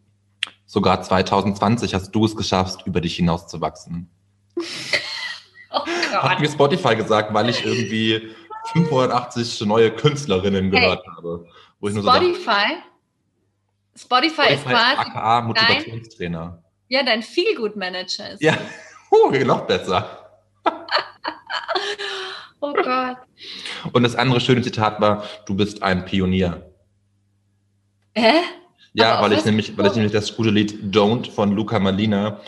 Sogar 0.65 1.01
2020 1.01 1.93
hast 1.93 2.11
du 2.11 2.25
es 2.25 2.35
geschafft, 2.35 2.85
über 2.85 3.01
dich 3.01 3.15
hinauszuwachsen. 3.17 4.09
Oh 5.71 5.85
Hat 6.11 6.39
mir 6.39 6.49
Spotify 6.49 6.95
gesagt, 6.95 7.33
weil 7.33 7.49
ich 7.49 7.65
irgendwie 7.65 8.29
580 8.73 9.61
neue 9.65 9.91
Künstlerinnen 9.91 10.71
Hey. 10.71 10.81
gehört 10.81 11.05
habe. 11.15 11.45
Wo 11.79 11.87
ich 11.87 11.93
nur 11.93 12.03
so 12.03 12.09
dachte, 12.09 12.25
Spotify? 12.25 12.77
Spotify 13.97 14.53
ist 14.53 14.61
Spotify 14.61 14.69
quasi 14.69 15.09
aka 15.09 15.41
Motivationstrainer. 15.41 16.63
ja, 16.89 17.03
dein 17.03 17.21
Feelgood-Manager. 17.23 18.31
ist. 18.33 18.41
Ja, 18.41 18.57
uh, 19.11 19.31
noch 19.45 19.61
besser. 19.67 20.21
Oh 22.61 22.73
Gott. 22.73 23.17
Und 23.93 24.01
das 24.03 24.15
andere 24.15 24.39
schöne 24.39 24.61
Zitat 24.63 24.99
war, 24.99 25.23
du 25.45 25.53
bist 25.55 25.83
ein 25.83 26.03
Pionier. 26.05 26.65
Hä? 28.15 28.31
Ja, 28.93 29.15
Aber 29.15 29.29
weil 29.29 29.37
ich 29.37 29.45
nämlich, 29.45 29.67
weil 29.67 29.85
ich 29.85 29.91
bezogen? 29.91 29.95
nämlich 29.97 30.13
das 30.13 30.35
gute 30.35 30.49
Lied 30.49 30.73
Don't 30.95 31.29
von 31.29 31.51
Luca 31.51 31.77
Malina 31.79 32.39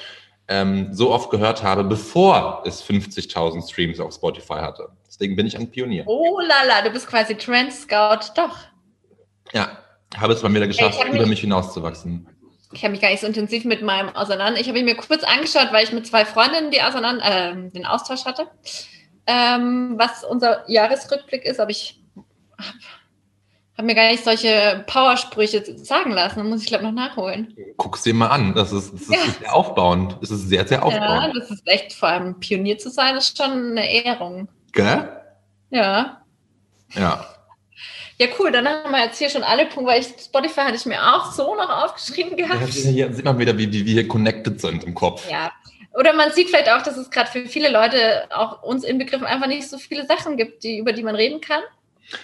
ähm, 0.47 0.89
so 0.93 1.11
oft 1.11 1.29
gehört 1.29 1.63
habe, 1.63 1.83
bevor 1.83 2.63
es 2.65 2.83
50.000 2.83 3.69
Streams 3.69 3.99
auf 3.99 4.13
Spotify 4.13 4.55
hatte. 4.55 4.89
Deswegen 5.05 5.35
bin 5.35 5.45
ich 5.47 5.57
ein 5.57 5.69
Pionier. 5.69 6.03
Oh 6.07 6.39
lala, 6.39 6.81
du 6.83 6.89
bist 6.91 7.07
quasi 7.07 7.35
Trend 7.35 7.73
Scout. 7.73 8.31
Doch. 8.35 8.57
Ja, 9.53 9.77
habe 10.15 10.33
es 10.33 10.41
mal 10.43 10.53
wieder 10.53 10.67
geschafft, 10.67 10.95
ich 10.95 10.99
hab 11.01 11.09
über 11.09 11.19
mich- 11.19 11.29
mich 11.29 11.39
hinauszuwachsen. 11.41 12.27
Ich 12.73 12.83
habe 12.83 12.91
mich 12.91 13.01
gar 13.01 13.09
nicht 13.09 13.21
so 13.21 13.27
intensiv 13.27 13.63
mit 13.65 13.81
meinem 13.81 14.09
auseinander. 14.09 14.59
Ich 14.59 14.67
habe 14.67 14.77
ihn 14.79 14.85
mir 14.85 14.95
kurz 14.97 15.23
angeschaut, 15.23 15.69
weil 15.71 15.85
ich 15.85 15.93
mit 15.93 16.05
zwei 16.05 16.25
Freundinnen 16.25 16.69
die 16.71 16.81
auseinander, 16.81 17.23
ähm, 17.25 17.71
den 17.71 17.85
Austausch 17.85 18.25
hatte, 18.25 18.47
ähm, 19.25 19.95
was 19.97 20.23
unser 20.25 20.69
Jahresrückblick 20.69 21.45
ist. 21.45 21.59
Aber 21.61 21.71
ich 21.71 22.01
habe 23.77 23.83
hab 23.83 23.85
mir 23.85 23.95
gar 23.95 24.09
nicht 24.11 24.23
solche 24.23 24.83
Powersprüche 24.87 25.63
sagen 25.77 26.11
lassen. 26.11 26.37
Da 26.39 26.43
muss 26.43 26.61
ich, 26.61 26.67
glaube 26.67 26.83
noch 26.83 26.91
nachholen. 26.91 27.55
Guck's 27.77 28.03
dir 28.03 28.13
mal 28.13 28.27
an. 28.27 28.53
Das 28.55 28.71
ist, 28.71 28.91
das 28.93 29.01
ist 29.01 29.11
Ja. 29.11 29.19
sehr 29.39 29.55
aufbauend. 29.55 30.17
Es 30.21 30.31
ist 30.31 30.49
sehr, 30.49 30.67
sehr 30.67 30.79
Ja, 30.79 30.83
aufbauend. 30.83 31.35
das 31.37 31.51
ist 31.51 31.61
echt, 31.67 31.93
vor 31.93 32.09
allem 32.09 32.39
Pionier 32.39 32.77
zu 32.77 32.89
sein, 32.89 33.15
ist 33.15 33.37
schon 33.37 33.71
eine 33.77 33.91
Ehrung. 34.03 34.47
Gell? 34.73 35.09
Ja. 35.69 36.21
Ja. 36.93 37.25
Ja, 38.19 38.27
cool, 38.39 38.51
dann 38.51 38.67
haben 38.67 38.89
wir 38.91 39.03
jetzt 39.05 39.19
hier 39.19 39.29
schon 39.29 39.43
alle 39.43 39.65
Punkte, 39.67 39.91
weil 39.91 40.01
ich 40.01 40.07
Spotify 40.07 40.61
hatte 40.61 40.75
ich 40.75 40.85
mir 40.87 40.99
auch 41.15 41.31
so 41.31 41.53
noch 41.55 41.69
aufgeschrieben 41.83 42.35
gehabt. 42.35 42.61
Ja, 42.73 42.89
hier 42.89 43.13
sieht 43.13 43.25
man 43.25 43.37
wieder, 43.37 43.55
wie, 43.59 43.71
wie 43.71 43.85
wir 43.85 44.07
connected 44.07 44.59
sind 44.59 44.83
im 44.85 44.95
Kopf. 44.95 45.29
Ja. 45.29 45.51
Oder 45.93 46.13
man 46.13 46.31
sieht 46.31 46.49
vielleicht 46.49 46.69
auch, 46.69 46.81
dass 46.81 46.97
es 46.97 47.11
gerade 47.11 47.29
für 47.29 47.45
viele 47.45 47.69
Leute, 47.69 48.27
auch 48.31 48.63
uns 48.63 48.83
inbegriffen, 48.83 49.27
einfach 49.27 49.47
nicht 49.47 49.69
so 49.69 49.77
viele 49.77 50.05
Sachen 50.07 50.35
gibt, 50.37 50.63
die, 50.63 50.77
über 50.79 50.93
die 50.93 51.03
man 51.03 51.15
reden 51.15 51.41
kann. 51.41 51.61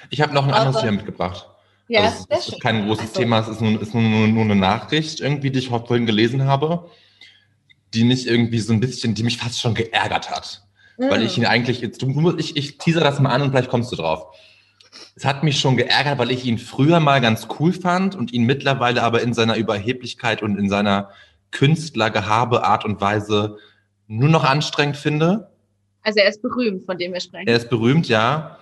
Ich 0.09 0.21
habe 0.21 0.33
noch 0.33 0.47
ein 0.47 0.53
anderes 0.53 0.81
Thema 0.81 0.93
mitgebracht. 0.93 1.47
Ja, 1.87 2.01
also, 2.01 2.17
es 2.17 2.23
sehr 2.23 2.37
ist 2.37 2.49
schön. 2.51 2.59
kein 2.59 2.85
großes 2.87 3.05
Ach 3.09 3.13
so. 3.13 3.19
Thema, 3.19 3.39
es 3.39 3.47
ist, 3.49 3.61
nur, 3.61 3.81
ist 3.81 3.93
nur, 3.93 4.03
nur, 4.03 4.27
nur 4.27 4.43
eine 4.43 4.55
Nachricht 4.55 5.19
irgendwie, 5.19 5.51
die 5.51 5.59
ich 5.59 5.69
heute 5.69 5.87
vorhin 5.87 6.05
gelesen 6.05 6.45
habe, 6.45 6.89
die 7.93 8.03
mich 8.05 8.27
irgendwie 8.27 8.59
so 8.59 8.73
ein 8.73 8.79
bisschen, 8.79 9.13
die 9.13 9.23
mich 9.23 9.37
fast 9.37 9.59
schon 9.59 9.73
geärgert 9.73 10.31
hat. 10.31 10.63
Weil 10.97 11.19
Mm. 11.21 11.25
ich 11.25 11.37
ihn 11.37 11.45
eigentlich, 11.45 11.81
jetzt, 11.81 12.01
du, 12.01 12.35
ich, 12.37 12.55
ich 12.55 12.77
teaser 12.77 13.01
das 13.01 13.19
mal 13.19 13.31
an 13.31 13.41
und 13.41 13.49
vielleicht 13.51 13.69
kommst 13.69 13.91
du 13.91 13.95
drauf. 13.95 14.27
Es 15.15 15.25
hat 15.25 15.43
mich 15.43 15.59
schon 15.59 15.75
geärgert, 15.75 16.17
weil 16.19 16.31
ich 16.31 16.45
ihn 16.45 16.57
früher 16.57 16.99
mal 16.99 17.19
ganz 17.19 17.47
cool 17.59 17.73
fand 17.73 18.15
und 18.15 18.31
ihn 18.31 18.43
mittlerweile 18.43 19.03
aber 19.03 19.21
in 19.21 19.33
seiner 19.33 19.55
Überheblichkeit 19.57 20.41
und 20.41 20.57
in 20.57 20.69
seiner 20.69 21.09
Künstlergehabe, 21.51 22.63
Art 22.63 22.85
und 22.85 23.01
Weise 23.01 23.57
nur 24.07 24.29
noch 24.29 24.43
anstrengend 24.43 24.97
finde. 24.97 25.49
Also 26.01 26.19
er 26.19 26.29
ist 26.29 26.41
berühmt, 26.41 26.85
von 26.85 26.97
dem 26.97 27.13
wir 27.13 27.19
sprechen. 27.21 27.47
Er 27.47 27.55
ist 27.55 27.69
berühmt, 27.69 28.07
ja. 28.07 28.57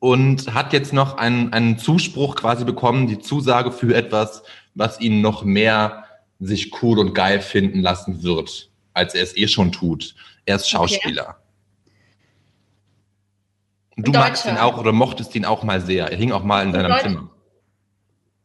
Und 0.00 0.52
hat 0.52 0.72
jetzt 0.72 0.92
noch 0.92 1.16
einen, 1.16 1.52
einen 1.52 1.78
Zuspruch 1.78 2.34
quasi 2.34 2.64
bekommen, 2.64 3.06
die 3.06 3.20
Zusage 3.20 3.70
für 3.70 3.94
etwas, 3.94 4.42
was 4.74 5.00
ihn 5.00 5.20
noch 5.20 5.44
mehr 5.44 6.04
sich 6.40 6.82
cool 6.82 6.98
und 6.98 7.14
geil 7.14 7.40
finden 7.40 7.80
lassen 7.80 8.22
wird, 8.24 8.70
als 8.94 9.14
er 9.14 9.22
es 9.22 9.36
eh 9.36 9.46
schon 9.46 9.70
tut. 9.70 10.14
Er 10.44 10.56
ist 10.56 10.68
Schauspieler. 10.68 11.36
Und 13.96 14.08
du 14.08 14.12
Deutscher. 14.12 14.26
magst 14.28 14.46
ihn 14.46 14.56
auch 14.56 14.78
oder 14.78 14.92
mochtest 14.92 15.34
ihn 15.36 15.44
auch 15.44 15.62
mal 15.62 15.80
sehr. 15.80 16.10
Er 16.10 16.16
hing 16.16 16.32
auch 16.32 16.42
mal 16.42 16.64
in 16.64 16.72
deinem 16.72 16.90
Deutsch- 16.90 17.02
Zimmer. 17.02 17.30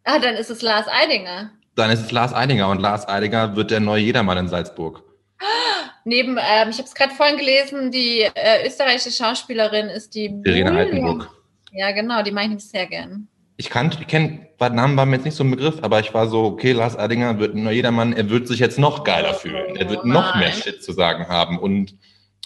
ah, 0.04 0.20
dann 0.20 0.36
ist 0.36 0.50
es 0.52 0.62
Lars 0.62 0.86
Eidinger. 0.88 1.52
Dann 1.76 1.90
ist 1.90 2.02
es 2.02 2.12
Lars 2.12 2.34
Eidinger 2.34 2.70
und 2.70 2.80
Lars 2.80 3.08
Eidinger 3.08 3.56
wird 3.56 3.72
der 3.72 3.80
neue 3.80 4.04
Jedermann 4.04 4.38
in 4.38 4.48
Salzburg. 4.48 5.04
Neben, 6.08 6.38
ähm, 6.38 6.70
ich 6.70 6.78
habe 6.78 6.88
es 6.88 6.96
gerade 6.96 7.14
vorhin 7.14 7.36
gelesen, 7.36 7.92
die 7.92 8.22
äh, 8.22 8.66
österreichische 8.66 9.12
Schauspielerin 9.12 9.90
ist 9.90 10.16
die 10.16 10.28
Julia- 10.30 10.74
Altenburg. 10.74 11.30
Ja, 11.74 11.92
genau, 11.92 12.24
die 12.24 12.32
mag 12.32 12.50
ich 12.50 12.64
sehr 12.64 12.88
gern. 12.88 13.28
Ich 13.58 13.70
kannte, 13.70 13.98
ich 14.00 14.08
kenne, 14.08 14.48
Namen 14.58 14.96
war 14.96 15.06
mir 15.06 15.18
jetzt 15.18 15.26
nicht 15.26 15.36
so 15.36 15.44
ein 15.44 15.52
Begriff, 15.52 15.80
aber 15.82 16.00
ich 16.00 16.14
war 16.14 16.28
so, 16.28 16.46
okay, 16.46 16.72
Lars 16.72 16.98
Eidinger 16.98 17.40
wird 17.40 17.56
neuer 17.56 17.74
Jedermann, 17.74 18.14
er 18.14 18.30
wird 18.30 18.48
sich 18.48 18.60
jetzt 18.60 18.80
noch 18.80 19.04
geiler 19.04 19.34
fühlen. 19.34 19.76
Er 19.76 19.90
wird 19.90 20.06
noch 20.06 20.34
mehr. 20.38 20.54
Shit 20.54 20.82
zu 20.82 20.94
sagen 20.94 21.28
haben 21.28 21.60
und 21.60 21.94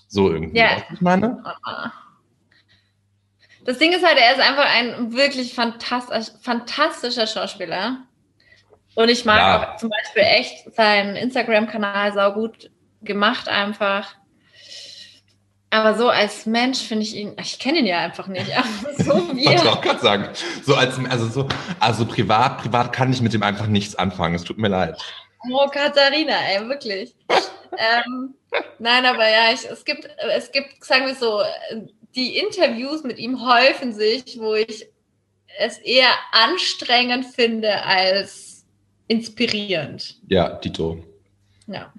so 0.08 0.32
irgendwie. 0.32 0.58
Ja. 0.58 0.78
Was 0.78 0.95
ich 0.95 1.02
meine? 1.02 1.43
Ah. 1.63 1.91
Das 3.65 3.78
Ding 3.78 3.91
ist 3.93 4.04
halt, 4.04 4.17
er 4.17 4.32
ist 4.32 4.41
einfach 4.41 4.65
ein 4.76 5.13
wirklich 5.13 5.54
fantastisch, 5.54 6.34
fantastischer 6.41 7.28
Schauspieler. 7.28 7.97
Und 8.95 9.10
ich 9.10 9.24
mag 9.24 9.38
Ja. 9.38 9.74
auch 9.74 9.78
zum 9.78 9.91
Beispiel 9.91 10.24
echt 10.24 10.74
seinen 10.74 11.15
Instagram-Kanal 11.15 12.13
saugut 12.13 12.71
gemacht 13.02 13.48
einfach. 13.48 14.16
Aber 15.74 15.96
so 15.98 16.10
als 16.10 16.46
Mensch 16.46 16.80
finde 16.80 17.04
ich 17.04 17.16
ihn, 17.16 17.34
ich 17.40 17.58
kenne 17.58 17.80
ihn 17.80 17.86
ja 17.86 18.00
einfach 18.00 18.28
nicht, 18.28 18.52
aber 18.58 19.04
so 19.04 19.36
wie 19.36 19.46
Wollte 19.46 19.64
ich 19.64 19.70
auch 19.70 19.82
gerade 19.82 20.00
sagen. 20.00 20.30
So 20.64 20.76
als, 20.76 21.00
also 21.10 21.28
so, 21.28 21.48
also 21.80 22.06
privat, 22.06 22.58
privat 22.58 22.92
kann 22.92 23.12
ich 23.12 23.22
mit 23.22 23.34
dem 23.34 23.42
einfach 23.42 23.68
nichts 23.68 23.96
anfangen. 23.96 24.36
Es 24.36 24.44
tut 24.44 24.58
mir 24.58 24.68
leid. 24.68 25.02
oh 25.50 25.68
Katharina, 25.68 26.36
ey, 26.54 26.68
wirklich. 26.68 27.16
ähm, 27.78 28.36
nein, 28.80 29.06
aber 29.06 29.28
ja, 29.28 29.54
ich, 29.54 29.66
es 29.70 29.86
gibt, 29.86 30.10
es 30.36 30.52
gibt, 30.52 30.84
sagen 30.84 31.08
wir 31.08 31.16
so, 31.16 31.42
die 32.16 32.38
Interviews 32.38 33.04
mit 33.04 33.18
ihm 33.18 33.42
häufen 33.46 33.94
sich, 33.94 34.38
wo 34.40 34.56
ich 34.56 34.88
es 35.58 35.78
eher 35.78 36.12
anstrengend 36.34 37.26
finde 37.26 37.84
als 37.84 38.66
inspirierend. 39.08 40.18
Ja, 40.28 40.50
Tito. 40.56 41.04
Ja. 41.68 41.94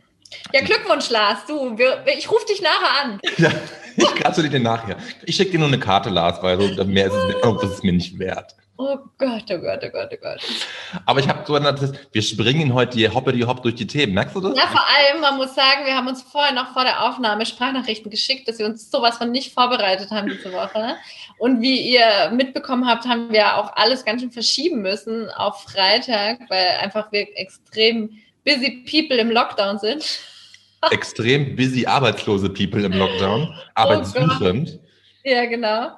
Ja, 0.52 0.60
Glückwunsch, 0.62 1.10
Lars. 1.10 1.46
Du, 1.46 1.76
wir, 1.78 2.04
ich 2.16 2.30
rufe 2.30 2.46
dich 2.46 2.60
nachher 2.62 3.02
an. 3.04 3.20
Ja, 3.38 3.50
ich 3.96 4.14
gratuliere 4.14 4.52
dir 4.54 4.60
nachher. 4.60 4.96
Ich 5.24 5.36
schicke 5.36 5.52
dir 5.52 5.58
nur 5.58 5.68
eine 5.68 5.78
Karte, 5.78 6.10
Lars, 6.10 6.42
weil 6.42 6.60
so, 6.60 6.84
mehr 6.84 7.06
ist 7.06 7.12
es, 7.14 7.26
mir- 7.26 7.36
oh, 7.44 7.58
das 7.60 7.70
ist 7.72 7.84
mir 7.84 7.92
nicht 7.92 8.18
wert. 8.18 8.54
Oh 8.78 8.96
Gott, 9.18 9.44
oh 9.50 9.58
Gott, 9.58 9.80
oh 9.84 9.90
Gott, 9.90 10.08
oh 10.12 10.16
Gott. 10.20 10.40
Aber 11.06 11.20
ich 11.20 11.28
habe 11.28 11.44
so, 11.46 11.56
das- 11.58 11.92
wir 12.10 12.22
springen 12.22 12.72
heute 12.74 12.96
die 12.96 13.08
Hoppe 13.08 13.32
die 13.32 13.44
Hopp 13.44 13.62
durch 13.62 13.74
die 13.76 13.86
Themen. 13.86 14.14
Merkst 14.14 14.34
du 14.34 14.40
das? 14.40 14.56
Ja, 14.56 14.66
vor 14.66 14.82
allem, 14.82 15.20
man 15.20 15.36
muss 15.36 15.54
sagen, 15.54 15.84
wir 15.84 15.94
haben 15.94 16.08
uns 16.08 16.22
vorher 16.22 16.52
noch 16.52 16.72
vor 16.72 16.82
der 16.84 17.04
Aufnahme 17.04 17.46
Sprachnachrichten 17.46 18.10
geschickt, 18.10 18.48
dass 18.48 18.58
wir 18.58 18.66
uns 18.66 18.90
sowas 18.90 19.18
von 19.18 19.30
nicht 19.30 19.52
vorbereitet 19.52 20.10
haben 20.10 20.28
diese 20.28 20.52
Woche. 20.52 20.96
Und 21.38 21.60
wie 21.60 21.80
ihr 21.92 22.30
mitbekommen 22.32 22.86
habt, 22.88 23.04
haben 23.06 23.30
wir 23.32 23.56
auch 23.58 23.72
alles 23.76 24.04
ganz 24.04 24.22
schön 24.22 24.32
verschieben 24.32 24.80
müssen 24.82 25.28
auf 25.30 25.62
Freitag, 25.64 26.38
weil 26.48 26.66
einfach 26.80 27.12
wir 27.12 27.26
extrem 27.36 28.18
busy 28.44 28.84
people 28.90 29.16
im 29.18 29.30
Lockdown 29.30 29.78
sind. 29.78 30.04
Extrem 30.90 31.54
busy 31.54 31.86
arbeitslose 31.86 32.48
People 32.48 32.84
im 32.84 32.92
Oh 32.94 32.96
Lockdown. 32.96 33.54
Arbeitssuchend. 33.74 34.80
Ja, 35.24 35.46
genau. 35.46 35.92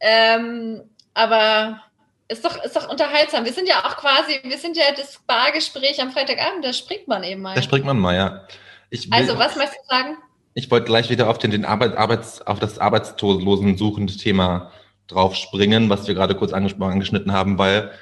Ähm, 0.00 0.82
aber 1.14 1.80
ist 2.28 2.44
doch, 2.44 2.62
ist 2.62 2.76
doch 2.76 2.90
unterhaltsam. 2.90 3.44
Wir 3.44 3.52
sind 3.52 3.68
ja 3.68 3.84
auch 3.84 3.96
quasi, 3.96 4.38
wir 4.42 4.58
sind 4.58 4.76
ja 4.76 4.84
das 4.94 5.20
Bargespräch 5.26 6.00
am 6.02 6.10
Freitagabend, 6.10 6.64
da 6.64 6.72
springt 6.72 7.08
man 7.08 7.22
eben 7.22 7.42
mal. 7.42 7.54
Da 7.54 7.62
springt 7.62 7.86
man 7.86 7.98
mal, 7.98 8.14
ja. 8.14 8.46
Will, 8.90 9.00
Also, 9.10 9.38
was 9.38 9.56
möchtest 9.56 9.80
du 9.84 9.94
sagen? 9.94 10.16
Ich 10.54 10.70
wollte 10.70 10.86
gleich 10.86 11.10
wieder 11.10 11.28
auf 11.28 11.38
den, 11.38 11.50
den 11.50 11.64
Arbeit, 11.64 11.96
Arbeits, 11.96 12.40
auf 12.42 12.58
das 12.58 12.78
arbeitslosen 12.78 13.76
suchend 13.76 14.18
Thema 14.18 14.72
drauf 15.06 15.36
springen, 15.36 15.88
was 15.88 16.06
wir 16.08 16.14
gerade 16.14 16.34
kurz 16.34 16.52
angeschnitten 16.52 17.32
haben, 17.32 17.58
weil 17.58 17.92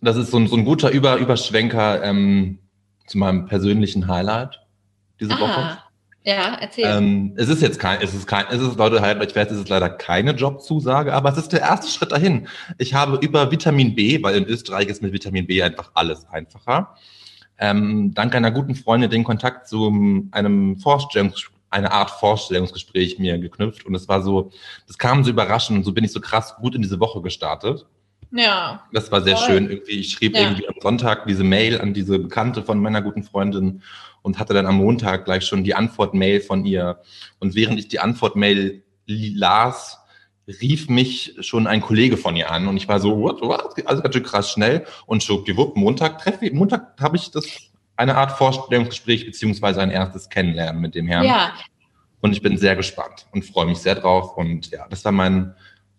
das 0.00 0.16
ist 0.16 0.30
so 0.30 0.36
ein, 0.36 0.46
so 0.46 0.56
ein 0.56 0.64
guter 0.64 0.90
Über, 0.90 1.16
Überschwenker 1.16 2.02
ähm, 2.04 2.58
zu 3.06 3.18
meinem 3.18 3.46
persönlichen 3.46 4.08
Highlight 4.08 4.60
diese 5.20 5.32
Woche. 5.32 5.60
Aha. 5.60 5.84
Ja, 6.26 6.56
erzähl. 6.58 6.86
Ähm, 6.86 7.34
es 7.36 7.50
ist 7.50 7.60
jetzt 7.60 7.78
kein, 7.78 8.00
es 8.00 8.14
ist 8.14 8.26
kein, 8.26 8.46
es 8.48 8.60
ist 8.62 8.78
Leute 8.78 8.96
ich 8.96 9.36
weiß, 9.36 9.50
es 9.50 9.58
ist 9.58 9.68
leider 9.68 9.90
keine 9.90 10.30
Jobzusage, 10.30 11.12
aber 11.12 11.30
es 11.30 11.36
ist 11.36 11.52
der 11.52 11.60
erste 11.60 11.88
Schritt 11.88 12.12
dahin. 12.12 12.48
Ich 12.78 12.94
habe 12.94 13.18
über 13.18 13.50
Vitamin 13.50 13.94
B, 13.94 14.22
weil 14.22 14.36
in 14.36 14.46
Österreich 14.46 14.88
ist 14.88 15.02
mit 15.02 15.12
Vitamin 15.12 15.46
B 15.46 15.62
einfach 15.62 15.90
alles 15.92 16.26
einfacher, 16.30 16.94
ähm, 17.58 18.14
dank 18.14 18.34
einer 18.34 18.50
guten 18.50 18.74
Freundin 18.74 19.10
den 19.10 19.22
Kontakt 19.22 19.68
zu 19.68 20.28
einem 20.30 20.78
Vorstellungs, 20.78 21.50
eine 21.68 21.92
Art 21.92 22.10
Vorstellungsgespräch 22.10 23.18
mir 23.18 23.36
geknüpft 23.38 23.84
und 23.84 23.94
es 23.94 24.08
war 24.08 24.22
so, 24.22 24.50
das 24.86 24.96
kam 24.96 25.24
so 25.24 25.30
überraschend 25.30 25.78
und 25.78 25.84
so 25.84 25.92
bin 25.92 26.04
ich 26.04 26.12
so 26.12 26.20
krass 26.20 26.56
gut 26.56 26.74
in 26.74 26.80
diese 26.80 27.00
Woche 27.00 27.20
gestartet. 27.20 27.84
Ja. 28.34 28.82
Das 28.92 29.10
war 29.10 29.22
sehr 29.22 29.36
Toll. 29.36 29.46
schön. 29.46 29.70
Irgendwie, 29.70 30.00
ich 30.00 30.10
schrieb 30.12 30.34
Ja. 30.34 30.42
irgendwie 30.42 30.68
am 30.68 30.74
Sonntag 30.80 31.26
diese 31.26 31.44
Mail 31.44 31.80
an 31.80 31.94
diese 31.94 32.18
Bekannte 32.18 32.62
von 32.62 32.78
meiner 32.80 33.00
guten 33.02 33.22
Freundin 33.22 33.82
und 34.22 34.38
hatte 34.38 34.54
dann 34.54 34.66
am 34.66 34.76
Montag 34.76 35.24
gleich 35.24 35.44
schon 35.46 35.64
die 35.64 35.74
Antwortmail 35.74 36.40
von 36.40 36.64
ihr. 36.64 37.00
Und 37.38 37.54
während 37.54 37.78
ich 37.78 37.88
die 37.88 38.00
Antwortmail 38.00 38.82
las, 39.06 39.98
rief 40.60 40.88
mich 40.88 41.36
schon 41.40 41.66
ein 41.66 41.80
Kollege 41.80 42.16
von 42.16 42.36
ihr 42.36 42.50
an 42.50 42.68
und 42.68 42.76
ich 42.76 42.86
war 42.88 43.00
so, 43.00 43.18
what, 43.18 43.40
what? 43.40 43.74
Also 43.86 44.02
ganz 44.02 44.14
schön 44.14 44.22
krass 44.24 44.50
schnell 44.50 44.84
und 45.06 45.22
schwuppdiwupp, 45.22 45.76
Montag 45.76 46.18
treffe 46.18 46.46
ich, 46.46 46.52
Montag 46.52 47.00
habe 47.00 47.16
ich 47.16 47.30
das 47.30 47.46
eine 47.96 48.16
Art 48.16 48.32
Vorstellungsgespräch 48.32 49.24
beziehungsweise 49.24 49.80
ein 49.80 49.90
erstes 49.90 50.28
Kennenlernen 50.28 50.82
mit 50.82 50.94
dem 50.94 51.06
Herrn. 51.06 51.24
Ja, 51.24 51.52
Und 52.20 52.32
ich 52.32 52.42
bin 52.42 52.56
sehr 52.58 52.76
gespannt 52.76 53.26
und 53.32 53.44
freue 53.44 53.66
mich 53.66 53.78
sehr 53.78 53.94
drauf. 53.94 54.36
Und 54.36 54.70
ja, 54.70 54.86
das 54.88 55.04
war 55.04 55.12
mein, 55.12 55.54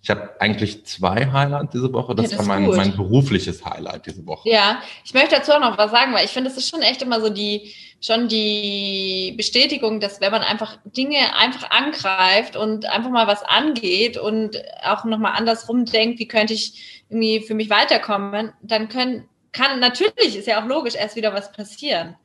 ich 0.06 0.12
habe 0.12 0.40
eigentlich 0.40 0.86
zwei 0.86 1.26
Highlights 1.32 1.72
diese 1.72 1.92
Woche. 1.92 2.14
Das, 2.14 2.30
Ja, 2.30 2.38
das 2.38 2.48
war 2.48 2.56
mein, 2.56 2.68
gut. 2.68 2.76
mein 2.76 2.96
berufliches 2.96 3.66
Highlight 3.66 4.06
diese 4.06 4.24
Woche. 4.28 4.48
ja. 4.48 4.80
Ich 5.04 5.16
möchte 5.16 5.34
dazu 5.34 5.52
auch 5.52 5.60
noch 5.60 5.80
was 5.80 5.90
sagen, 5.90 6.14
weil 6.14 6.26
ich 6.26 6.30
finde, 6.30 6.52
es 6.52 6.58
ist 6.58 6.70
schon 6.70 6.84
echt 6.84 7.02
immer 7.02 7.20
so 7.20 7.30
die, 7.30 7.74
schon 8.02 8.28
die 8.28 9.34
Bestätigung, 9.36 10.00
dass 10.00 10.22
wenn 10.22 10.32
man 10.32 10.44
einfach 10.44 10.78
Dinge 10.86 11.36
einfach 11.36 11.72
angreift 11.72 12.56
und 12.56 12.86
einfach 12.86 13.10
mal 13.10 13.26
was 13.26 13.42
angeht 13.42 14.16
und 14.16 14.62
auch 14.84 15.06
nochmal 15.06 15.34
andersrum 15.36 15.86
denkt, 15.86 16.20
wie 16.20 16.28
könnte 16.28 16.54
ich 16.54 17.04
irgendwie 17.10 17.40
für 17.40 17.56
mich 17.56 17.72
weiterkommen, 17.72 18.54
dann 18.62 18.90
können, 18.90 19.28
kann, 19.54 19.80
natürlich 19.80 20.38
ist 20.38 20.48
ja 20.48 20.62
auch 20.62 20.68
logisch, 20.68 20.94
erst 20.94 21.16
wieder 21.16 21.34
was 21.34 21.52
passieren. 21.52 22.16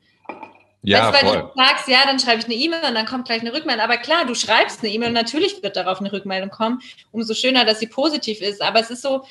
Ja, 0.83 1.12
weißt, 1.12 1.22
du, 1.22 1.26
weil 1.26 1.35
voll. 1.35 1.53
du 1.55 1.62
sagst, 1.62 1.89
ja, 1.89 1.99
dann 2.05 2.18
schreibe 2.18 2.39
ich 2.39 2.47
eine 2.47 2.55
E-Mail 2.55 2.85
und 2.89 2.95
dann 2.95 3.07
kommt 3.07 3.26
gleich 3.26 3.41
eine 3.41 3.53
Rückmeldung. 3.53 3.85
Aber 3.85 3.99
klar, 3.99 4.24
du 4.24 4.35
schreibst 4.35 4.83
eine 4.83 4.93
E-Mail 4.93 5.09
und 5.09 5.14
natürlich 5.14 5.62
wird 5.62 5.76
darauf 5.76 6.01
eine 6.01 6.12
Rückmeldung 6.12 6.51
kommen. 6.51 6.81
Umso 7.12 7.35
schöner, 7.35 7.64
dass 7.64 7.81
sie 7.81 7.87
positiv 7.87 8.41
ist. 8.41 8.62
Aber 8.62 8.81
es 8.81 8.91
ist 8.91 9.03
so, 9.03 9.24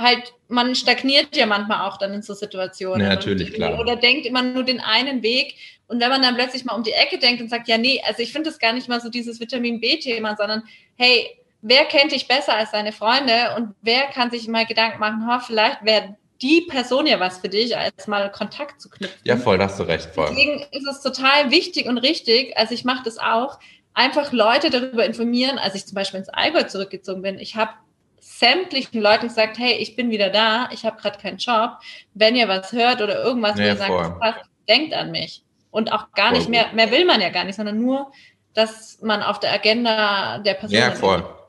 halt, 0.00 0.34
man 0.48 0.74
stagniert 0.74 1.36
ja 1.36 1.46
manchmal 1.46 1.88
auch 1.88 1.96
dann 1.96 2.12
in 2.12 2.22
so 2.22 2.34
Situationen. 2.34 3.00
Ja, 3.00 3.10
natürlich, 3.10 3.52
klar. 3.52 3.78
Oder 3.78 3.96
denkt 3.96 4.26
immer 4.26 4.42
nur 4.42 4.64
den 4.64 4.80
einen 4.80 5.22
Weg. 5.22 5.54
Und 5.86 6.00
wenn 6.00 6.10
man 6.10 6.22
dann 6.22 6.36
plötzlich 6.36 6.64
mal 6.64 6.74
um 6.74 6.82
die 6.82 6.92
Ecke 6.92 7.18
denkt 7.18 7.40
und 7.40 7.48
sagt, 7.48 7.66
ja, 7.66 7.78
nee, 7.78 8.00
also 8.06 8.22
ich 8.22 8.32
finde 8.32 8.50
das 8.50 8.58
gar 8.58 8.72
nicht 8.72 8.88
mal 8.88 9.00
so 9.00 9.08
dieses 9.08 9.40
Vitamin 9.40 9.80
B-Thema, 9.80 10.36
sondern 10.36 10.62
hey, 10.96 11.30
wer 11.62 11.84
kennt 11.84 12.12
dich 12.12 12.28
besser 12.28 12.54
als 12.54 12.70
deine 12.70 12.92
Freunde 12.92 13.54
und 13.56 13.74
wer 13.82 14.06
kann 14.08 14.30
sich 14.30 14.46
mal 14.48 14.66
Gedanken 14.66 15.00
machen, 15.00 15.28
oh, 15.28 15.40
vielleicht 15.40 15.84
wäre 15.84 16.16
die 16.42 16.62
Person 16.62 17.06
ja 17.06 17.20
was 17.20 17.38
für 17.38 17.48
dich, 17.48 17.76
als 17.76 18.06
mal 18.06 18.30
Kontakt 18.32 18.80
zu 18.80 18.88
knüpfen. 18.88 19.20
Ja, 19.24 19.36
voll, 19.36 19.58
da 19.58 19.64
hast 19.64 19.78
du 19.78 19.82
recht, 19.84 20.06
voll. 20.14 20.28
Deswegen 20.30 20.64
ist 20.70 20.86
es 20.86 21.02
total 21.02 21.50
wichtig 21.50 21.86
und 21.86 21.98
richtig, 21.98 22.56
also 22.56 22.74
ich 22.74 22.84
mache 22.84 23.02
das 23.04 23.18
auch, 23.18 23.58
einfach 23.94 24.32
Leute 24.32 24.70
darüber 24.70 25.04
informieren, 25.04 25.58
als 25.58 25.74
ich 25.74 25.86
zum 25.86 25.94
Beispiel 25.94 26.20
ins 26.20 26.28
Allgäu 26.28 26.62
zurückgezogen 26.62 27.22
bin. 27.22 27.38
Ich 27.38 27.56
habe 27.56 27.72
sämtlichen 28.20 29.00
Leuten 29.00 29.28
gesagt, 29.28 29.58
hey, 29.58 29.74
ich 29.74 29.96
bin 29.96 30.10
wieder 30.10 30.30
da, 30.30 30.68
ich 30.72 30.84
habe 30.84 31.00
gerade 31.00 31.18
keinen 31.18 31.38
Job. 31.38 31.72
Wenn 32.14 32.36
ihr 32.36 32.48
was 32.48 32.72
hört 32.72 33.02
oder 33.02 33.22
irgendwas, 33.22 33.58
Ja, 33.58 33.64
wo 33.64 33.68
ihr 33.68 33.76
sagt, 33.76 34.20
passt, 34.20 34.38
denkt 34.68 34.94
an 34.94 35.10
mich. 35.10 35.42
Und 35.70 35.92
auch 35.92 36.12
gar 36.12 36.30
Voll 36.30 36.38
nicht 36.38 36.48
mehr, 36.48 36.72
mehr 36.72 36.90
will 36.90 37.04
man 37.04 37.20
ja 37.20 37.30
gar 37.30 37.44
nicht, 37.44 37.56
sondern 37.56 37.78
nur, 37.78 38.10
dass 38.54 39.00
man 39.02 39.22
auf 39.22 39.40
der 39.40 39.52
Agenda 39.52 40.38
der 40.38 40.54
Person 40.54 40.78
Ja, 40.78 40.90
voll. 40.92 41.18
steht. 41.18 41.39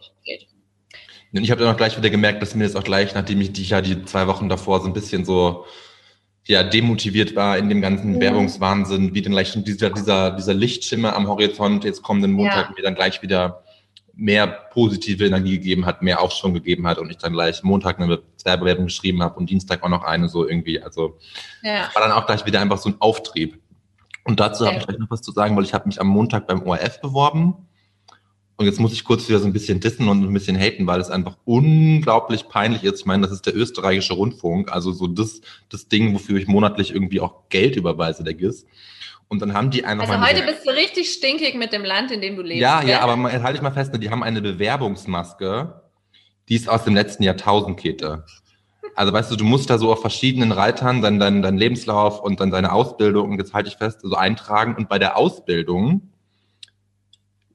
Und 1.34 1.44
ich 1.44 1.52
habe 1.52 1.62
dann 1.64 1.74
auch 1.74 1.78
gleich 1.78 1.98
wieder 1.98 2.10
gemerkt, 2.10 2.42
dass 2.42 2.56
mir 2.56 2.66
das 2.66 2.76
auch 2.76 2.84
gleich, 2.84 3.14
nachdem 3.16 3.40
ich 3.42 3.54
die 3.54 3.64
ja 3.64 3.82
die 3.82 4.04
zwei 4.06 4.28
Wochen 4.28 4.50
davor 4.50 4.82
so 4.82 4.88
ein 4.88 4.94
bisschen 4.94 5.24
so 5.24 5.66
ja 6.46 6.64
demotiviert 6.64 7.36
war 7.36 7.58
in 7.58 7.70
dem 7.70 7.82
ganzen 7.82 8.14
Mhm. 8.16 8.20
Werbungswahnsinn, 8.22 9.14
wie 9.14 9.22
dann 9.22 9.32
gleich 9.34 9.54
dieser, 9.56 9.92
dieser, 9.92 10.32
dieser 10.32 10.54
Lichtschimmer 10.54 11.16
am 11.16 11.28
Horizont 11.28 11.84
jetzt 11.84 12.02
kommenden 12.02 12.32
Montag 12.34 12.70
Ja. 12.70 12.74
mir 12.76 12.84
dann 12.84 12.96
gleich 12.96 13.22
wieder 13.22 13.64
mehr 14.14 14.46
positive 14.48 15.26
Energie 15.26 15.58
gegeben 15.58 15.86
hat, 15.86 16.02
mehr 16.02 16.20
Aufschwung 16.20 16.54
gegeben 16.54 16.86
hat 16.88 16.98
und 16.98 17.10
ich 17.10 17.18
dann 17.18 17.32
gleich 17.34 17.64
Montag 17.64 18.00
eine 18.00 18.20
Werbewerbung 18.44 18.86
geschrieben 18.86 19.24
habe 19.24 19.40
und 19.40 19.50
Dienstag 19.50 19.84
auch 19.84 19.90
noch 19.90 20.04
eine 20.04 20.28
so 20.28 20.46
irgendwie. 20.48 20.82
Also 20.82 21.18
Ja. 21.64 21.90
war 21.94 22.02
dann 22.02 22.12
auch 22.12 22.26
gleich 22.26 22.46
wieder 22.46 22.60
einfach 22.60 22.78
so 22.78 22.90
ein 22.90 22.96
Auftrieb. 23.00 23.58
Und 24.26 24.40
dazu 24.40 24.66
habe 24.66 24.76
Ja. 24.76 24.82
ich 24.82 24.88
gleich 24.88 25.00
noch 25.00 25.10
was 25.10 25.22
zu 25.22 25.32
sagen, 25.32 25.56
weil 25.56 25.64
ich 25.64 25.74
habe 25.74 25.88
mich 25.88 26.02
am 26.02 26.08
Montag 26.08 26.46
beim 26.48 26.62
ORF 26.64 27.00
beworben. 27.02 27.54
Und 28.62 28.68
jetzt 28.68 28.80
muss 28.80 28.94
ich 28.94 29.04
kurz 29.04 29.28
wieder 29.28 29.40
so 29.40 29.48
ein 29.48 29.54
bisschen 29.54 29.80
dissen 29.80 30.08
und 30.08 30.22
ein 30.22 30.32
bisschen 30.32 30.56
haten, 30.56 30.86
weil 30.86 31.02
es 31.02 31.10
einfach 31.10 31.36
unglaublich 31.46 32.48
peinlich 32.48 32.84
ist. 32.84 33.00
Ich 33.00 33.06
meine, 33.08 33.24
das 33.24 33.32
ist 33.32 33.48
der 33.48 33.56
österreichische 33.56 34.14
Rundfunk, 34.14 34.72
also 34.72 34.92
so 34.92 35.08
das, 35.08 35.42
das 35.70 35.88
Ding, 35.88 36.14
wofür 36.14 36.38
ich 36.38 36.46
monatlich 36.46 36.94
irgendwie 36.94 37.22
auch 37.22 37.50
Geld 37.50 37.76
überweise, 37.76 38.24
der 38.24 38.36
GIS. 38.36 38.68
Und 39.30 39.42
dann 39.42 39.56
haben 39.56 39.72
die 39.72 39.84
einfach 39.84 40.08
Also 40.08 40.24
heute 40.24 40.44
bist 40.44 40.64
du 40.64 40.70
richtig 40.70 41.12
stinkig 41.12 41.56
mit 41.56 41.74
dem 41.74 41.84
Land, 41.84 42.12
in 42.12 42.22
dem 42.22 42.36
du 42.36 42.44
lebst. 42.44 42.62
ja, 42.62 42.82
gell? 42.82 42.92
ja, 42.92 43.00
aber 43.00 43.16
mal, 43.16 43.42
halte 43.42 43.58
ich 43.58 43.64
mal 43.64 43.72
fest, 43.72 43.94
ne, 43.94 43.98
die 43.98 44.12
haben 44.12 44.22
eine 44.22 44.44
Bewerbungsmaske, 44.44 45.82
die 46.48 46.56
ist 46.56 46.70
aus 46.70 46.84
dem 46.84 46.94
letzten 46.94 47.24
Jahrtausend, 47.24 47.80
Käthe. 47.80 48.26
Also 48.94 49.12
weißt 49.12 49.32
du, 49.32 49.38
du 49.38 49.44
musst 49.44 49.72
da 49.72 49.80
so 49.80 49.92
auf 49.92 50.02
verschiedenen 50.02 50.52
Reitern 50.52 51.02
dann 51.02 51.18
deinen 51.18 51.42
dein 51.42 51.58
Lebenslauf 51.58 52.22
und 52.22 52.40
dann 52.40 52.52
deine 52.52 52.74
Ausbildung, 52.74 53.32
und 53.32 53.40
jetzt 53.40 53.56
halte 53.56 53.70
ich 53.70 53.78
fest, 53.78 54.02
so 54.04 54.16
eintragen. 54.16 54.76
Und 54.76 54.88
bei 54.88 55.00
der 55.00 55.18
Ausbildung 55.18 56.11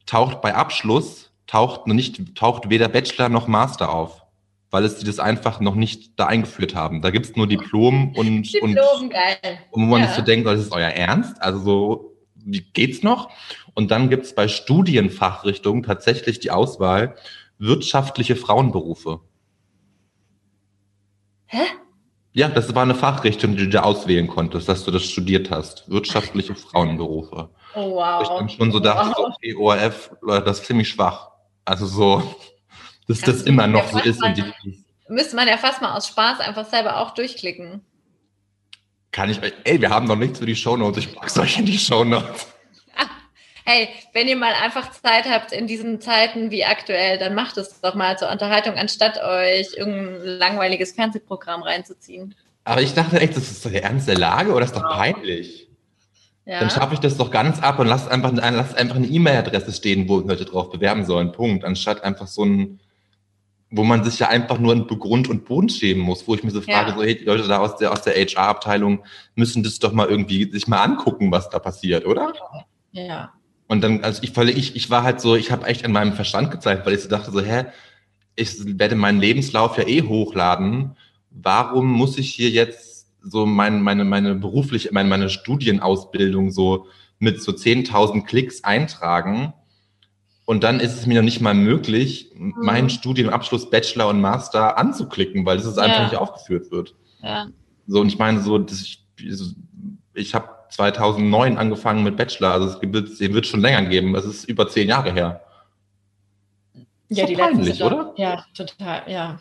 taucht 0.06 0.40
bei 0.40 0.54
Abschluss, 0.54 1.30
taucht, 1.46 1.86
noch 1.86 1.94
nicht, 1.94 2.34
taucht 2.36 2.70
weder 2.70 2.88
Bachelor 2.88 3.28
noch 3.28 3.46
Master 3.48 3.92
auf, 3.92 4.22
weil 4.70 4.84
es 4.84 4.98
die 4.98 5.04
das 5.06 5.18
einfach 5.18 5.60
noch 5.60 5.74
nicht 5.74 6.18
da 6.18 6.26
eingeführt 6.26 6.74
haben. 6.74 7.02
Da 7.02 7.10
gibt's 7.10 7.36
nur 7.36 7.46
Diplom 7.46 8.12
und, 8.14 8.28
und 8.28 8.42
Diplom, 8.52 9.10
geil. 9.10 9.58
und 9.70 9.82
wo 9.82 9.86
man 9.86 10.00
Ja. 10.02 10.06
sich 10.08 10.16
so 10.16 10.22
denkt, 10.22 10.46
das 10.46 10.60
ist 10.60 10.72
euer 10.72 10.88
Ernst? 10.88 11.40
Also 11.42 11.58
so, 11.60 12.16
wie 12.34 12.60
geht's 12.60 13.02
noch? 13.02 13.30
Und 13.74 13.90
dann 13.90 14.08
gibt's 14.08 14.34
bei 14.34 14.48
Studienfachrichtungen 14.48 15.82
tatsächlich 15.82 16.38
die 16.40 16.50
Auswahl 16.50 17.16
wirtschaftliche 17.58 18.36
Frauenberufe. 18.36 19.20
Hä? 21.46 21.62
Ja, 22.32 22.48
das 22.48 22.74
war 22.74 22.82
eine 22.82 22.94
Fachrichtung, 22.94 23.56
die 23.56 23.64
du 23.64 23.68
da 23.70 23.82
auswählen 23.82 24.26
konntest, 24.26 24.68
dass 24.68 24.84
du 24.84 24.90
das 24.90 25.04
studiert 25.04 25.50
hast. 25.50 25.88
Wirtschaftliche 25.88 26.54
Frauenberufe. 26.54 27.48
Oh, 27.76 27.82
Wo 27.96 28.22
Ich 28.22 28.28
wow. 28.28 28.38
dann 28.38 28.48
schon 28.48 28.72
so 28.72 28.80
dachte, 28.80 29.14
so, 29.16 29.22
Wow. 29.24 29.34
okay, 29.36 29.54
ORF, 29.54 30.10
Leute, 30.22 30.44
das 30.46 30.60
ist 30.60 30.66
ziemlich 30.66 30.88
schwach. 30.88 31.30
Also 31.64 31.86
so, 31.86 32.18
dass 33.08 33.20
Das 33.20 33.36
das 33.38 33.42
immer 33.42 33.66
noch 33.66 33.86
so 33.90 33.98
ist. 34.00 34.20
Die, 34.36 34.44
Müsste 35.08 35.36
man 35.36 35.46
ja 35.46 35.56
fast 35.56 35.80
mal 35.82 35.94
aus 35.96 36.08
Spaß 36.08 36.40
einfach 36.40 36.64
selber 36.66 36.98
auch 36.98 37.12
durchklicken. 37.12 37.84
kann 39.12 39.30
ich, 39.30 39.40
ey, 39.64 39.80
wir 39.80 39.90
haben 39.90 40.06
noch 40.06 40.16
nichts 40.16 40.38
für 40.40 40.46
die 40.46 40.56
Shownotes, 40.56 41.04
ich 41.04 41.14
pack's 41.14 41.38
euch 41.38 41.58
in 41.58 41.66
die 41.66 41.78
Shownotes. 41.78 42.48
Hey, 43.68 43.88
wenn 44.12 44.28
ihr 44.28 44.36
mal 44.36 44.52
einfach 44.52 44.92
Zeit 44.92 45.24
habt 45.28 45.50
in 45.50 45.66
diesen 45.66 46.00
Zeiten 46.00 46.52
wie 46.52 46.64
aktuell, 46.64 47.18
dann 47.18 47.34
macht 47.34 47.56
es 47.56 47.80
doch 47.80 47.96
mal 47.96 48.16
zur 48.16 48.30
Unterhaltung, 48.30 48.74
anstatt 48.76 49.18
euch 49.20 49.74
irgendein 49.76 50.20
langweiliges 50.38 50.92
Fernsehprogramm 50.92 51.64
reinzuziehen. 51.64 52.36
Aber 52.62 52.80
ich 52.80 52.94
dachte 52.94 53.18
echt, 53.20 53.36
das 53.36 53.50
ist 53.50 53.66
doch 53.66 53.70
der 53.72 53.82
Ernst 53.82 54.06
der 54.06 54.18
Lage 54.18 54.52
oder 54.52 54.64
ist 54.64 54.76
doch 54.76 54.84
peinlich? 54.88 55.65
Ja. 56.46 56.60
Dann 56.60 56.70
schaffe 56.70 56.94
ich 56.94 57.00
das 57.00 57.16
doch 57.16 57.32
ganz 57.32 57.60
ab 57.60 57.80
und 57.80 57.88
lass 57.88 58.06
einfach, 58.06 58.32
lass 58.32 58.74
einfach 58.74 58.94
eine 58.96 59.08
E-Mail-Adresse 59.08 59.72
stehen, 59.72 60.08
wo 60.08 60.20
Leute 60.20 60.44
drauf 60.44 60.70
bewerben 60.70 61.04
sollen. 61.04 61.32
Punkt. 61.32 61.64
Anstatt 61.64 62.04
einfach 62.04 62.28
so 62.28 62.44
ein, 62.44 62.78
wo 63.70 63.82
man 63.82 64.04
sich 64.04 64.20
ja 64.20 64.28
einfach 64.28 64.60
nur 64.60 64.72
in 64.72 64.86
Grund 64.86 65.28
und 65.28 65.44
Boden 65.44 65.68
schämen 65.68 66.02
muss, 66.02 66.28
wo 66.28 66.36
ich 66.36 66.44
mir 66.44 66.52
so 66.52 66.60
frage, 66.60 66.90
Ja. 66.90 66.96
so, 66.96 67.02
hey, 67.02 67.18
die 67.18 67.24
Leute 67.24 67.48
da 67.48 67.58
aus 67.58 67.76
der, 67.78 67.90
aus 67.90 68.02
der 68.02 68.14
HR-Abteilung 68.14 69.04
müssen 69.34 69.64
das 69.64 69.80
doch 69.80 69.92
mal 69.92 70.06
irgendwie 70.06 70.48
sich 70.50 70.68
mal 70.68 70.82
angucken, 70.84 71.32
was 71.32 71.50
da 71.50 71.58
passiert, 71.58 72.06
oder? 72.06 72.32
ja. 72.92 73.32
Und 73.68 73.82
dann, 73.82 74.04
also 74.04 74.22
ich, 74.22 74.36
ich, 74.56 74.76
ich 74.76 74.90
war 74.90 75.02
halt 75.02 75.20
so, 75.20 75.34
ich 75.34 75.50
habe 75.50 75.66
echt 75.66 75.84
an 75.84 75.90
meinem 75.90 76.12
Verstand 76.12 76.52
gezeigt, 76.52 76.86
weil 76.86 76.94
ich 76.94 77.00
so 77.00 77.08
dachte 77.08 77.32
so, 77.32 77.40
hä, 77.40 77.64
ich 78.36 78.78
werde 78.78 78.94
meinen 78.94 79.18
Lebenslauf 79.20 79.76
ja 79.78 79.88
eh 79.88 80.02
hochladen. 80.02 80.96
Warum 81.30 81.90
muss 81.90 82.16
ich 82.16 82.32
hier 82.32 82.50
jetzt 82.50 82.95
so 83.28 83.46
mein, 83.46 83.82
meine, 83.82 84.04
meine 84.04 84.34
berufliche, 84.34 84.90
meine, 84.92 85.08
meine 85.08 85.28
Studienausbildung 85.28 86.50
so 86.50 86.86
mit 87.18 87.42
so 87.42 87.52
10.000 87.52 88.24
Klicks 88.24 88.62
eintragen? 88.64 89.52
Und 90.44 90.62
dann 90.62 90.78
ist 90.78 90.94
es 90.94 91.06
mir 91.06 91.16
noch 91.16 91.24
nicht 91.24 91.40
mal 91.40 91.54
möglich, 91.54 92.30
meinen 92.36 92.88
Studienabschluss 92.88 93.68
Bachelor 93.68 94.08
und 94.08 94.20
Master 94.20 94.78
anzuklicken, 94.78 95.44
weil 95.44 95.56
es 95.58 95.66
einfach 95.76 95.98
Ja. 95.98 96.04
nicht 96.04 96.16
aufgeführt 96.16 96.70
wird. 96.70 96.94
ja. 97.22 97.48
So, 97.88 98.00
und 98.00 98.08
ich 98.08 98.18
meine, 98.18 98.40
so, 98.40 98.58
das, 98.58 98.80
ich, 98.82 99.04
ich 100.14 100.34
habe 100.34 100.48
2009 100.70 101.56
angefangen 101.56 102.02
mit 102.04 102.16
Bachelor, 102.16 102.50
also 102.52 102.66
es 102.68 102.82
wird, 102.82 103.20
den 103.20 103.32
wird 103.34 103.46
schon 103.46 103.60
länger 103.60 103.82
geben. 103.88 104.12
Das 104.12 104.24
ist 104.24 104.44
über 104.48 104.68
zehn 104.68 104.88
Jahre 104.88 105.12
her. 105.12 105.40
Ist 107.08 107.20
doch 107.22 107.32
peinlich, 107.34 107.66
sind 107.66 107.80
doch- 107.80 107.86
oder? 107.92 108.12
Ja, 108.16 108.44
total, 108.56 109.02
ja. 109.08 109.38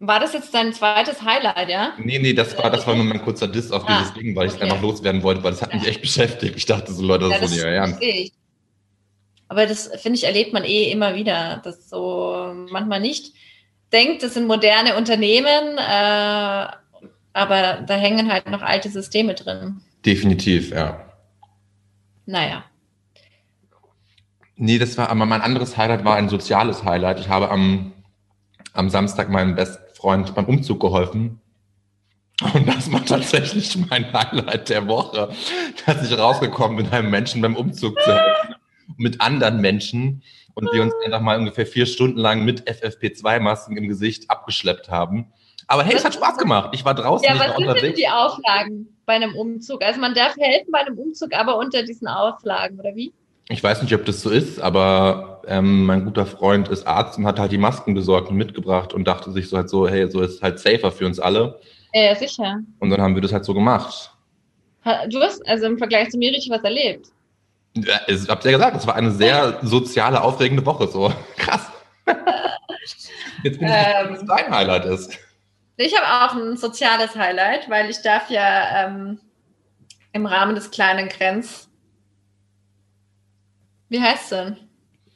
War 0.00 0.20
das 0.20 0.32
jetzt 0.32 0.54
dein 0.54 0.72
zweites 0.72 1.22
Highlight, 1.22 1.68
ja? 1.68 1.92
Nee, 1.98 2.18
nee, 2.20 2.32
das 2.32 2.56
war, 2.56 2.70
das 2.70 2.86
war 2.86 2.94
nur 2.94 3.04
mein 3.04 3.20
kurzer 3.22 3.48
Diss 3.48 3.72
auf 3.72 3.84
Ah, 3.86 3.98
dieses 3.98 4.14
Ding, 4.14 4.36
weil 4.36 4.46
ich 4.46 4.52
es 4.52 4.56
okay. 4.56 4.64
einfach 4.70 4.80
loswerden 4.80 5.22
wollte, 5.22 5.42
weil 5.42 5.50
das 5.50 5.62
hat 5.62 5.74
mich 5.74 5.86
echt 5.86 6.00
beschäftigt. 6.02 6.56
Ich 6.56 6.66
dachte 6.66 6.92
so, 6.92 7.02
Leute, 7.04 7.28
das 7.28 7.38
ja, 7.38 7.44
ist 7.44 7.50
so 7.50 7.56
nicht 7.56 7.64
Ernst. 7.64 8.02
ich. 8.02 8.32
Aber 9.48 9.66
das, 9.66 9.90
finde 10.00 10.18
ich, 10.18 10.24
erlebt 10.24 10.52
man 10.52 10.62
eh 10.62 10.90
immer 10.90 11.14
wieder, 11.14 11.60
dass 11.64 11.88
so 11.88 12.52
manchmal 12.70 13.00
nicht 13.00 13.32
denkt, 13.92 14.22
das 14.22 14.34
sind 14.34 14.46
moderne 14.46 14.96
Unternehmen, 14.96 15.78
äh, 15.78 16.66
aber 17.32 17.80
da 17.86 17.94
hängen 17.94 18.30
halt 18.30 18.48
noch 18.50 18.62
alte 18.62 18.90
Systeme 18.90 19.34
drin. 19.34 19.80
Definitiv, 20.04 20.70
ja. 20.70 21.12
Naja. 22.26 22.64
Nee, 24.56 24.78
das 24.78 24.98
war, 24.98 25.08
aber 25.08 25.24
mein 25.24 25.40
anderes 25.40 25.76
Highlight 25.76 26.04
war 26.04 26.16
ein 26.16 26.28
soziales 26.28 26.84
Highlight. 26.84 27.20
Ich 27.20 27.28
habe 27.28 27.50
am, 27.50 27.92
am 28.74 28.90
Samstag 28.90 29.30
meinem 29.30 29.56
Bestfreund 29.98 30.34
beim 30.34 30.44
Umzug 30.46 30.80
geholfen. 30.80 31.40
Und 32.54 32.68
das 32.68 32.90
war 32.92 33.04
tatsächlich 33.04 33.76
mein 33.90 34.12
Highlight 34.12 34.68
der 34.68 34.86
Woche, 34.86 35.30
dass 35.86 36.08
ich 36.08 36.16
rausgekommen 36.16 36.76
bin, 36.76 36.88
einem 36.90 37.10
Menschen 37.10 37.42
beim 37.42 37.56
Umzug 37.56 38.00
zu 38.00 38.12
helfen. 38.12 38.54
Mit 38.96 39.20
anderen 39.20 39.60
Menschen. 39.60 40.22
Und 40.54 40.72
wir 40.72 40.82
uns 40.82 40.94
einfach 41.04 41.20
mal 41.20 41.38
ungefähr 41.38 41.66
vier 41.66 41.86
Stunden 41.86 42.18
lang 42.18 42.44
mit 42.44 42.68
FFP2-Masken 42.68 43.76
im 43.76 43.88
Gesicht 43.88 44.30
abgeschleppt 44.30 44.88
haben. 44.88 45.32
Aber 45.66 45.82
hey, 45.82 45.96
es 45.96 46.04
hat 46.04 46.14
Spaß 46.14 46.38
gemacht. 46.38 46.70
Ich 46.72 46.84
war 46.84 46.94
draußen, 46.94 47.28
Ja, 47.28 47.38
was 47.38 47.56
sind 47.56 47.82
denn 47.82 47.94
die 47.94 48.08
Auflagen 48.08 48.96
bei 49.04 49.14
einem 49.14 49.34
Umzug? 49.34 49.82
Also 49.82 50.00
man 50.00 50.14
darf 50.14 50.36
helfen 50.36 50.70
bei 50.72 50.80
einem 50.80 50.96
Umzug, 50.96 51.34
aber 51.34 51.58
unter 51.58 51.82
diesen 51.82 52.08
Auflagen, 52.08 52.78
oder 52.78 52.94
wie? 52.94 53.12
Ich 53.50 53.62
weiß 53.62 53.82
nicht, 53.82 53.94
ob 53.94 54.04
das 54.04 54.20
so 54.20 54.30
ist, 54.30 54.60
aber 54.60 55.42
ähm, 55.46 55.86
mein 55.86 56.04
guter 56.04 56.26
Freund 56.26 56.68
ist 56.68 56.86
Arzt 56.86 57.18
und 57.18 57.26
hat 57.26 57.38
halt 57.38 57.50
die 57.50 57.58
Masken 57.58 57.94
besorgt 57.94 58.28
und 58.28 58.36
mitgebracht 58.36 58.92
und 58.92 59.04
dachte 59.08 59.32
sich 59.32 59.48
so 59.48 59.56
halt 59.56 59.70
so, 59.70 59.88
hey, 59.88 60.10
so 60.10 60.20
ist 60.20 60.34
es 60.34 60.42
halt 60.42 60.58
safer 60.58 60.92
für 60.92 61.06
uns 61.06 61.18
alle. 61.18 61.58
Ja, 61.94 62.14
sicher. 62.14 62.58
Und 62.78 62.90
dann 62.90 63.00
haben 63.00 63.14
wir 63.14 63.22
das 63.22 63.32
halt 63.32 63.44
so 63.46 63.54
gemacht. 63.54 64.12
Du 65.10 65.20
hast 65.20 65.46
also 65.48 65.66
im 65.66 65.78
Vergleich 65.78 66.10
zu 66.10 66.18
mir 66.18 66.30
richtig 66.30 66.50
was 66.50 66.62
erlebt. 66.62 67.08
Ja, 67.74 68.00
Ich 68.06 68.28
hab's 68.28 68.44
ja 68.44 68.50
gesagt, 68.50 68.76
es 68.76 68.86
war 68.86 68.94
eine 68.94 69.10
sehr 69.10 69.58
soziale, 69.62 70.22
aufregende 70.22 70.64
Woche. 70.64 70.86
So 70.88 71.12
krass. 71.36 71.66
Jetzt 73.42 73.58
bin 73.58 73.68
ich 73.68 73.74
Ähm. 73.74 74.08
was 74.10 74.24
dein 74.26 74.54
Highlight 74.54 74.84
ist. 74.84 75.18
Ich 75.76 75.94
habe 75.96 76.26
auch 76.26 76.36
ein 76.36 76.56
soziales 76.56 77.14
Highlight, 77.14 77.70
weil 77.70 77.88
ich 77.88 78.02
darf 78.02 78.30
ja 78.30 78.86
ähm, 78.86 79.20
im 80.12 80.26
Rahmen 80.26 80.54
des 80.54 80.70
kleinen 80.70 81.08
Grenz. 81.08 81.67
Wie 83.88 84.00
heißt 84.00 84.24
es 84.24 84.28
denn? 84.30 84.56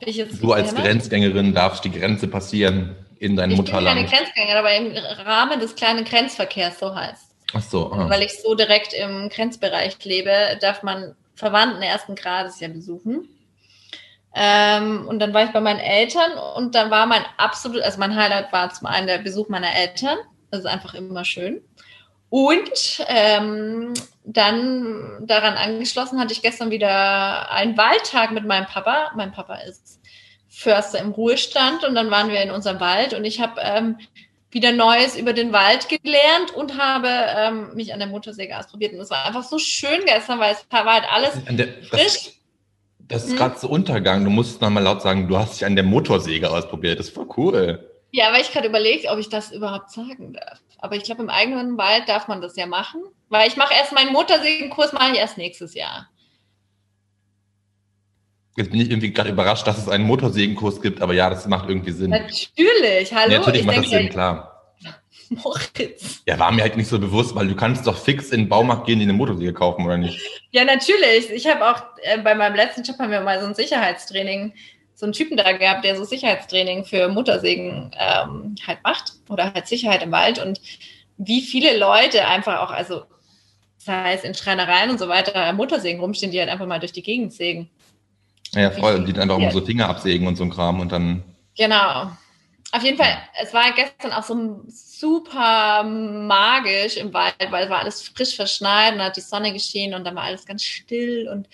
Ich 0.01 0.17
Du 0.17 0.53
als 0.53 0.71
behindert? 0.71 0.85
Grenzgängerin 0.85 1.55
darfst 1.55 1.85
die 1.85 1.91
Grenze 1.91 2.27
passieren 2.27 2.97
in 3.19 3.37
dein 3.37 3.51
Ich 3.51 3.57
bin 3.57 3.67
keine 3.67 3.83
Mutterland. 3.83 4.11
Grenzgängerin, 4.11 4.57
aber 4.57 4.75
im 4.75 4.97
Rahmen 5.27 5.61
des 5.61 5.77
kleinen 5.77 6.05
Grenzverkehrs, 6.05 6.79
so 6.79 6.95
heißt 6.95 7.33
Ach 7.55 7.63
so. 7.63 7.93
Ah. 7.93 8.09
Weil 8.09 8.23
ich 8.23 8.41
so 8.41 8.55
direkt 8.55 8.95
im 8.95 9.29
Grenzbereich 9.29 10.03
lebe, 10.05 10.59
darf 10.61 10.83
man 10.83 11.15
Verwandten 11.35 11.83
ersten 11.83 12.15
Grades 12.15 12.61
ja 12.61 12.69
besuchen. 12.69 13.29
Ähm, 14.35 15.07
und 15.07 15.19
dann 15.19 15.35
war 15.35 15.45
ich 15.45 15.51
bei 15.51 15.61
meinen 15.61 15.79
Eltern 15.79 16.33
und 16.57 16.75
dann 16.75 16.91
war 16.91 17.07
mein 17.07 17.23
absolut, 17.37 17.83
also 17.83 17.99
mein 17.99 18.17
Highlight 18.17 18.53
war 18.53 18.73
zum 18.73 18.87
einen 18.87 19.07
der 19.07 19.19
Besuch 19.19 19.49
meiner 19.49 19.75
Eltern. 19.75 20.17
Das 20.51 20.61
ist 20.61 20.67
einfach 20.67 20.95
immer 20.95 21.25
schön. 21.25 21.63
Und 22.33 23.05
ähm, 23.09 23.93
dann 24.25 25.19
daran 25.21 25.53
angeschlossen 25.53 26.19
hatte 26.19 26.33
ich 26.33 26.41
gestern 26.41 26.71
wieder 26.71 27.53
einen 27.53 27.77
Wahltag 27.77 28.33
mit 28.33 28.47
meinem 28.47 28.65
Papa. 28.65 29.11
Mein 29.15 29.33
Papa 29.33 29.57
ist 29.57 30.01
Förster 30.49 30.99
im 31.01 31.11
Ruhestand 31.11 31.85
und 31.85 31.95
dann 31.95 32.11
waren 32.11 32.31
wir 32.31 32.41
in 32.41 32.51
unserem 32.51 32.81
Wald 32.81 33.13
und 33.13 33.27
ich 33.27 33.39
habe 33.43 33.61
ähm, 33.61 33.99
wieder 34.51 34.73
Neues 34.73 35.15
über 35.15 35.35
den 35.35 35.53
Wald 35.53 35.91
gelernt 35.91 36.55
und 36.57 36.79
habe 36.79 37.11
ähm, 37.37 37.75
mich 37.75 37.93
an 37.93 37.99
der 37.99 38.09
Motorsäge 38.09 38.59
ausprobiert. 38.59 38.95
Und 38.95 39.01
es 39.01 39.11
war 39.11 39.27
einfach 39.27 39.45
so 39.45 39.59
schön 39.59 40.01
gestern, 40.07 40.41
weil 40.41 40.55
es 40.55 40.65
war 40.71 40.87
halt 40.87 41.05
alles 41.13 41.33
der, 41.51 41.69
frisch. 41.83 42.01
Das, 42.01 42.33
das 43.09 43.25
ist 43.25 43.31
hm. 43.33 43.37
gerade 43.37 43.59
so 43.59 43.69
Untergang. 43.69 44.25
Du 44.25 44.31
musst 44.31 44.63
nochmal 44.63 44.85
laut 44.85 45.03
sagen, 45.03 45.29
du 45.29 45.37
hast 45.37 45.57
dich 45.57 45.67
an 45.67 45.77
der 45.77 45.85
Motorsäge 45.85 46.51
ausprobiert. 46.51 46.99
Das 46.99 47.11
voll 47.11 47.29
cool. 47.37 47.91
Ja, 48.11 48.33
weil 48.33 48.41
ich 48.41 48.51
gerade 48.53 48.69
überlegt, 48.69 49.07
ob 49.11 49.19
ich 49.19 49.29
das 49.29 49.53
überhaupt 49.53 49.91
sagen 49.91 50.33
darf. 50.33 50.62
Aber 50.83 50.97
ich 50.97 51.05
glaube, 51.05 51.23
im 51.23 51.31
eigenen 51.31 51.79
Wald 51.79 52.09
darf 52.09 52.27
man 52.27 52.43
das 52.43 52.57
ja 52.57 52.67
machen. 52.67 53.03
Weil 53.29 53.49
ich 53.49 53.57
mache 53.57 53.73
erst 53.73 53.93
meinen 53.93 54.13
Motorsägenkurs, 54.13 54.93
mache 54.93 55.13
ich 55.13 55.19
erst 55.19 55.39
nächstes 55.39 55.75
Jahr. 55.75 56.11
Jetzt 58.57 58.71
bin 58.73 58.81
ich 58.81 58.91
irgendwie 58.91 59.13
gerade 59.13 59.31
überrascht, 59.31 59.67
dass 59.67 59.79
es 59.79 59.89
einen 59.89 60.05
Motorsägenkurs 60.05 60.83
gibt, 60.83 61.01
aber 61.01 61.15
ja, 61.15 61.31
das 61.31 61.47
macht 61.47 61.69
irgendwie 61.69 61.93
Sinn. 61.93 62.11
Natürlich, 62.11 63.15
hallo. 63.15 63.33
Ja, 63.33 63.39
natürlich 63.39 63.61
ich 63.61 63.67
macht 63.67 63.79
das 63.79 63.91
Sinn, 63.91 64.09
klar. 64.11 64.75
Moritz. 65.31 66.23
Ja, 66.27 66.39
war 66.39 66.51
mir 66.51 66.63
halt 66.63 66.77
nicht 66.77 66.89
so 66.89 66.99
bewusst, 66.99 67.35
weil 67.35 67.47
du 67.47 67.55
kannst 67.55 67.87
doch 67.87 67.97
fix 67.97 68.31
in 68.31 68.41
den 68.41 68.49
Baumarkt 68.49 68.87
gehen, 68.87 68.99
die 68.99 69.05
eine 69.05 69.15
Motorsäge 69.15 69.55
kaufen, 69.55 69.87
oder 69.87 69.97
nicht? 69.97 70.21
Ja, 70.51 70.65
natürlich. 70.65 71.31
Ich 71.31 71.47
habe 71.47 71.65
auch 71.65 71.83
äh, 72.03 72.19
bei 72.19 72.35
meinem 72.35 72.57
letzten 72.57 72.83
Job 72.83 72.99
haben 72.99 73.13
wir 73.13 73.21
mal 73.21 73.41
so 73.41 73.47
ein 73.47 73.55
Sicherheitstraining, 73.55 74.53
so 75.03 75.07
einen 75.07 75.15
Typen 75.15 75.37
da 75.37 75.51
gehabt, 75.51 75.85
der 75.85 75.97
so 75.97 76.05
Sicherheitstraining 76.05 76.85
für 76.85 77.09
Motorsägen 77.09 77.91
ähm, 77.99 78.55
halt 78.65 78.79
macht 78.85 79.15
oder 79.29 79.53
halt 79.53 79.67
Sicherheit 79.67 80.01
im 80.01 80.13
Wald 80.13 80.39
und 80.39 80.61
wie 81.19 81.43
viele 81.43 81.77
Leute 81.77 82.25
einfach 82.29 82.61
auch, 82.61 82.71
also 82.71 83.03
sei 83.79 84.15
es 84.15 84.23
in 84.23 84.33
Schreinereien 84.33 84.91
und 84.91 85.01
so 85.01 85.09
weiter, 85.09 85.53
Motorsägen 85.55 86.01
rumstehen, 86.01 86.31
die 86.31 86.39
halt 86.39 86.51
einfach 86.51 86.67
mal 86.67 86.79
durch 86.79 86.93
die 86.93 87.03
Gegend 87.03 87.33
sägen. 87.33 87.69
Ja, 88.53 88.71
voll. 88.71 88.95
Und 88.95 89.07
die 89.07 89.13
dann 89.13 89.23
einfach 89.23 89.41
mal 89.41 89.51
so 89.51 89.67
Finger 89.67 89.89
absägen 89.89 90.29
und 90.29 90.37
so 90.37 90.45
ein 90.45 90.51
Kram 90.51 90.79
und 90.79 90.93
dann. 90.93 91.25
Genau. 91.57 92.13
Auf 92.71 92.85
jeden 92.85 92.97
Fall, 92.97 93.19
es 93.43 93.53
war 93.53 93.73
gestern 93.73 94.13
auch 94.13 94.23
so 94.23 94.63
super 94.69 95.83
magisch 95.83 96.97
im 96.97 97.13
Wald, 97.13 97.35
weil 97.51 97.65
es 97.65 97.71
war 97.71 97.81
alles 97.81 98.03
frisch 98.03 98.37
verschneit 98.37 98.95
und 98.95 99.03
hat 99.03 99.17
die 99.17 99.21
Sonne 99.21 99.53
geschienen 99.53 99.95
und 99.95 100.05
dann 100.05 100.15
war 100.15 100.23
alles 100.23 100.47
ganz 100.47 100.63
still 100.63 101.29
und 101.29 101.49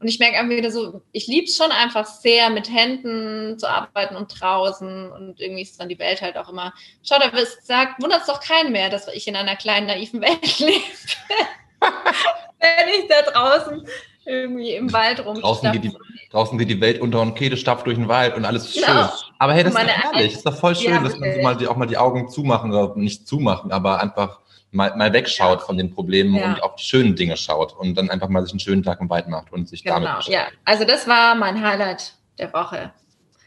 und 0.00 0.08
ich 0.08 0.18
merke 0.18 0.38
einfach 0.38 0.56
wieder 0.56 0.70
so, 0.70 1.02
ich 1.12 1.26
liebe 1.26 1.44
es 1.44 1.56
schon 1.56 1.70
einfach 1.70 2.06
sehr, 2.06 2.48
mit 2.48 2.70
Händen 2.70 3.58
zu 3.58 3.68
arbeiten 3.68 4.16
und 4.16 4.40
draußen. 4.40 5.12
Und 5.12 5.38
irgendwie 5.38 5.60
ist 5.60 5.78
dann 5.78 5.90
die 5.90 5.98
Welt 5.98 6.22
halt 6.22 6.38
auch 6.38 6.48
immer. 6.48 6.72
Schau, 7.02 7.18
da 7.18 7.30
sagt, 7.62 8.02
wundert 8.02 8.22
es 8.22 8.26
doch 8.26 8.40
keinen 8.40 8.72
mehr, 8.72 8.88
dass 8.88 9.08
ich 9.08 9.28
in 9.28 9.36
einer 9.36 9.56
kleinen, 9.56 9.86
naiven 9.86 10.20
Welt 10.22 10.58
lebe. 10.58 10.72
Wenn 11.80 12.88
ich 12.98 13.08
da 13.08 13.30
draußen 13.30 13.86
irgendwie 14.24 14.72
im 14.72 14.90
Wald 14.90 15.22
rum. 15.24 15.38
Draußen 15.38 15.70
geht, 15.72 15.84
die, 15.84 15.92
draußen 16.30 16.56
geht 16.56 16.70
die 16.70 16.80
Welt 16.80 17.02
unter 17.02 17.20
und 17.20 17.34
Kede 17.34 17.58
stapft 17.58 17.86
durch 17.86 17.96
den 17.96 18.08
Wald 18.08 18.36
und 18.36 18.46
alles 18.46 18.66
ist 18.66 18.74
genau. 18.74 19.02
schön. 19.02 19.08
Aber 19.38 19.52
hey, 19.52 19.64
das 19.64 19.74
ist 19.74 19.82
doch 19.82 19.88
herrlich. 19.88 20.26
Das 20.28 20.34
ist 20.34 20.46
doch 20.46 20.56
voll 20.56 20.76
schön, 20.76 20.92
ja, 20.92 21.02
dass 21.02 21.18
man 21.18 21.34
so 21.34 21.40
mal 21.42 21.56
die, 21.56 21.66
auch 21.66 21.76
mal 21.76 21.86
die 21.86 21.98
Augen 21.98 22.30
zumachen 22.30 22.72
oder 22.72 22.96
nicht 22.96 23.28
zumachen, 23.28 23.70
aber 23.70 24.00
einfach 24.00 24.40
mal, 24.70 24.96
mal 24.96 25.12
wegschaut 25.12 25.60
ja. 25.60 25.66
von 25.66 25.76
den 25.76 25.90
Problemen 25.92 26.34
ja. 26.34 26.44
und 26.44 26.62
auf 26.62 26.76
die 26.76 26.84
schönen 26.84 27.16
Dinge 27.16 27.36
schaut 27.36 27.72
und 27.76 27.94
dann 27.96 28.10
einfach 28.10 28.28
mal 28.28 28.42
sich 28.42 28.52
einen 28.52 28.60
schönen 28.60 28.82
Tag 28.82 29.00
im 29.00 29.10
Wald 29.10 29.28
macht 29.28 29.52
und 29.52 29.68
sich 29.68 29.82
genau. 29.82 29.96
damit 29.96 30.16
beschäftigt. 30.16 30.52
Ja, 30.52 30.58
also 30.64 30.84
das 30.84 31.06
war 31.06 31.34
mein 31.34 31.62
Highlight 31.62 32.14
der 32.38 32.52
Woche. 32.52 32.92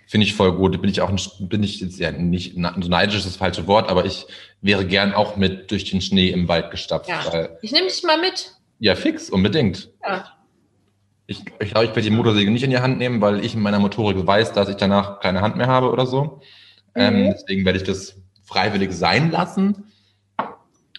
Finde 0.07 0.27
ich 0.27 0.35
voll 0.35 0.53
gut. 0.53 0.79
Bin 0.79 0.89
ich 0.89 1.01
auch 1.01 1.11
bin 1.39 1.63
ich 1.63 1.79
jetzt 1.79 1.97
ja 1.97 2.11
nicht 2.11 2.53
so 2.53 2.89
neidisch 2.89 3.15
ist 3.15 3.25
das 3.25 3.37
falsche 3.37 3.67
Wort, 3.67 3.89
aber 3.89 4.05
ich 4.05 4.27
wäre 4.61 4.85
gern 4.85 5.13
auch 5.13 5.37
mit 5.37 5.71
durch 5.71 5.89
den 5.89 6.01
Schnee 6.01 6.29
im 6.29 6.47
Wald 6.47 6.71
gestapft. 6.71 7.09
Ja. 7.09 7.49
ich 7.61 7.71
nehme 7.71 7.87
dich 7.87 8.03
mal 8.03 8.19
mit. 8.19 8.53
Ja, 8.79 8.95
fix, 8.95 9.29
unbedingt. 9.29 9.89
Ja. 10.05 10.25
Ich, 11.25 11.39
ich 11.39 11.71
glaube, 11.71 11.85
ich 11.85 11.91
werde 11.91 12.01
die 12.01 12.09
Motorsäge 12.09 12.51
nicht 12.51 12.63
in 12.63 12.69
die 12.69 12.79
Hand 12.79 12.97
nehmen, 12.97 13.21
weil 13.21 13.43
ich 13.43 13.53
in 13.53 13.61
meiner 13.61 13.79
Motorik 13.79 14.27
weiß, 14.27 14.51
dass 14.51 14.67
ich 14.67 14.75
danach 14.75 15.21
keine 15.21 15.41
Hand 15.41 15.55
mehr 15.55 15.67
habe 15.67 15.89
oder 15.89 16.05
so. 16.05 16.41
Ähm, 16.95 17.13
mhm. 17.13 17.19
Ähm, 17.21 17.33
deswegen 17.33 17.65
werde 17.65 17.79
ich 17.79 17.85
das 17.85 18.21
freiwillig 18.43 18.91
sein 18.91 19.31
lassen. 19.31 19.91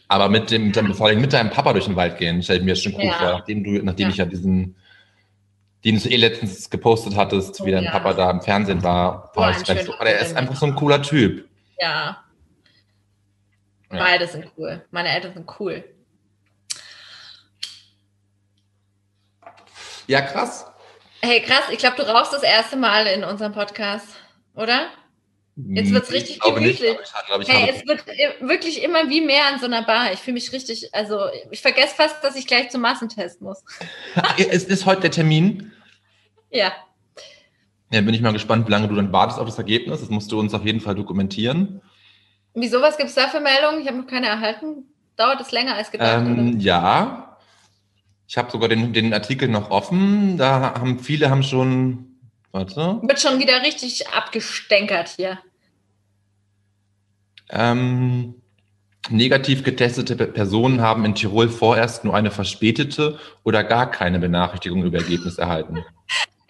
Aber 0.08 0.28
mit 0.28 0.50
dem, 0.50 0.66
mit, 0.66 0.96
vor 0.96 1.06
allem 1.06 1.20
mit 1.20 1.32
deinem 1.32 1.50
Papa 1.50 1.72
durch 1.72 1.86
den 1.86 1.96
Wald 1.96 2.18
gehen, 2.18 2.42
stelle 2.42 2.60
ich 2.60 2.64
mir 2.64 2.76
schon 2.76 2.94
cool 2.94 3.04
ja. 3.04 3.14
vor, 3.14 3.30
nachdem 3.32 3.64
du, 3.64 3.70
nachdem 3.82 4.06
ja. 4.06 4.10
ich 4.10 4.16
ja 4.16 4.24
diesen, 4.26 4.76
den 5.84 5.98
du 5.98 6.08
eh 6.08 6.16
letztens 6.16 6.68
gepostet 6.68 7.16
hattest, 7.16 7.60
oh, 7.60 7.66
wie 7.66 7.70
dein 7.70 7.84
ja. 7.84 7.90
Papa 7.90 8.12
da 8.12 8.30
im 8.30 8.40
Fernsehen 8.40 8.82
war. 8.82 9.32
Oh, 9.34 9.40
war 9.40 9.54
so, 9.54 9.72
er 9.72 10.18
ist 10.20 10.36
einfach 10.36 10.56
so 10.56 10.66
ein 10.66 10.74
cooler 10.74 11.02
Typ. 11.02 11.48
Ja. 11.78 12.24
Beide 13.88 14.26
sind 14.26 14.50
cool. 14.56 14.84
Meine 14.90 15.10
Eltern 15.10 15.34
sind 15.34 15.60
cool. 15.60 15.84
Ja, 20.06 20.20
krass. 20.20 20.66
Hey, 21.22 21.40
krass, 21.40 21.64
ich 21.70 21.78
glaube, 21.78 21.96
du 21.96 22.02
rauchst 22.02 22.32
das 22.32 22.42
erste 22.42 22.76
Mal 22.76 23.06
in 23.06 23.24
unserem 23.24 23.52
Podcast, 23.52 24.08
oder? 24.54 24.88
Jetzt 25.56 25.92
wird 25.92 26.02
es 26.02 26.08
hm, 26.08 26.14
richtig 26.16 26.40
gemütlich. 26.40 26.80
hey, 27.46 27.72
es 27.72 27.86
wird 27.86 28.04
wirklich 28.40 28.82
immer 28.82 29.08
wie 29.08 29.20
mehr 29.20 29.46
an 29.52 29.60
so 29.60 29.66
einer 29.66 29.82
Bar. 29.82 30.12
Ich 30.12 30.18
fühle 30.18 30.34
mich 30.34 30.52
richtig, 30.52 30.92
also 30.92 31.20
ich 31.50 31.62
vergesse 31.62 31.94
fast, 31.94 32.24
dass 32.24 32.34
ich 32.34 32.46
gleich 32.46 32.70
zum 32.70 32.80
Massentest 32.80 33.40
muss. 33.40 33.62
es 34.36 34.64
ist 34.64 34.86
heute 34.86 35.02
der 35.02 35.10
Termin. 35.10 35.72
Ja. 36.50 36.72
Ja, 37.90 38.00
bin 38.00 38.14
ich 38.14 38.20
mal 38.20 38.32
gespannt, 38.32 38.68
wie 38.68 38.70
lange 38.70 38.86
du 38.86 38.94
dann 38.94 39.12
wartest 39.12 39.40
auf 39.40 39.46
das 39.46 39.58
Ergebnis. 39.58 39.98
Das 39.98 40.08
musst 40.08 40.30
du 40.30 40.38
uns 40.38 40.54
auf 40.54 40.64
jeden 40.64 40.78
Fall 40.78 40.94
dokumentieren. 40.94 41.82
Wieso, 42.54 42.80
was 42.80 42.96
gibt 42.96 43.08
es 43.08 43.16
da 43.16 43.26
für 43.26 43.40
Meldungen? 43.40 43.80
Ich 43.80 43.88
habe 43.88 43.98
noch 43.98 44.06
keine 44.06 44.28
erhalten. 44.28 44.84
Dauert 45.16 45.40
es 45.40 45.50
länger 45.50 45.74
als 45.74 45.90
gedacht? 45.90 46.24
Ähm, 46.24 46.60
ja, 46.60 47.38
ich 48.28 48.38
habe 48.38 48.50
sogar 48.52 48.68
den, 48.68 48.92
den 48.92 49.12
Artikel 49.12 49.48
noch 49.48 49.70
offen. 49.70 50.36
Da 50.36 50.74
haben 50.74 51.00
viele 51.00 51.30
haben 51.30 51.42
schon. 51.42 52.13
Warte. 52.54 53.00
Wird 53.02 53.20
schon 53.20 53.40
wieder 53.40 53.62
richtig 53.62 54.10
abgestänkert 54.10 55.08
hier. 55.16 55.40
Ähm, 57.50 58.40
negativ 59.08 59.64
getestete 59.64 60.14
Personen 60.14 60.80
haben 60.80 61.04
in 61.04 61.16
Tirol 61.16 61.48
vorerst 61.48 62.04
nur 62.04 62.14
eine 62.14 62.30
verspätete 62.30 63.18
oder 63.42 63.64
gar 63.64 63.90
keine 63.90 64.20
Benachrichtigung 64.20 64.84
über 64.84 64.98
Ergebnis 64.98 65.36
erhalten. 65.36 65.84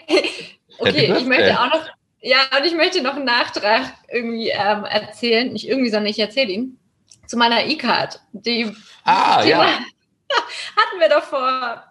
okay, 0.78 1.14
ich 1.16 1.24
möchte 1.24 1.58
auch 1.58 1.72
noch, 1.72 1.86
ja, 2.20 2.36
und 2.54 2.66
ich 2.66 2.74
möchte 2.74 3.02
noch 3.02 3.14
einen 3.14 3.24
Nachtrag 3.24 3.94
irgendwie 4.12 4.50
ähm, 4.50 4.84
erzählen. 4.84 5.54
Nicht 5.54 5.66
irgendwie, 5.66 5.88
sondern 5.88 6.10
ich 6.10 6.18
erzähle 6.18 6.52
ihn. 6.52 6.78
Zu 7.26 7.38
meiner 7.38 7.64
E-Card. 7.64 8.20
Die, 8.32 8.70
ah, 9.04 9.42
die 9.42 9.48
ja. 9.48 9.62
hatten 10.76 11.00
wir 11.00 11.08
doch 11.08 11.22
vor 11.22 11.82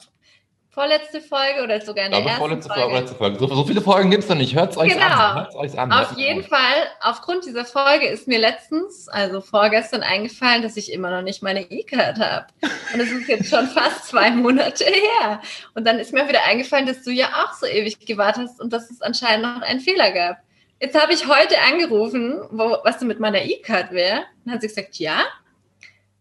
vorletzte 0.73 1.21
Folge 1.21 1.61
oder 1.63 1.79
sogar 1.81 2.05
in 2.05 2.11
der 2.11 2.21
ersten 2.21 2.37
vorletzte 2.39 2.73
Folge. 2.73 3.07
Folge. 3.07 3.39
So, 3.39 3.47
so 3.47 3.63
viele 3.63 3.81
Folgen 3.81 4.09
gibt 4.09 4.23
es 4.23 4.29
noch 4.29 4.35
nicht. 4.35 4.55
Hört 4.55 4.71
es 4.71 4.77
euch 4.77 4.93
genau. 4.93 5.05
an. 5.05 5.35
Hört's 5.35 5.55
euch 5.55 5.79
an. 5.79 5.91
Auf 5.91 6.17
jeden 6.17 6.43
an. 6.43 6.49
Fall, 6.49 6.87
aufgrund 7.01 7.45
dieser 7.45 7.63
Folge 7.63 8.07
ist 8.07 8.27
mir 8.27 8.39
letztens, 8.39 9.07
also 9.07 9.39
vorgestern, 9.39 10.01
eingefallen, 10.01 10.63
dass 10.63 10.75
ich 10.75 10.91
immer 10.91 11.11
noch 11.11 11.21
nicht 11.21 11.43
meine 11.43 11.61
E-Card 11.61 12.17
habe. 12.19 12.47
Und 12.91 12.99
es 12.99 13.11
ist 13.11 13.27
jetzt 13.27 13.49
schon 13.49 13.67
fast 13.73 14.07
zwei 14.07 14.31
Monate 14.31 14.85
her. 14.85 15.41
Und 15.75 15.85
dann 15.85 15.99
ist 15.99 16.11
mir 16.11 16.27
wieder 16.27 16.43
eingefallen, 16.43 16.87
dass 16.87 17.03
du 17.03 17.11
ja 17.11 17.27
auch 17.27 17.53
so 17.53 17.67
ewig 17.67 17.99
gewartet 17.99 18.45
hast 18.47 18.59
und 18.59 18.73
dass 18.73 18.89
es 18.89 19.01
anscheinend 19.03 19.43
noch 19.43 19.61
einen 19.61 19.79
Fehler 19.79 20.11
gab. 20.11 20.37
Jetzt 20.79 20.99
habe 20.99 21.13
ich 21.13 21.27
heute 21.27 21.55
angerufen, 21.71 22.41
wo, 22.49 22.77
was 22.83 22.97
du 22.97 23.05
mit 23.05 23.19
meiner 23.19 23.43
E-Card 23.43 23.91
wäre. 23.91 24.23
Dann 24.43 24.55
hat 24.55 24.61
sie 24.61 24.67
gesagt, 24.69 24.95
ja. 24.95 25.21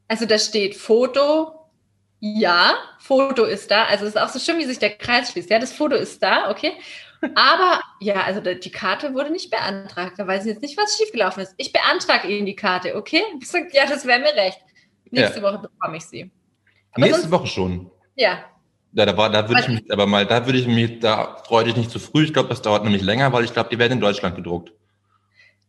Also 0.09 0.27
da 0.27 0.39
steht 0.39 0.77
Foto, 0.77 1.62
ja, 2.25 2.77
Foto 3.01 3.43
ist 3.43 3.73
da. 3.73 3.87
Also 3.87 4.05
es 4.05 4.15
ist 4.15 4.21
auch 4.21 4.29
so 4.29 4.39
schön, 4.39 4.57
wie 4.59 4.65
sich 4.65 4.79
der 4.79 4.91
Kreis 4.91 5.33
schließt. 5.33 5.51
Ja, 5.51 5.59
das 5.59 5.73
Foto 5.73 5.97
ist 5.97 6.23
da, 6.23 6.53
okay. 6.53 6.75
Aber 7.35 7.81
ja, 7.99 8.23
also 8.23 8.41
die 8.41 8.71
Karte 8.71 9.13
wurde 9.13 9.33
nicht 9.33 9.51
beantragt. 9.51 10.21
Da 10.21 10.27
weiß 10.29 10.45
ich 10.45 10.53
jetzt 10.53 10.63
nicht, 10.63 10.79
was 10.79 10.97
schiefgelaufen 10.97 11.43
ist. 11.43 11.53
Ich 11.57 11.73
beantrage 11.73 12.29
Ihnen 12.29 12.47
die 12.47 12.55
Karte, 12.55 12.95
okay? 12.95 13.23
Ich 13.41 13.49
sage, 13.49 13.71
ja, 13.73 13.87
das 13.87 14.07
wäre 14.07 14.21
mir 14.21 14.35
recht. 14.35 14.61
Nächste 15.11 15.41
ja. 15.41 15.43
Woche 15.43 15.59
bekomme 15.59 15.97
ich 15.97 16.05
sie. 16.05 16.31
Aber 16.93 17.05
Nächste 17.05 17.23
sonst, 17.23 17.33
Woche 17.33 17.47
schon. 17.49 17.91
Ja. 18.15 18.45
Ja, 18.93 19.05
da 19.05 19.17
war, 19.17 19.29
da 19.29 19.49
würde 19.49 19.63
ich 19.63 19.69
mich, 19.69 19.93
aber 19.93 20.07
mal, 20.07 20.25
da 20.25 20.47
würde 20.47 20.61
ich 20.61 20.69
mich, 20.69 21.01
da 21.01 21.39
freue 21.45 21.67
ich 21.69 21.77
nicht 21.77 21.91
zu 21.91 21.99
früh. 21.99 22.23
Ich 22.23 22.33
glaube, 22.33 22.51
das 22.51 22.63
dauert 22.63 22.85
nämlich 22.85 23.03
länger, 23.03 23.33
weil 23.33 23.43
ich 23.45 23.53
glaube, 23.53 23.69
die 23.69 23.81
werden 23.81 23.95
in 23.95 24.01
Deutschland 24.01 24.37
gedruckt. 24.37 24.73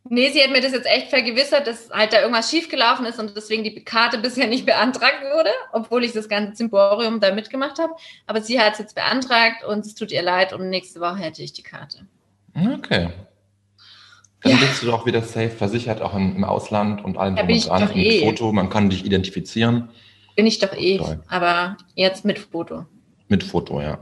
Nee, 0.09 0.31
sie 0.31 0.43
hat 0.43 0.51
mir 0.51 0.61
das 0.61 0.73
jetzt 0.73 0.85
echt 0.85 1.09
vergewissert, 1.09 1.65
dass 1.65 1.89
halt 1.89 2.11
da 2.11 2.19
irgendwas 2.19 2.49
schiefgelaufen 2.49 3.05
ist 3.05 3.19
und 3.19 3.37
deswegen 3.37 3.63
die 3.63 3.83
Karte 3.83 4.17
bisher 4.17 4.47
nicht 4.47 4.65
beantragt 4.65 5.21
wurde, 5.33 5.49
obwohl 5.71 6.03
ich 6.03 6.11
das 6.11 6.27
ganze 6.27 6.53
Zimborium 6.53 7.21
da 7.21 7.33
mitgemacht 7.33 7.79
habe. 7.79 7.93
Aber 8.27 8.41
sie 8.41 8.59
hat 8.59 8.73
es 8.73 8.79
jetzt 8.79 8.95
beantragt 8.95 9.63
und 9.63 9.85
es 9.85 9.95
tut 9.95 10.11
ihr 10.11 10.21
leid 10.21 10.51
und 10.51 10.69
nächste 10.69 10.99
Woche 10.99 11.17
hätte 11.17 11.41
ich 11.41 11.53
die 11.53 11.63
Karte. 11.63 12.05
Okay. 12.53 13.09
Dann 14.41 14.51
ja. 14.51 14.57
bist 14.57 14.83
du 14.83 14.87
doch 14.87 15.05
wieder 15.05 15.21
safe 15.21 15.49
versichert, 15.49 16.01
auch 16.01 16.13
im, 16.13 16.35
im 16.35 16.43
Ausland 16.43 17.03
und 17.03 17.17
allen 17.17 17.37
drum 17.37 17.47
und 17.47 17.67
dran. 17.67 17.87
Mit 17.87 17.95
eh. 17.95 18.25
Foto, 18.25 18.51
man 18.51 18.69
kann 18.69 18.89
dich 18.89 19.05
identifizieren. 19.05 19.89
Bin 20.35 20.45
ich 20.45 20.59
doch 20.59 20.75
eh, 20.75 20.97
Toll. 20.97 21.23
aber 21.29 21.77
jetzt 21.95 22.25
mit 22.25 22.39
Foto. 22.39 22.85
Mit 23.29 23.43
Foto, 23.43 23.79
ja. 23.79 23.99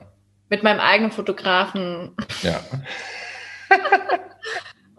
Mit 0.49 0.64
meinem 0.64 0.80
eigenen 0.80 1.12
Fotografen. 1.12 2.12
Ja. 2.41 2.60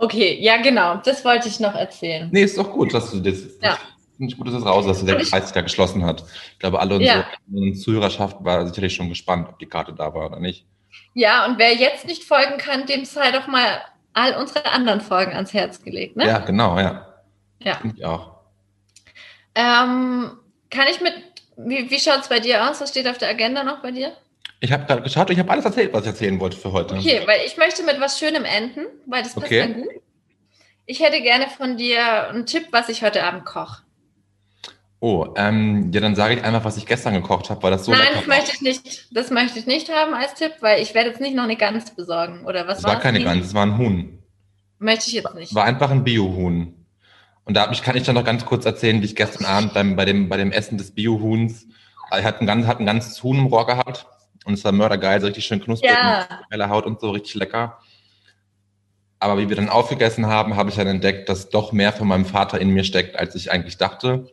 Okay, 0.03 0.37
ja, 0.41 0.57
genau. 0.57 0.97
Das 0.97 1.25
wollte 1.25 1.47
ich 1.47 1.61
noch 1.61 1.77
erzählen. 1.77 2.29
Nee, 2.33 2.43
ist 2.43 2.59
doch 2.59 2.73
gut, 2.73 2.93
dass 2.93 3.13
du 3.13 3.21
das. 3.21 3.45
Ja. 3.63 3.79
Finde 4.17 4.33
ich 4.33 4.37
gut, 4.37 4.49
dass 4.49 4.55
es 4.55 4.67
raus, 4.67 4.85
dass 4.85 5.05
der 5.05 5.15
Kreis 5.15 5.45
sich 5.45 5.53
da 5.53 5.61
geschlossen 5.61 6.05
hat. 6.05 6.25
Ich 6.55 6.59
glaube, 6.59 6.81
alle 6.81 6.97
unsere 6.97 7.25
ja. 7.47 7.75
Zuhörerschaft 7.75 8.37
war 8.41 8.67
sicherlich 8.67 8.97
schon 8.97 9.09
gespannt, 9.09 9.49
ob 9.49 9.61
die 9.61 9.67
Karte 9.67 9.93
da 9.93 10.13
war 10.13 10.27
oder 10.27 10.41
nicht. 10.41 10.67
Ja, 11.15 11.47
und 11.47 11.57
wer 11.59 11.73
jetzt 11.73 12.05
nicht 12.05 12.25
folgen 12.25 12.59
kann, 12.59 12.85
dem 12.87 13.05
sei 13.05 13.31
doch 13.31 13.47
mal 13.47 13.81
all 14.13 14.35
unsere 14.35 14.67
anderen 14.73 15.01
Folgen 15.01 15.35
ans 15.35 15.55
Herz 15.55 15.81
gelegt, 15.85 16.17
ne? 16.17 16.27
Ja, 16.27 16.39
genau, 16.41 16.77
ja. 16.81 17.07
Ja. 17.61 17.77
Finde 17.77 17.97
ich 17.97 18.05
auch. 18.05 18.33
Ähm, 19.55 20.33
kann 20.69 20.89
ich 20.91 21.01
mit, 21.01 21.15
wie, 21.59 21.89
wie 21.89 22.01
schaut 22.01 22.23
es 22.23 22.29
bei 22.29 22.41
dir 22.41 22.69
aus? 22.69 22.81
Was 22.81 22.91
steht 22.91 23.07
auf 23.07 23.19
der 23.19 23.29
Agenda 23.29 23.63
noch 23.63 23.83
bei 23.83 23.93
dir? 23.93 24.13
Ich 24.63 24.71
habe 24.71 24.85
gerade 24.87 25.03
geschaut 25.03 25.29
und 25.29 25.33
ich 25.33 25.41
habe 25.41 25.51
alles 25.51 25.65
erzählt, 25.65 25.93
was 25.93 26.03
ich 26.03 26.07
erzählen 26.07 26.39
wollte 26.39 26.57
für 26.57 26.71
heute. 26.71 26.95
Okay, 26.95 27.23
weil 27.27 27.41
ich 27.45 27.57
möchte 27.57 27.83
mit 27.83 27.99
was 28.01 28.21
Schönem 28.21 28.45
enden, 28.45 28.87
weil 29.07 29.25
das 29.25 29.35
passt 29.35 29.47
Okay. 29.47 29.59
dann 29.59 29.75
gut. 29.75 29.91
Ich 30.87 31.01
hätte 31.01 31.21
gerne 31.21 31.49
von 31.49 31.77
dir 31.77 32.29
einen 32.29 32.47
Tipp, 32.47 32.69
was 32.71 32.89
ich 32.89 33.03
heute 33.03 33.25
Abend 33.25 33.45
koche. 33.45 33.83
Oh, 35.01 35.35
ähm, 35.37 35.91
ja, 35.93 36.01
dann 36.01 36.15
sage 36.15 36.35
ich 36.37 36.45
einfach, 36.45 36.65
was 36.65 36.77
ich 36.77 36.87
gestern 36.87 37.15
gekocht 37.15 37.51
habe, 37.51 37.61
weil 37.65 37.73
das 37.73 37.85
so 37.85 37.91
Nein, 37.91 38.07
das 38.15 38.29
möchte 38.29 38.53
ich 38.55 38.61
nicht. 38.61 39.09
Das 39.11 39.31
möchte 39.31 39.59
ich 39.59 39.67
nicht 39.67 39.93
haben 39.93 40.15
als 40.15 40.35
Tipp, 40.35 40.53
weil 40.61 40.81
ich 40.81 40.95
werde 40.95 41.11
jetzt 41.11 41.21
nicht 41.21 41.35
noch 41.35 41.43
eine 41.43 41.57
Gans 41.57 41.91
besorgen. 41.91 42.45
Oder 42.47 42.69
was 42.69 42.79
Es 42.79 42.85
war 42.85 42.93
war's? 42.95 43.03
keine 43.03 43.21
Gans, 43.21 43.47
es 43.47 43.55
war 43.55 43.67
ein 43.67 43.79
Huhn. 43.79 44.23
Möchte 44.79 45.09
ich 45.09 45.15
jetzt 45.15 45.35
nicht. 45.35 45.53
War 45.57 45.65
einfach 45.65 45.91
ein 45.91 46.05
Biohuhn. 46.05 46.87
Und 47.45 47.55
da 47.57 47.69
ich, 47.73 47.83
kann 47.83 47.97
ich 47.97 48.05
dann 48.05 48.15
noch 48.15 48.25
ganz 48.25 48.45
kurz 48.47 48.65
erzählen, 48.65 49.01
wie 49.03 49.07
ich 49.07 49.17
gestern 49.17 49.45
Abend 49.45 49.75
beim, 49.75 49.97
bei, 49.97 50.05
dem, 50.05 50.29
bei 50.29 50.37
dem 50.37 50.53
Essen 50.53 50.79
des 50.79 50.93
Biohuhns, 50.93 51.67
ich 52.17 52.25
hatte 52.25 52.43
ein, 52.43 52.47
ganz, 52.47 52.67
hatte 52.69 52.85
ein 52.85 52.87
ganzes 52.87 53.21
Huhn 53.25 53.37
im 53.37 53.47
Rohr 53.47 53.67
gehabt 53.67 54.07
und 54.45 54.55
es 54.55 54.65
war 54.65 54.73
mördergeil, 54.73 55.21
so 55.21 55.27
richtig 55.27 55.45
schön 55.47 55.61
knusprig, 55.61 55.91
Ja. 55.91 56.27
mit 56.41 56.51
geiler 56.51 56.69
Haut 56.69 56.87
und 56.87 57.01
so, 57.01 57.11
richtig 57.11 57.35
lecker. 57.35 57.79
Aber 59.19 59.39
wie 59.39 59.49
wir 59.49 59.57
dann 59.57 59.69
aufgegessen 59.69 60.27
haben, 60.27 60.57
habe 60.57 60.71
ich 60.71 60.77
dann 60.77 60.89
entdeckt, 60.89 61.29
dass 61.29 61.49
doch 61.49 61.73
mehr 61.73 61.93
von 61.93 62.09
meinem 62.09 62.25
Vater 62.25 62.61
in 62.61 62.71
mir 62.71 62.83
steckt, 62.83 63.17
als 63.17 63.35
ich 63.37 63.53
eigentlich 63.53 63.77
dachte. 63.77 64.29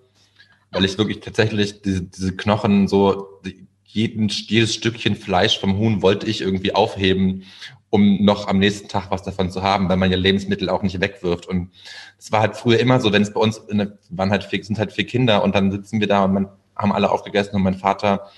Weil 0.72 0.86
ich 0.86 0.98
wirklich 0.98 1.20
tatsächlich 1.20 1.82
diese, 1.82 2.04
diese 2.04 2.36
Knochen 2.36 2.88
so, 2.88 3.42
jeden, 3.84 4.30
jedes 4.30 4.74
Stückchen 4.74 5.16
Fleisch 5.16 5.60
vom 5.60 5.78
Huhn 5.78 6.02
wollte 6.02 6.28
ich 6.28 6.42
irgendwie 6.42 6.74
aufheben, 6.76 7.44
um 7.90 8.24
noch 8.24 8.48
am 8.48 8.60
nächsten 8.60 8.88
Tag 8.88 9.10
was 9.10 9.24
davon 9.24 9.50
zu 9.50 9.64
haben, 9.64 9.90
weil 9.90 9.98
man 9.98 10.12
ja 10.12 10.18
Lebensmittel 10.18 10.70
auch 10.70 10.84
nicht 10.84 11.02
wegwirft. 11.02 11.48
Und 11.48 11.72
es 12.20 12.32
war 12.32 12.42
halt 12.42 12.56
früher 12.56 12.80
immer 12.80 13.00
so, 13.00 13.12
wenn 13.12 13.24
es 13.24 13.34
bei 13.34 13.40
uns 13.40 13.58
in 13.58 13.80
der, 13.80 13.98
waren 14.10 14.30
halt 14.30 14.44
vier, 14.44 14.64
sind 14.64 14.78
halt 14.78 14.92
vier 14.92 15.06
Kinder 15.08 15.44
und 15.44 15.56
dann 15.56 15.72
sitzen 15.72 16.00
wir 16.00 16.08
da 16.08 16.24
und 16.24 16.34
man 16.34 16.50
haben 16.76 16.92
alle 16.92 17.12
aufgegessen 17.12 17.56
und 17.56 17.64
mein 17.64 17.76
Vater, 17.76 18.30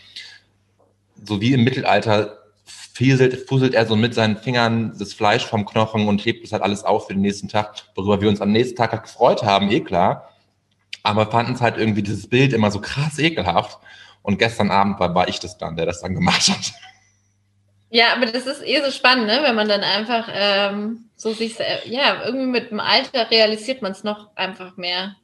so 1.23 1.41
wie 1.41 1.53
im 1.53 1.63
Mittelalter, 1.63 2.37
fieselt, 2.65 3.47
fuselt 3.47 3.73
er 3.73 3.85
so 3.85 3.95
mit 3.95 4.13
seinen 4.13 4.37
Fingern 4.37 4.95
das 4.97 5.13
Fleisch 5.13 5.45
vom 5.45 5.65
Knochen 5.65 6.07
und 6.07 6.23
hebt 6.25 6.43
es 6.45 6.51
halt 6.51 6.61
alles 6.61 6.83
auf 6.83 7.07
für 7.07 7.13
den 7.13 7.21
nächsten 7.21 7.47
Tag, 7.47 7.73
worüber 7.95 8.21
wir 8.21 8.29
uns 8.29 8.41
am 8.41 8.51
nächsten 8.51 8.75
Tag 8.75 8.91
halt 8.91 9.03
gefreut 9.03 9.43
haben, 9.43 9.71
eh 9.71 9.81
klar. 9.81 10.29
Aber 11.03 11.27
fanden 11.31 11.53
es 11.53 11.61
halt 11.61 11.77
irgendwie 11.77 12.03
dieses 12.03 12.27
Bild 12.27 12.53
immer 12.53 12.69
so 12.69 12.79
krass 12.79 13.17
ekelhaft. 13.17 13.79
Und 14.21 14.37
gestern 14.37 14.69
Abend 14.69 14.99
war, 14.99 15.15
war 15.15 15.27
ich 15.27 15.39
das 15.39 15.57
dann, 15.57 15.75
der 15.75 15.87
das 15.87 16.01
dann 16.01 16.13
gemacht 16.13 16.47
hat. 16.47 16.73
Ja, 17.89 18.13
aber 18.15 18.25
das 18.25 18.45
ist 18.45 18.61
eh 18.65 18.81
so 18.81 18.91
spannend, 18.91 19.27
ne? 19.27 19.39
wenn 19.43 19.55
man 19.55 19.67
dann 19.67 19.81
einfach 19.81 20.29
ähm, 20.33 21.09
so 21.15 21.33
sich, 21.33 21.57
ja, 21.85 22.23
irgendwie 22.23 22.45
mit 22.45 22.71
dem 22.71 22.79
Alter 22.79 23.29
realisiert 23.29 23.81
man 23.81 23.91
es 23.91 24.03
noch 24.03 24.35
einfach 24.35 24.77
mehr. 24.77 25.15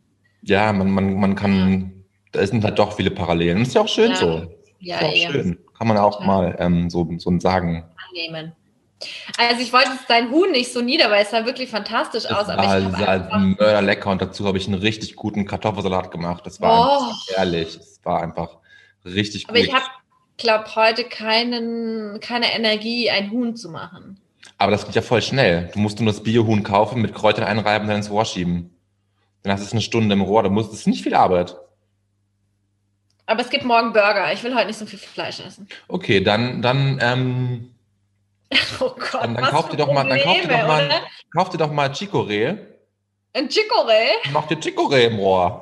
Ja, 0.41 0.74
man, 0.74 0.91
man, 0.91 1.14
man 1.20 1.36
kann, 1.36 2.04
da 2.32 2.45
sind 2.45 2.64
halt 2.64 2.78
doch 2.78 2.95
viele 2.95 3.12
Parallelen. 3.12 3.62
Ist 3.62 3.76
ja 3.76 3.82
auch 3.82 3.88
schön 3.88 4.12
Ja. 4.12 4.18
so. 4.18 4.54
Ja, 4.80 5.06
ja, 5.06 5.32
schön. 5.32 5.58
Kann 5.78 5.88
man 5.88 5.97
auch 5.97 6.19
mal 6.25 6.55
ähm, 6.59 6.89
so, 6.89 7.07
so 7.17 7.39
sagen. 7.39 7.86
annehmen. 8.09 8.53
Also 9.38 9.61
ich 9.61 9.71
wollte 9.73 9.91
dein 10.07 10.32
Huhn 10.32 10.51
nicht 10.51 10.73
so 10.73 10.82
nieder, 10.82 11.11
weil 11.11 11.21
es 11.21 11.30
sah 11.30 11.45
wirklich 11.45 11.69
fantastisch 11.69 12.25
Es 12.25 12.32
aus, 12.32 12.49
aber 12.49 12.63
war, 12.63 12.80
ich 12.80 12.86
habe 13.07 13.28
sah 13.30 13.38
mörderlecker 13.38 14.09
und 14.09 14.21
dazu 14.21 14.47
habe 14.47 14.57
ich 14.57 14.65
einen 14.67 14.82
richtig 14.82 15.15
guten 15.15 15.45
Kartoffelsalat 15.45 16.09
gemacht. 16.09 16.45
Das 16.47 16.59
war 16.61 16.99
Oh. 16.99 17.13
ehrlich. 17.38 17.78
Es 17.78 17.99
war 18.03 18.23
einfach 18.23 18.57
richtig 19.05 19.47
aber 19.47 19.59
gut. 19.59 19.67
ich 19.67 19.73
habe, 19.73 19.86
glaube 20.38 20.75
heute 20.75 21.03
keinen, 21.03 22.19
keine 22.21 22.53
Energie, 22.55 23.11
ein 23.11 23.30
Huhn 23.30 23.55
zu 23.55 23.69
machen. 23.69 24.19
Aber 24.57 24.71
das 24.71 24.86
geht 24.86 24.95
ja 24.95 25.03
voll 25.03 25.21
schnell. 25.21 25.69
Du 25.73 25.80
musst 25.80 25.99
nur 25.99 26.11
das 26.11 26.23
Biohuhn 26.23 26.63
kaufen, 26.63 27.01
mit 27.01 27.13
Kräutern 27.13 27.43
einreiben, 27.43 27.88
dann 27.88 27.97
ins 27.97 28.09
Rohr 28.09 28.25
schieben. 28.25 28.71
Dann 29.43 29.53
hast 29.53 29.61
du 29.61 29.65
es 29.67 29.73
eine 29.73 29.82
Stunde 29.82 30.13
im 30.13 30.21
Rohr. 30.21 30.41
Da 30.41 30.49
musst, 30.49 30.71
das 30.71 30.80
ist 30.80 30.88
nicht 30.88 31.03
viel 31.03 31.13
Arbeit. 31.13 31.55
Aber 33.28 33.41
es 33.41 33.49
gibt 33.49 33.65
morgen 33.65 33.93
Burger. 33.93 34.32
Ich 34.34 34.41
will 34.43 34.55
heute 34.55 34.67
nicht 34.67 34.80
so 34.80 34.86
viel 34.86 34.97
Fleisch 34.97 35.39
essen. 35.41 35.67
Okay, 35.88 36.21
dann, 36.21 36.61
dann, 36.61 36.97
ähm, 37.01 37.75
Oh 38.80 38.95
Gott, 38.97 39.21
dann, 39.21 39.36
dann 39.36 39.43
was 39.43 39.51
kauf 39.51 39.65
für 39.65 39.71
dir 39.71 39.86
doch 39.86 39.93
mal, 39.93 40.07
dann 40.07 40.19
kauf 40.21 40.36
dir 40.36 40.47
Probleme, 40.47 40.61
doch 40.61 40.67
mal, 40.67 40.86
oder? 40.86 41.01
kauf 41.36 41.49
dir 41.49 41.57
doch 41.57 41.71
mal 41.71 41.89
Chicorée. 41.89 42.57
Ein 43.34 43.49
Chicorée? 43.49 44.32
Mach 44.32 44.47
dir 44.47 44.57
Chicorée 44.57 45.07
im 45.07 45.19
Rohr. 45.19 45.61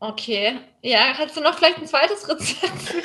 Okay. 0.00 0.58
Ja, 0.82 1.14
hast 1.16 1.36
du 1.36 1.40
noch 1.40 1.54
vielleicht 1.54 1.78
ein 1.78 1.86
zweites 1.86 2.28
Rezept? 2.28 2.94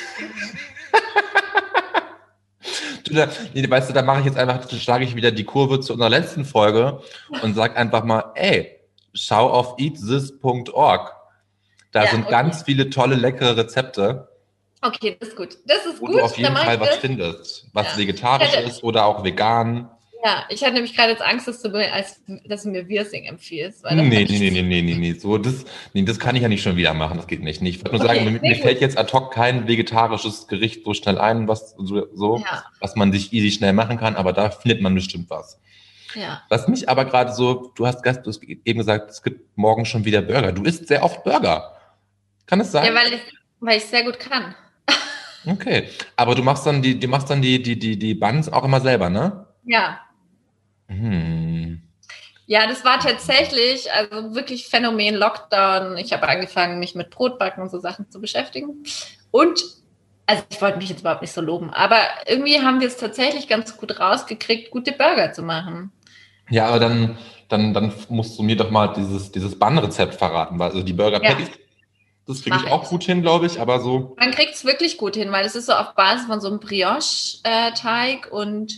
Du, 3.05 3.13
da, 3.13 3.27
nee, 3.53 3.69
weißt 3.69 3.89
du, 3.89 3.93
da 3.93 4.01
mache 4.01 4.21
ich 4.21 4.25
jetzt 4.25 4.37
einfach, 4.37 4.69
schlage 4.69 5.03
ich 5.03 5.15
wieder 5.17 5.31
die 5.31 5.43
Kurve 5.43 5.81
zu 5.81 5.91
unserer 5.91 6.09
letzten 6.09 6.45
Folge 6.45 7.01
und 7.41 7.53
sag 7.55 7.75
einfach 7.75 8.05
mal, 8.05 8.31
ey, 8.35 8.79
schau 9.13 9.49
auf 9.49 9.75
eatthis.org. 9.77 11.13
Da 11.93 12.03
Ja, 12.05 12.09
sind 12.11 12.23
okay. 12.23 12.31
ganz 12.31 12.63
viele 12.63 12.89
tolle, 12.89 13.15
leckere 13.15 13.55
Rezepte, 13.57 14.27
Okay, 14.85 15.15
das 15.17 15.29
ist 15.29 15.37
gut. 15.37 15.57
Das 15.65 15.85
ist 15.85 16.01
wo 16.01 16.07
gut. 16.07 16.15
du 16.15 16.21
auf 16.21 16.37
jeden 16.37 16.53
Fall 16.57 16.77
was 16.77 16.89
das. 16.89 16.97
findest, 16.97 17.67
was 17.71 17.93
Ja. 17.93 17.97
vegetarisch 17.99 18.51
hätte- 18.53 18.67
ist 18.69 18.83
oder 18.83 19.05
auch 19.05 19.23
vegan. 19.23 19.89
Ja, 20.25 20.43
ich 20.49 20.61
hatte 20.61 20.73
nämlich 20.73 20.93
gerade 20.93 21.11
jetzt 21.11 21.21
Angst, 21.21 21.47
dass 21.47 21.61
du, 21.61 21.69
mir, 21.69 21.93
als, 21.93 22.21
dass 22.45 22.63
du 22.63 22.69
mir 22.69 22.87
Wirsing 22.89 23.23
empfiehlst. 23.23 23.83
Weil 23.85 23.95
Nee, 23.95 24.25
nee, 24.25 24.25
nee, 24.25 24.51
nee, 24.51 24.61
nee, 24.61 24.81
nee, 24.81 24.93
nee. 24.95 25.13
So, 25.13 25.37
das, 25.37 25.63
nee, 25.93 26.03
das 26.03 26.19
kann 26.19 26.35
ich 26.35 26.41
ja 26.41 26.49
nicht 26.49 26.63
schon 26.63 26.75
wieder 26.75 26.93
machen. 26.93 27.15
Das 27.15 27.27
geht 27.27 27.41
nicht. 27.43 27.61
Ich 27.61 27.77
wollte 27.85 27.95
nur 27.97 28.05
Okay, 28.05 28.19
sagen, 28.19 28.33
mir, 28.33 28.39
mir 28.41 28.55
fällt 28.57 28.81
jetzt 28.81 28.97
ad 28.97 29.11
hoc 29.13 29.31
kein 29.33 29.67
vegetarisches 29.69 30.47
Gericht 30.49 30.83
so 30.83 30.93
schnell 30.93 31.17
ein, 31.17 31.47
was 31.47 31.75
so, 31.77 32.07
so 32.13 32.37
Ja, 32.39 32.63
was 32.81 32.95
man 32.97 33.13
sich 33.13 33.31
easy 33.31 33.51
schnell 33.51 33.71
machen 33.73 33.97
kann, 33.97 34.15
aber 34.17 34.33
da 34.33 34.49
findet 34.49 34.81
man 34.81 34.93
bestimmt 34.95 35.29
was. 35.29 35.59
ja. 36.15 36.41
Was 36.49 36.67
mich 36.67 36.89
aber 36.89 37.05
gerade 37.05 37.31
so, 37.33 37.71
du 37.75 37.87
hast, 37.87 38.01
du 38.01 38.09
hast 38.29 38.43
eben 38.43 38.79
gesagt, 38.79 39.11
es 39.11 39.23
gibt 39.23 39.57
morgen 39.57 39.85
schon 39.85 40.03
wieder 40.05 40.21
Burger. 40.21 40.51
Du 40.51 40.63
isst 40.63 40.87
sehr 40.89 41.03
oft 41.03 41.23
Burger. 41.23 41.69
Kann 42.45 42.59
es 42.59 42.71
sein? 42.71 42.85
Ja, 42.85 42.93
weil 42.93 43.13
ich 43.13 43.21
weil 43.63 43.77
ich 43.77 43.85
sehr 43.85 44.03
gut 44.03 44.19
kann. 44.19 44.55
okay. 45.45 45.87
Aber 46.17 46.35
du 46.35 46.43
machst 46.43 46.65
dann 46.65 46.81
die, 46.81 46.99
du 46.99 47.07
machst 47.07 47.29
dann 47.29 47.41
die, 47.41 47.63
die, 47.63 47.79
die, 47.79 47.97
die 47.97 48.13
Buns 48.13 48.51
auch 48.51 48.65
immer 48.65 48.81
selber, 48.81 49.09
ne? 49.09 49.47
Ja. 49.63 49.99
Hm. 50.87 51.81
Ja, 52.45 52.67
das 52.67 52.83
war 52.83 52.99
tatsächlich, 52.99 53.89
also 53.91 54.35
wirklich 54.35 54.67
Phänomen 54.67 55.15
Lockdown. 55.15 55.97
Ich 55.97 56.11
habe 56.11 56.27
angefangen, 56.27 56.77
mich 56.77 56.93
mit 56.93 57.09
Brotbacken 57.09 57.63
und 57.63 57.71
so 57.71 57.79
Sachen 57.79 58.11
zu 58.11 58.19
beschäftigen. 58.19 58.83
Und, 59.31 59.63
also 60.25 60.43
ich 60.49 60.61
wollte 60.61 60.77
mich 60.77 60.89
jetzt 60.89 60.99
überhaupt 60.99 61.21
nicht 61.21 61.31
so 61.31 61.39
loben, 61.39 61.69
aber 61.69 61.99
irgendwie 62.27 62.59
haben 62.59 62.81
wir 62.81 62.87
es 62.87 62.97
tatsächlich 62.97 63.47
ganz 63.47 63.77
gut 63.77 63.97
rausgekriegt, 63.97 64.71
gute 64.71 64.91
Burger 64.91 65.31
zu 65.31 65.41
machen. 65.41 65.93
Ja, 66.49 66.67
aber 66.67 66.79
dann, 66.79 67.17
dann, 67.47 67.73
dann 67.73 67.93
musst 68.09 68.37
du 68.37 68.43
mir 68.43 68.57
doch 68.57 68.69
mal 68.69 68.87
dieses, 68.87 69.31
dieses 69.31 69.57
Bun-Rezept 69.57 70.15
verraten, 70.15 70.59
weil 70.59 70.71
also 70.71 70.83
die 70.83 70.93
Burger 70.93 71.23
Ja. 71.23 71.37
Das 72.25 72.41
kriege 72.41 72.55
ich 72.55 72.71
auch 72.71 72.87
gut 72.87 73.03
hin, 73.03 73.21
glaube 73.21 73.45
ich, 73.47 73.59
aber 73.59 73.81
so. 73.81 74.15
Man 74.17 74.31
kriegt 74.31 74.55
es 74.55 74.63
wirklich 74.63 74.97
gut 74.97 75.15
hin, 75.15 75.31
weil 75.31 75.45
es 75.45 75.55
ist 75.55 75.65
so 75.65 75.73
auf 75.73 75.93
Basis 75.95 76.25
von 76.25 76.39
so 76.39 76.47
einem 76.47 76.59
Brioche-Teig 76.59 78.31
und 78.31 78.73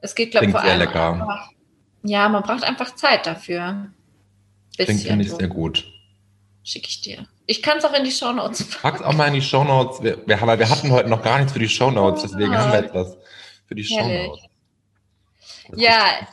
es 0.00 0.14
geht, 0.14 0.30
glaube 0.30 0.46
ich, 0.46 0.52
Klingt 0.52 0.52
vor 0.52 0.62
sehr 0.62 0.70
allem 0.72 0.80
lecker. 0.80 1.12
einfach. 1.12 1.50
Ja, 2.02 2.28
man 2.30 2.42
braucht 2.42 2.64
einfach 2.64 2.94
Zeit 2.94 3.26
dafür. 3.26 3.90
Klingt, 4.74 4.88
Bisschen 4.88 5.10
finde 5.10 5.24
ich 5.26 5.32
sehr 5.32 5.48
gut. 5.48 5.84
Schicke 6.62 6.88
ich 6.88 7.02
dir. 7.02 7.26
Ich 7.46 7.62
kann 7.62 7.78
es 7.78 7.84
auch 7.84 7.92
in 7.92 8.04
die 8.04 8.10
Shownotes 8.12 8.64
Pack's 8.80 9.02
auch 9.02 9.12
mal 9.12 9.26
in 9.26 9.34
die 9.34 9.42
Shownotes. 9.42 10.02
Wir, 10.02 10.26
wir, 10.26 10.40
aber 10.40 10.58
wir 10.58 10.70
hatten 10.70 10.90
heute 10.92 11.10
noch 11.10 11.22
gar 11.22 11.38
nichts 11.38 11.52
für 11.52 11.58
die 11.58 11.68
Shownotes, 11.68 12.22
deswegen 12.22 12.56
haben 12.56 12.72
wir 12.72 12.78
etwas 12.78 13.18
für 13.66 13.74
die. 13.74 13.84
Shownotes. 13.84 14.44
Ja. 15.76 16.26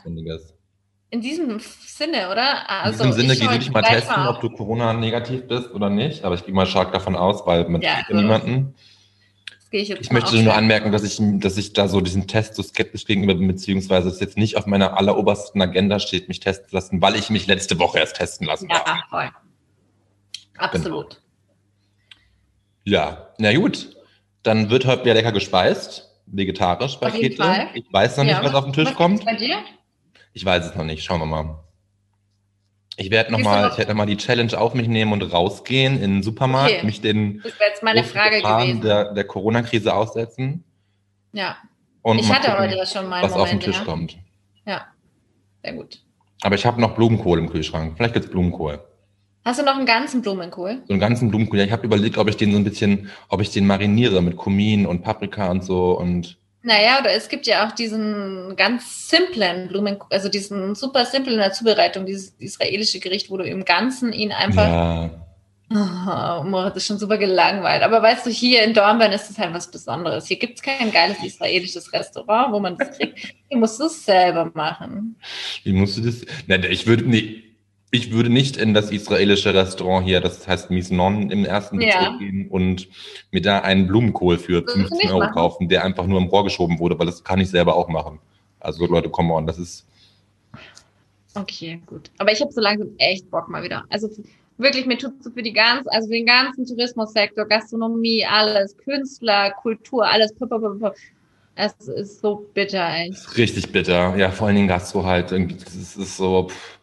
In 1.09 1.21
diesem 1.21 1.59
Sinne, 1.59 2.29
oder? 2.29 2.51
In 2.51 2.67
Also, 2.67 3.03
diesem 3.05 3.13
Sinne, 3.29 3.35
du 3.35 3.57
dich 3.59 3.71
mal 3.71 3.81
testen, 3.81 4.15
mal 4.15 4.29
ob 4.29 4.41
du 4.41 4.49
Corona 4.49 4.93
negativ 4.93 5.47
bist 5.47 5.71
oder 5.71 5.89
nicht. 5.89 6.23
Aber 6.25 6.35
ich 6.35 6.45
gehe 6.45 6.53
mal 6.53 6.65
stark 6.65 6.91
davon 6.91 7.15
aus, 7.15 7.45
weil 7.45 7.67
man 7.69 7.81
Ja, 7.81 7.95
kriegt 7.95 8.09
ja 8.09 8.15
also- 8.15 8.21
niemanden. 8.21 8.75
Das 9.59 9.69
gehe 9.71 9.81
ich 9.81 9.89
jetzt 9.89 10.01
Ich 10.01 10.11
möchte 10.11 10.41
nur 10.41 10.53
anmerken, 10.53 10.91
dass 10.93 11.03
ich, 11.03 11.17
dass 11.19 11.57
ich 11.57 11.73
da 11.73 11.87
so 11.89 11.99
diesen 12.01 12.27
Test 12.27 12.55
so 12.55 12.63
skeptisch 12.63 13.05
gegenüber 13.05 13.35
bin, 13.35 13.47
beziehungsweise 13.47 14.07
es 14.09 14.19
jetzt 14.21 14.37
nicht 14.37 14.55
auf 14.57 14.65
meiner 14.65 14.97
allerobersten 14.97 15.61
Agenda 15.61 15.99
steht, 15.99 16.27
mich 16.29 16.39
testen 16.39 16.69
zu 16.69 16.75
lassen, 16.75 17.01
weil 17.01 17.15
ich 17.17 17.29
mich 17.29 17.47
letzte 17.47 17.77
Woche 17.79 17.99
erst 17.99 18.15
testen 18.17 18.47
lassen 18.47 18.69
habe. 18.69 18.89
Ja, 18.89 19.03
voll. 19.09 19.29
Absolut. 20.57 21.21
Ja, 22.85 23.29
na 23.37 23.53
gut. 23.55 23.95
Dann 24.43 24.69
wird 24.69 24.85
heute 24.85 25.03
wieder 25.03 25.13
lecker 25.15 25.33
gespeist. 25.33 26.09
Vegetarisch 26.27 26.97
bei. 26.97 27.09
Fall. 27.11 27.69
Ich 27.73 27.85
weiß 27.91 28.17
noch 28.17 28.23
nicht, 28.23 28.33
Ja, 28.33 28.43
was 28.43 28.53
auf 28.53 28.63
den 28.65 28.73
Tisch 28.73 28.87
was 28.87 28.95
kommt. 28.95 29.25
bei 29.25 29.35
dir? 29.35 29.57
Ich 30.38 30.45
weiß 30.45 30.67
es 30.67 30.75
noch 30.75 30.83
nicht. 30.83 31.03
Schauen 31.03 31.19
wir 31.19 31.25
mal. 31.25 31.63
Ich 32.95 33.09
werde 33.09 33.31
noch 33.31 33.39
Gehst 33.39 33.47
du 33.47 33.51
mal, 33.55 33.63
noch- 33.63 33.71
ich 33.71 33.77
werde 33.79 33.91
noch 33.91 33.97
mal 33.97 34.05
die 34.05 34.17
Challenge 34.17 34.55
auf 34.55 34.75
mich 34.75 34.88
nehmen 34.88 35.11
und 35.11 35.23
rausgehen 35.23 35.95
in 35.99 36.11
den 36.17 36.23
Supermarkt, 36.23 36.73
Okay. 36.75 36.85
mich 36.85 37.01
den 37.01 37.41
Das 37.43 37.53
jetzt 37.59 37.81
meine 37.81 38.03
Frage 38.03 38.43
gewesen. 38.43 38.81
der, 38.81 39.13
der 39.15 39.23
Corona-Krise 39.23 39.91
aussetzen 39.95 40.63
ja, 41.33 41.57
und 42.03 42.19
ich 42.19 42.31
hatte 42.31 42.49
gucken, 42.51 42.63
heute 42.65 42.75
ja 42.77 42.85
schon 42.85 43.09
mal 43.09 43.23
was 43.23 43.33
auf 43.33 43.49
den 43.49 43.57
Moment. 43.57 43.63
Tisch 43.63 43.77
Ja. 43.79 43.83
kommt. 43.83 44.17
ja, 44.67 44.85
sehr 45.63 45.73
gut. 45.73 46.01
Aber 46.41 46.53
ich 46.53 46.65
habe 46.67 46.79
noch 46.79 46.93
Blumenkohl 46.93 47.39
im 47.39 47.49
Kühlschrank. 47.49 47.93
Vielleicht 47.97 48.13
gibt's 48.13 48.29
Blumenkohl. 48.29 48.79
Hast 49.43 49.59
du 49.59 49.65
noch 49.65 49.75
einen 49.75 49.88
ganzen 49.88 50.21
Blumenkohl? 50.21 50.83
So 50.85 50.93
einen 50.93 50.99
ganzen 50.99 51.29
Blumenkohl. 51.29 51.57
Ja, 51.59 51.65
ich 51.65 51.71
habe 51.71 51.83
überlegt, 51.83 52.19
ob 52.19 52.27
ich 52.29 52.38
den 52.38 52.51
so 52.51 52.57
ein 52.57 52.63
bisschen, 52.63 53.09
ob 53.29 53.41
ich 53.41 53.49
den 53.49 53.65
mariniere 53.65 54.21
mit 54.21 54.38
Kumin 54.38 54.85
und 54.85 55.01
Paprika 55.01 55.49
und 55.49 55.63
so 55.63 55.97
und 55.97 56.38
Naja, 56.68 56.99
oder 56.99 57.13
es 57.13 57.30
gibt 57.30 57.47
ja 57.47 57.65
auch 57.65 57.72
diesen 57.72 58.57
ganz 58.57 59.07
simplen 59.07 59.70
Blumen, 59.70 59.97
also 60.09 60.28
diesen 60.28 60.76
super 60.76 61.05
simplen 61.05 61.36
in 61.36 61.39
der 61.39 61.53
Zubereitung, 61.53 62.05
dieses 62.05 62.32
israelische 62.39 62.99
Gericht, 62.99 63.30
wo 63.30 63.38
du 63.38 63.45
im 63.45 63.63
Ganzen 63.63 64.11
ihn 64.11 64.34
einfach. 64.34 64.68
Ja, 64.68 65.09
Oh, 65.70 66.43
Moritz 66.45 66.78
ist 66.78 66.88
schon 66.88 66.97
super 66.97 67.18
gelangweilt. 67.18 67.84
Aber 67.84 68.01
weißt 68.01 68.26
du, 68.26 68.30
hier 68.30 68.63
in 68.63 68.74
Dornbirn 68.74 69.11
ist 69.11 69.30
es 69.30 69.38
halt 69.38 69.53
was 69.53 69.70
Besonderes. 69.70 70.26
Hier 70.26 70.38
gibt 70.38 70.55
es 70.55 70.61
kein 70.61 70.93
geiles 70.93 71.22
israelisches 71.22 71.91
Restaurant, 71.91 72.53
wo 72.53 72.59
man 72.61 72.78
das 72.78 72.97
kriegt. 72.97 73.34
Hier 73.49 73.57
musst 73.57 73.78
du 73.78 73.88
es 73.88 74.05
selber 74.05 74.49
machen. 74.53 75.18
wie 75.63 75.74
musst 75.74 75.97
du 75.97 76.01
das? 76.03 76.22
Nein, 76.47 76.65
ich 76.70 76.88
würde, 76.88 77.03
nee, 77.03 77.43
ich 77.97 78.11
würde 78.11 78.29
nicht 78.29 78.57
in 78.57 78.73
das 78.73 78.91
israelische 78.91 79.53
Restaurant 79.53 80.05
hier, 80.05 80.21
das 80.21 80.47
heißt 80.47 80.69
Misnon 80.69 81.29
im 81.31 81.43
ersten 81.45 81.81
Ja. 81.81 81.87
Bezirk 81.87 82.19
gehen 82.19 82.47
und 82.49 82.87
mir 83.31 83.41
da 83.41 83.59
einen 83.59 83.87
Blumenkohl 83.87 84.37
für 84.37 84.61
Würdest 84.65 84.75
du 84.75 84.79
15 84.79 84.97
nicht 84.97 85.09
Euro 85.09 85.19
machen? 85.19 85.33
kaufen, 85.33 85.69
der 85.69 85.83
einfach 85.83 86.05
nur 86.05 86.19
im 86.19 86.27
Rohr 86.27 86.43
geschoben 86.43 86.79
wurde, 86.79 86.97
weil 86.97 87.05
das 87.07 87.23
kann 87.23 87.39
ich 87.39 87.49
selber 87.49 87.75
auch 87.75 87.87
machen. 87.89 88.19
Also 88.59 88.85
Leute, 88.85 89.09
come 89.09 89.33
on, 89.33 89.45
das 89.45 89.57
ist, 89.59 89.85
Okay, 91.35 91.79
gut. 91.85 92.09
Aber 92.17 92.31
ich 92.31 92.41
habe 92.41 92.51
so 92.51 92.61
langsam 92.61 92.89
echt 92.97 93.29
Bock 93.29 93.47
mal 93.47 93.61
wieder. 93.63 93.85
Also 93.89 94.09
wirklich, 94.57 94.85
mir 94.87 94.97
tut 94.97 95.23
so 95.23 95.29
für 95.29 95.43
die 95.43 95.53
ganze, 95.53 95.91
also 95.91 96.07
für 96.07 96.13
den 96.15 96.25
ganzen 96.25 96.65
Tourismussektor, 96.65 97.45
Gastronomie, 97.45 98.25
alles, 98.25 98.75
Künstler, 98.77 99.51
Kultur, 99.51 100.07
alles. 100.07 100.33
Es 101.55 101.87
ist 101.87 102.21
so 102.21 102.47
bitter, 102.53 102.87
echt. 102.95 103.37
Richtig 103.37 103.71
bitter. 103.71 104.15
Ja, 104.15 104.31
vor 104.31 104.47
allen 104.47 104.55
Dingen 104.55 104.67
Gastro 104.67 105.03
halt. 105.05 105.31
Irgendwie, 105.31 105.55
das 105.55 105.75
ist, 105.75 105.97
ist 105.97 106.17
so. 106.17 106.47
Pff. 106.49 106.76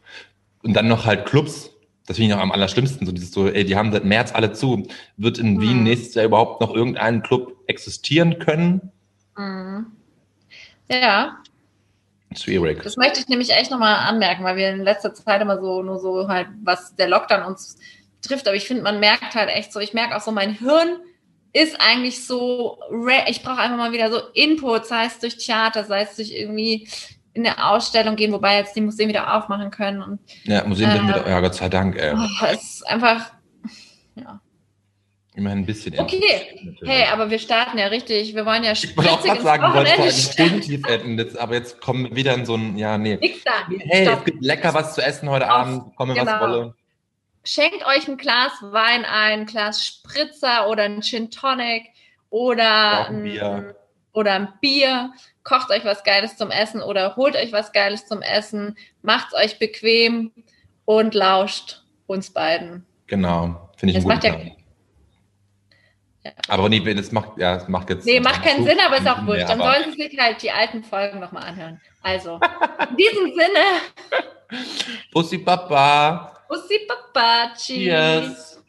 Und 0.65 0.73
dann 0.75 0.89
noch 0.89 1.05
halt 1.07 1.27
Clubs. 1.27 1.71
Das 2.07 2.17
finde 2.17 2.31
ich 2.31 2.35
noch 2.37 2.43
am 2.43 2.53
allerschlimmsten. 2.53 3.07
So 3.07 3.13
dieses 3.13 3.31
so, 3.31 3.49
ey, 3.49 3.65
die 3.65 3.77
haben 3.77 3.93
seit 3.93 4.05
März 4.05 4.35
alle 4.35 4.53
zu. 4.53 4.87
Wird 5.17 5.39
in 5.39 5.61
Wien 5.61 5.79
Mhm. 5.79 5.83
nächstes 5.85 6.15
Jahr 6.15 6.25
überhaupt 6.27 6.61
noch 6.61 6.75
irgendein 6.75 7.23
Club 7.23 7.57
existieren 7.67 8.39
können? 8.39 8.93
Mhm. 9.37 9.87
Ja, 10.91 11.39
Schwierig. 12.37 12.83
das 12.83 12.97
möchte 12.97 13.21
ich 13.21 13.29
nämlich 13.29 13.51
echt 13.51 13.71
nochmal 13.71 13.97
anmerken, 14.09 14.43
weil 14.45 14.57
wir 14.57 14.71
in 14.71 14.83
letzter 14.83 15.15
Zeit 15.15 15.41
immer 15.41 15.61
so, 15.61 15.83
nur 15.83 15.99
so 16.01 16.29
halt, 16.29 16.49
was 16.63 16.95
der 16.97 17.09
Lockdown 17.09 17.43
uns 17.45 17.79
trifft. 18.23 18.47
Aber 18.49 18.57
ich 18.57 18.67
finde, 18.67 18.83
man 18.83 19.01
merkt 19.01 19.35
halt 19.35 19.49
echt 19.51 19.73
so, 19.73 19.81
ich 19.81 19.95
merke 19.95 20.17
auch 20.17 20.21
so, 20.21 20.33
mein 20.33 20.53
Hirn 20.59 20.99
ist 21.53 21.81
eigentlich 21.81 22.27
so, 22.27 22.79
ich 23.29 23.43
brauche 23.43 23.59
einfach 23.59 23.77
mal 23.77 23.93
wieder 23.93 24.11
so 24.11 24.19
Input, 24.35 24.87
sei 24.87 25.05
es 25.07 25.21
durch 25.21 25.37
Theater, 25.39 25.85
sei 25.85 26.03
es 26.03 26.17
durch 26.17 26.33
irgendwie 26.33 26.89
in 27.35 27.47
eine 27.47 27.67
Ausstellung 27.69 28.17
gehen, 28.17 28.33
wobei 28.33 28.57
jetzt 28.59 28.75
die 28.77 28.81
Museen 28.81 29.09
wieder 29.09 29.37
aufmachen 29.37 29.71
können. 29.71 30.03
Und 30.03 30.21
Ja, 30.45 30.65
Museum 30.65 30.91
Äh, 30.91 30.95
sind 30.95 31.09
wieder, 31.09 31.29
ja, 31.29 31.41
Gott 31.41 31.55
sei 31.55 31.69
Dank, 31.69 31.97
ey. 31.97 32.15
oh, 32.15 32.45
es 32.47 32.63
ist 32.63 32.87
einfach, 32.89 33.33
ja. 34.15 34.41
Immerhin 35.37 35.59
ein 35.61 35.67
bisschen. 35.67 35.99
Okay. 35.99 36.77
Hey, 36.85 37.07
aber 37.13 37.29
wir 37.29 37.41
starten 37.41 37.77
ja 37.77 37.89
richtig. 37.89 38.37
Wir 38.37 38.47
wollen 38.47 38.63
ja 38.63 38.71
ich 38.71 38.97
wollte 38.97 39.11
auch 39.11 39.25
ins 39.25 39.43
sagen, 39.43 39.75
wollte 39.75 39.93
eigentlich 39.95 40.37
positiv 40.37 40.87
enden, 40.87 41.19
jetzt, 41.19 41.37
aber 41.37 41.55
jetzt 41.55 41.81
kommen 41.81 42.05
wir 42.11 42.15
wieder 42.17 42.35
in 42.35 42.47
so 42.47 42.55
ein, 42.55 42.79
ja, 42.79 42.97
nee. 42.99 43.17
Nix 43.17 43.43
da. 43.43 43.51
Hey, 43.69 44.05
Stopp. 44.07 44.19
es 44.21 44.25
gibt 44.27 44.45
lecker 44.45 44.73
was 44.75 44.95
zu 44.95 45.03
essen 45.05 45.29
heute 45.29 45.47
Auf. 45.53 45.59
Abend, 45.67 45.97
komme 45.97 46.15
was 46.15 46.25
Genau. 46.25 46.41
wolle. 46.41 46.75
Schenkt 47.43 47.85
euch 47.85 48.07
ein 48.07 48.17
Glas 48.17 48.53
Wein 48.63 49.05
ein, 49.05 49.41
ein 49.41 49.47
Glas 49.47 49.85
Spritzer 49.85 50.69
oder 50.69 50.85
ein 50.85 51.03
Gin 51.03 51.31
Tonic 51.33 51.83
oder 52.31 53.09
ein 53.09 53.75
oder 54.13 54.33
ein 54.35 54.49
Bier. 54.61 55.13
Kocht 55.45 55.71
euch 55.71 55.85
was 55.85 56.03
Geiles 56.05 56.37
zum 56.37 56.51
Essen 56.51 56.83
oder 56.83 57.17
holt 57.17 57.37
euch 57.37 57.53
was 57.53 57.73
Geiles 57.73 58.07
zum 58.07 58.23
Essen. 58.23 58.77
Macht's 59.03 59.35
euch 59.35 59.59
bequem 59.59 60.33
und 60.87 61.15
lauscht 61.15 61.83
uns 62.07 62.31
beiden. 62.31 62.87
Genau, 63.07 63.71
finde 63.77 63.93
ich 63.93 63.99
Es 63.99 64.05
einen 64.05 64.09
macht 64.09 64.23
guten 64.23 64.35
ja- 64.35 64.41
Plan. 64.41 64.57
Aber 66.49 66.71
nee, 66.71 66.81
das 66.95 67.13
macht, 67.13 67.37
ja, 67.37 67.57
das 67.57 67.69
macht 67.69 67.91
jetzt. 67.91 68.07
Nee, 68.07 68.19
macht 68.19 68.43
keinen 68.43 68.65
Sinn, 68.65 68.79
aber 68.81 68.97
ist 68.97 69.07
auch 69.07 69.27
wurscht. 69.27 69.47
Dann 69.47 69.59
sollen 69.59 69.93
sie 69.93 70.03
sich 70.05 70.19
halt 70.19 70.41
die 70.41 70.51
alten 70.51 70.83
Folgen 70.83 71.21
nochmal 71.21 71.43
anhören. 71.45 71.79
Also, 72.03 72.41
in 72.91 72.97
diesem 72.97 73.27
Sinne, 73.35 74.63
Bussi 75.13 75.37
Papa. 75.39 76.43
Bussi 76.49 76.81
Papaci. 76.89 77.75
Cheers. 77.75 78.64